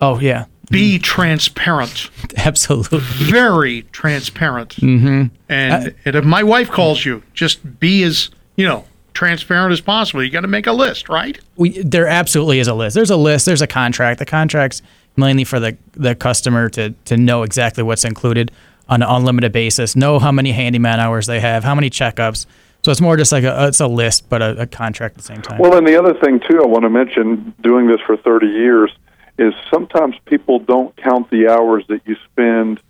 [0.00, 2.98] Oh yeah, be transparent, absolutely.
[2.98, 4.70] very transparent.
[4.76, 5.34] Mm-hmm.
[5.48, 10.22] And, and if my wife calls you, just be as you know transparent as possible.
[10.22, 11.38] You got to make a list, right?
[11.56, 12.94] we there absolutely is a list.
[12.94, 13.46] There's a list.
[13.46, 14.18] There's a contract.
[14.18, 14.82] The contract's
[15.16, 18.50] mainly for the the customer to to know exactly what's included
[18.88, 19.96] on an unlimited basis.
[19.96, 22.46] Know how many handyman hours they have, how many checkups.
[22.82, 25.24] So it's more just like a it's a list, but a, a contract at the
[25.24, 25.58] same time.
[25.58, 28.90] Well, and the other thing too, I want to mention, doing this for 30 years,
[29.38, 32.80] is sometimes people don't count the hours that you spend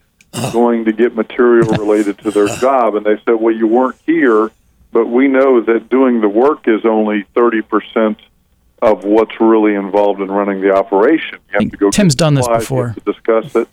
[0.53, 4.51] going to get material related to their job, and they say, "Well, you weren't here,"
[4.93, 8.19] but we know that doing the work is only 30 percent
[8.81, 11.39] of what's really involved in running the operation.
[11.53, 11.91] You have to go.
[11.91, 12.95] Tim's done this before.
[12.95, 13.69] to discuss it.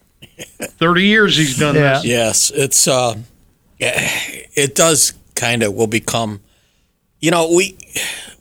[0.77, 1.95] Thirty years he's done Yeah.
[1.95, 2.05] this.
[2.05, 3.15] Yes, it's uh,
[3.79, 6.41] it does kind of will become.
[7.19, 7.77] You know, we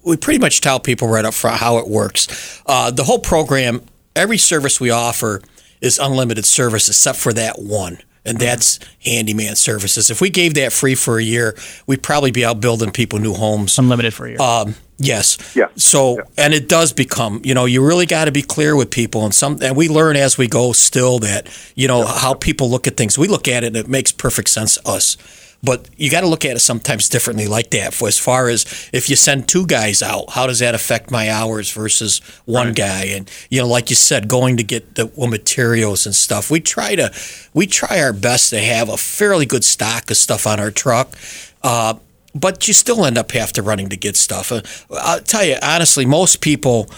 [0.05, 2.63] we pretty much tell people right up front how it works.
[2.67, 3.83] Uh, the whole program,
[4.15, 5.43] every service we offer
[5.81, 7.99] is unlimited service except for that one,
[8.29, 10.11] and that's handyman services.
[10.11, 11.57] If we gave that free for a year,
[11.87, 13.79] we'd probably be out building people new homes.
[13.79, 14.41] Unlimited for a year.
[14.41, 15.57] Um, yes.
[15.57, 15.69] Yeah.
[15.77, 19.25] So, and it does become, you know, you really got to be clear with people,
[19.25, 22.87] and some, and we learn as we go still that, you know, how people look
[22.87, 23.19] at things.
[23.19, 25.17] We look at it, and it makes perfect sense to us.
[25.63, 27.93] But you got to look at it sometimes differently, like that.
[27.93, 31.29] For as far as if you send two guys out, how does that affect my
[31.29, 33.07] hours versus one guy?
[33.07, 36.49] And you know, like you said, going to get the well, materials and stuff.
[36.49, 37.13] We try to,
[37.55, 41.15] we try our best to have a fairly good stock of stuff on our truck.
[41.63, 41.95] Uh,
[42.35, 44.53] but you still end up have to running to get stuff.
[44.53, 44.63] Uh,
[44.93, 46.89] I'll tell you honestly, most people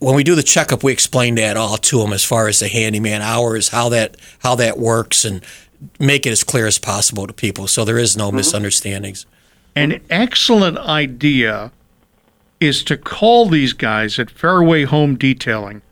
[0.00, 2.68] when we do the checkup, we explain that all to them as far as the
[2.68, 5.42] handyman hours, how that how that works, and
[5.98, 8.38] make it as clear as possible to people, so there is no mm-hmm.
[8.38, 9.26] misunderstandings.
[9.76, 11.72] An excellent idea
[12.58, 15.82] is to call these guys at Fairway Home Detailing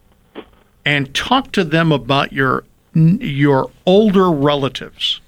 [0.84, 5.20] and talk to them about your your older relatives,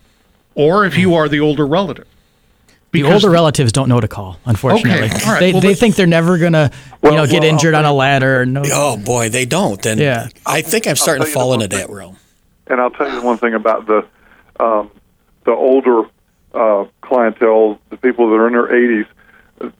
[0.54, 2.06] or if you are the older relative.
[2.90, 5.08] the Because older relatives don't know to call, unfortunately.
[5.08, 5.40] Okay, all right.
[5.40, 6.70] They, Well, they think they're never gonna,
[7.02, 8.40] you know, get well, injured on a ladder.
[8.40, 9.84] Or no, Oh boy, they don't.
[9.86, 10.28] And Yeah.
[10.46, 12.16] I think I'm starting to fall into one that realm.
[12.66, 14.04] And I'll tell you one thing about the
[14.60, 14.90] um,
[15.44, 16.02] the older
[16.54, 19.06] uh, clientele, the people that are in their 80s.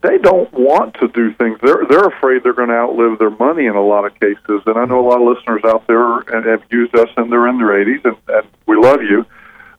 [0.03, 1.59] They don't want to do things.
[1.63, 4.63] They're they're afraid they're going to outlive their money in a lot of cases.
[4.67, 7.49] And I know a lot of listeners out there and have used us, and they're
[7.49, 9.25] in their 80s, and, and we love you.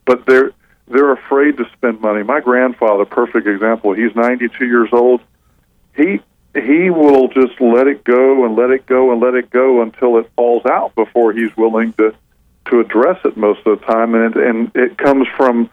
[0.05, 0.51] But they're
[0.87, 2.23] they're afraid to spend money.
[2.23, 3.93] My grandfather, perfect example.
[3.93, 5.21] He's 92 years old.
[5.95, 6.19] He
[6.55, 10.17] he will just let it go and let it go and let it go until
[10.17, 12.13] it falls out before he's willing to
[12.71, 14.15] to address it most of the time.
[14.15, 15.69] And and it comes from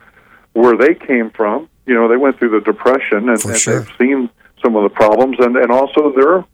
[0.52, 1.68] where they came from.
[1.86, 3.80] You know, they went through the depression and, and sure.
[3.80, 4.30] they've seen
[4.62, 6.44] some of the problems, and and also they're,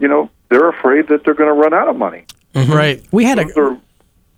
[0.00, 2.24] you know, they're afraid that they're going to run out of money.
[2.54, 3.02] Right.
[3.12, 3.78] We had a They're-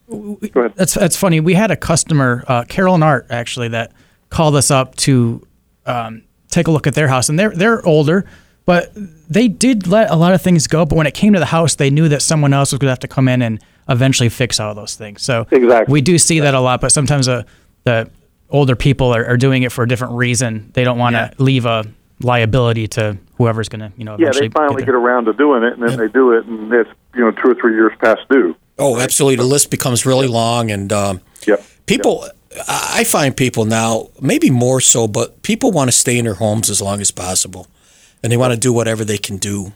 [0.08, 0.74] go ahead.
[0.76, 1.40] That's that's funny.
[1.40, 3.92] We had a customer, uh, Carol and Art, actually, that
[4.28, 5.46] called us up to
[5.86, 8.26] um, take a look at their house, and they're they're older,
[8.66, 10.84] but they did let a lot of things go.
[10.84, 12.92] But when it came to the house, they knew that someone else was going to
[12.92, 15.22] have to come in and eventually fix all those things.
[15.22, 15.92] So Exactly.
[15.92, 17.42] we do see that a lot, but sometimes uh,
[17.84, 18.10] the
[18.50, 20.70] older people are, are doing it for a different reason.
[20.74, 21.84] They don't want to leave a
[22.20, 24.86] liability to whoever's going to, you know, Yeah, they finally there.
[24.86, 27.50] get around to doing it, and then they do it, and it's you know two
[27.50, 28.54] or three years past due.
[28.78, 29.36] Oh, absolutely.
[29.36, 31.62] The list becomes really long, and um, Yep.
[31.86, 32.24] people.
[32.24, 32.30] I
[33.00, 36.70] I find people now, maybe more so, but people want to stay in their homes
[36.70, 37.66] as long as possible,
[38.22, 39.72] and they want to do whatever they can do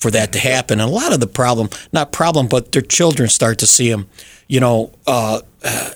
[0.00, 0.80] for that to happen.
[0.80, 4.08] And a lot of the problem, not problem, but their children start to see them.
[4.48, 5.90] You know, uh, uh,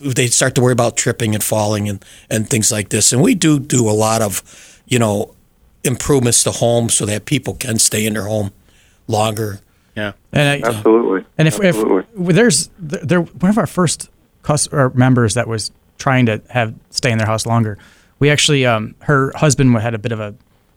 [0.00, 3.12] they start to worry about tripping and falling and and things like this.
[3.12, 4.42] And we do do a lot of,
[4.86, 5.34] you know,
[5.84, 8.52] improvements to homes so that people can stay in their home
[9.06, 9.60] longer.
[9.96, 10.12] Yeah.
[10.32, 11.26] And I, Absolutely.
[11.36, 11.76] And if, if
[12.14, 14.08] there's there one of our first
[14.42, 17.78] cus- or members that was trying to have stay in their house longer,
[18.20, 20.34] we actually um, her husband had a bit of a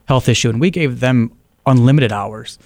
[0.07, 1.31] health issue, and we gave them
[1.65, 2.57] unlimited hours,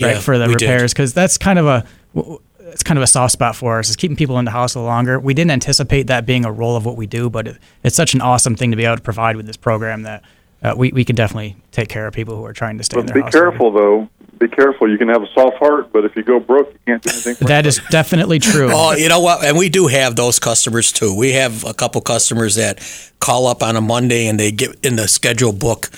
[0.00, 1.84] right, Yeah, for the repairs because that's kind of a
[2.14, 4.74] w- it's kind of a soft spot for us is keeping people in the house
[4.74, 5.18] a little longer.
[5.20, 8.14] We didn't anticipate that being a role of what we do, but it, it's such
[8.14, 10.22] an awesome thing to be able to provide with this program that
[10.62, 13.06] uh, we we can definitely take care of people who are trying to stay in
[13.06, 13.34] But their be house.
[13.34, 13.50] longer.
[13.50, 14.08] careful, though.
[14.38, 14.90] Be careful.
[14.90, 17.34] You can have a soft heart, but if you go broke, you can't do anything.
[17.36, 18.70] For That is definitely true.
[18.72, 19.44] Oh, you know what?
[19.44, 21.14] And we do have those customers too.
[21.14, 22.80] We have a couple customers that
[23.20, 25.90] call up on a Monday and they get in the schedule book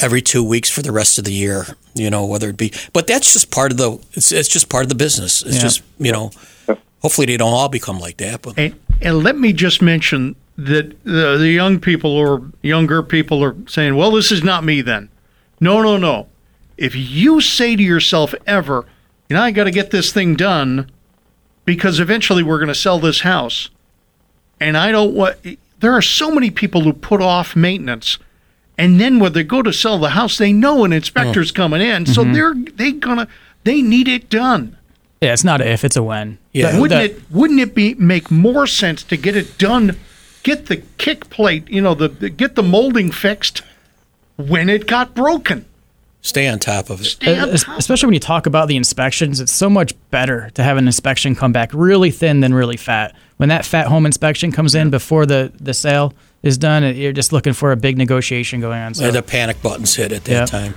[0.00, 1.66] every two weeks for the rest of the year.
[1.94, 3.98] You know, whether it be, but that's just part of the.
[4.12, 5.42] It's, it's just part of the business.
[5.42, 5.60] It's Yeah.
[5.62, 6.30] just you know.
[7.02, 8.42] Hopefully, they don't all become like that.
[8.42, 13.42] But And, and let me just mention that the, the young people or younger people
[13.42, 15.08] are saying, well, this is not me then.
[15.58, 16.28] No, no, no.
[16.76, 18.86] If you say to yourself ever,
[19.28, 20.90] you know, I got to get this thing done
[21.64, 23.68] because eventually we're going to sell this house.
[24.60, 25.36] And I don't want,
[25.80, 28.18] there are so many people who put off maintenance.
[28.78, 32.06] And then when they go to sell the house, they know an inspector's coming in.
[32.06, 32.32] So mm-hmm.
[32.32, 33.28] they're, they gonna,
[33.64, 34.76] they need it done.
[35.20, 36.38] Yeah, it's not a if, it's a when.
[36.52, 36.72] Yeah.
[36.72, 39.96] The- Wouldn't the- it wouldn't it be make more sense to get it done,
[40.42, 43.62] get the kick plate, you know, the, the get the molding fixed
[44.36, 45.66] when it got broken.
[46.22, 47.04] stay on top of it.
[47.04, 47.78] Stay on top.
[47.78, 51.34] especially when you talk about the inspections, it's so much better to have an inspection
[51.34, 53.14] come back really thin than really fat.
[53.36, 57.12] When that fat home inspection comes in before the, the sale is done, it- you're
[57.12, 58.94] just looking for a big negotiation going on.
[58.94, 60.44] So And the panic buttons hit at that Yeah.
[60.46, 60.74] time.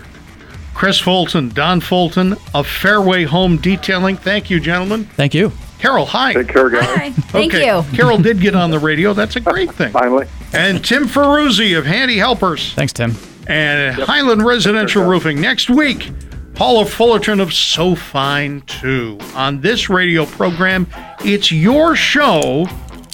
[0.74, 4.18] Chris Fulton, Don Fulton of Fairway Home Detailing.
[4.18, 5.08] Thank you, gentlemen.
[5.16, 5.52] thank you.
[5.80, 6.34] Carol, hi.
[6.34, 6.84] Take care, guys.
[6.86, 7.10] Hi.
[7.12, 7.66] Thank okay.
[7.66, 7.86] you.
[7.96, 9.14] Carol did get on the radio.
[9.14, 9.92] That's a great thing.
[9.92, 10.26] Finally.
[10.54, 13.16] And Tim Ferruzzi of Handy Helpers Thanks, Tim.
[13.48, 15.40] and Highland Residential Roofing.
[15.40, 16.12] Next week,
[16.56, 19.18] Paula Fullerton of So Fine 2.
[19.36, 20.88] On this radio program,
[21.24, 22.68] it's your show,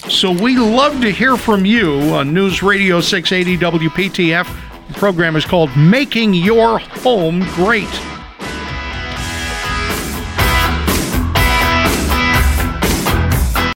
[0.08, 4.88] so we love to hear from you on News Radio 680 WPTF.
[4.88, 7.88] The program is called Making Your Home Great.